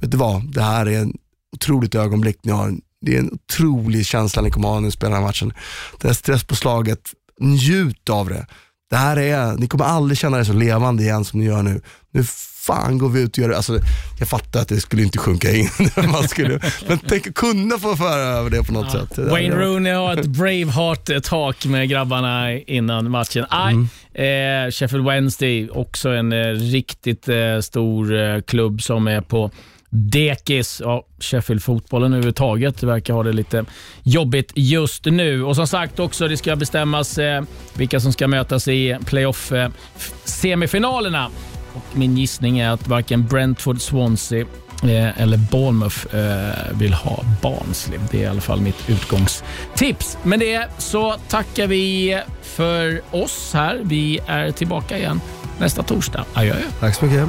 vet 0.00 0.10
du 0.10 0.16
vad, 0.16 0.52
det 0.52 0.62
här 0.62 0.86
är 0.86 0.98
en 0.98 1.12
otroligt 1.56 1.94
ögonblick. 1.94 2.38
Ni 2.42 2.52
har, 2.52 2.72
det 3.00 3.14
är 3.14 3.18
en 3.18 3.32
otrolig 3.32 4.06
känsla 4.06 4.42
ni 4.42 4.50
kommer 4.50 4.68
ha 4.68 4.74
när 4.74 4.80
ni 4.80 4.90
spelar 4.90 5.12
den 5.12 5.22
här 5.22 5.28
matchen. 5.28 5.52
Det 6.00 6.08
här 6.08 6.14
stresspåslaget, 6.14 7.00
njut 7.40 8.10
av 8.10 8.28
det. 8.28 8.46
Det 8.90 8.96
här 8.96 9.16
är, 9.16 9.56
ni 9.56 9.66
kommer 9.66 9.84
aldrig 9.84 10.18
känna 10.18 10.36
det 10.38 10.44
så 10.44 10.52
levande 10.52 11.02
igen 11.02 11.24
som 11.24 11.40
ni 11.40 11.46
gör 11.46 11.62
nu. 11.62 11.80
Nu 12.10 12.24
fan 12.66 12.98
går 12.98 13.08
vi 13.08 13.20
ut 13.20 13.30
och 13.30 13.38
gör 13.38 13.48
det. 13.48 13.56
Alltså, 13.56 13.78
jag 14.18 14.28
fattar 14.28 14.60
att 14.60 14.68
det 14.68 14.80
skulle 14.80 15.02
inte 15.02 15.18
sjunka 15.18 15.52
in. 15.52 15.68
Man 16.08 16.28
skulle, 16.28 16.60
men 16.88 16.98
tänk 17.08 17.34
kunna 17.34 17.78
få 17.78 17.96
föra 17.96 18.22
över 18.22 18.50
det 18.50 18.64
på 18.64 18.72
något 18.72 18.92
sätt. 18.92 19.16
Det 19.16 19.24
där 19.24 19.30
Wayne 19.30 19.56
Rooney 19.56 19.92
har 19.92 20.16
ett 20.16 20.26
Braveheart-tak 20.26 21.66
med 21.66 21.88
grabbarna 21.88 22.52
innan 22.52 23.10
matchen. 23.10 23.44
Mm. 23.44 23.88
eh, 24.14 24.70
Sheffield 24.70 25.06
Wednesday, 25.06 25.68
också 25.70 26.08
en 26.08 26.32
eh, 26.32 26.46
riktigt 26.46 27.28
eh, 27.28 27.60
stor 27.62 28.14
eh, 28.14 28.40
klubb 28.40 28.82
som 28.82 29.06
är 29.06 29.20
på 29.20 29.50
dekis. 29.96 30.80
Ja, 30.84 31.06
Sheffield-fotbollen 31.20 32.12
överhuvudtaget 32.12 32.82
verkar 32.82 33.14
ha 33.14 33.22
det 33.22 33.32
lite 33.32 33.64
jobbigt 34.02 34.52
just 34.54 35.04
nu. 35.04 35.42
Och 35.42 35.56
som 35.56 35.66
sagt 35.66 35.98
också, 36.00 36.28
det 36.28 36.36
ska 36.36 36.56
bestämmas 36.56 37.18
eh, 37.18 37.42
vilka 37.74 38.00
som 38.00 38.12
ska 38.12 38.28
mötas 38.28 38.68
i 38.68 38.96
playoff-semifinalerna. 39.06 41.24
Eh, 41.24 41.30
Och 41.76 41.96
min 41.98 42.16
gissning 42.16 42.58
är 42.58 42.70
att 42.70 42.88
varken 42.88 43.26
Brentford, 43.26 43.80
Swansea 43.80 44.40
eh, 44.82 45.20
eller 45.22 45.36
Bournemouth 45.36 46.16
eh, 46.16 46.52
vill 46.78 46.92
ha 46.92 47.24
Barnsley. 47.42 47.98
Det 48.10 48.18
är 48.18 48.22
i 48.22 48.26
alla 48.26 48.40
fall 48.40 48.60
mitt 48.60 48.90
utgångstips. 48.90 50.18
Med 50.22 50.40
det 50.40 50.68
så 50.78 51.14
tackar 51.28 51.66
vi 51.66 52.20
för 52.42 53.00
oss 53.10 53.50
här. 53.54 53.80
Vi 53.82 54.20
är 54.26 54.50
tillbaka 54.50 54.98
igen 54.98 55.20
nästa 55.58 55.82
torsdag. 55.82 56.24
Adjö. 56.34 56.54
Tack 56.80 56.94
så 56.94 57.04
mycket. 57.04 57.28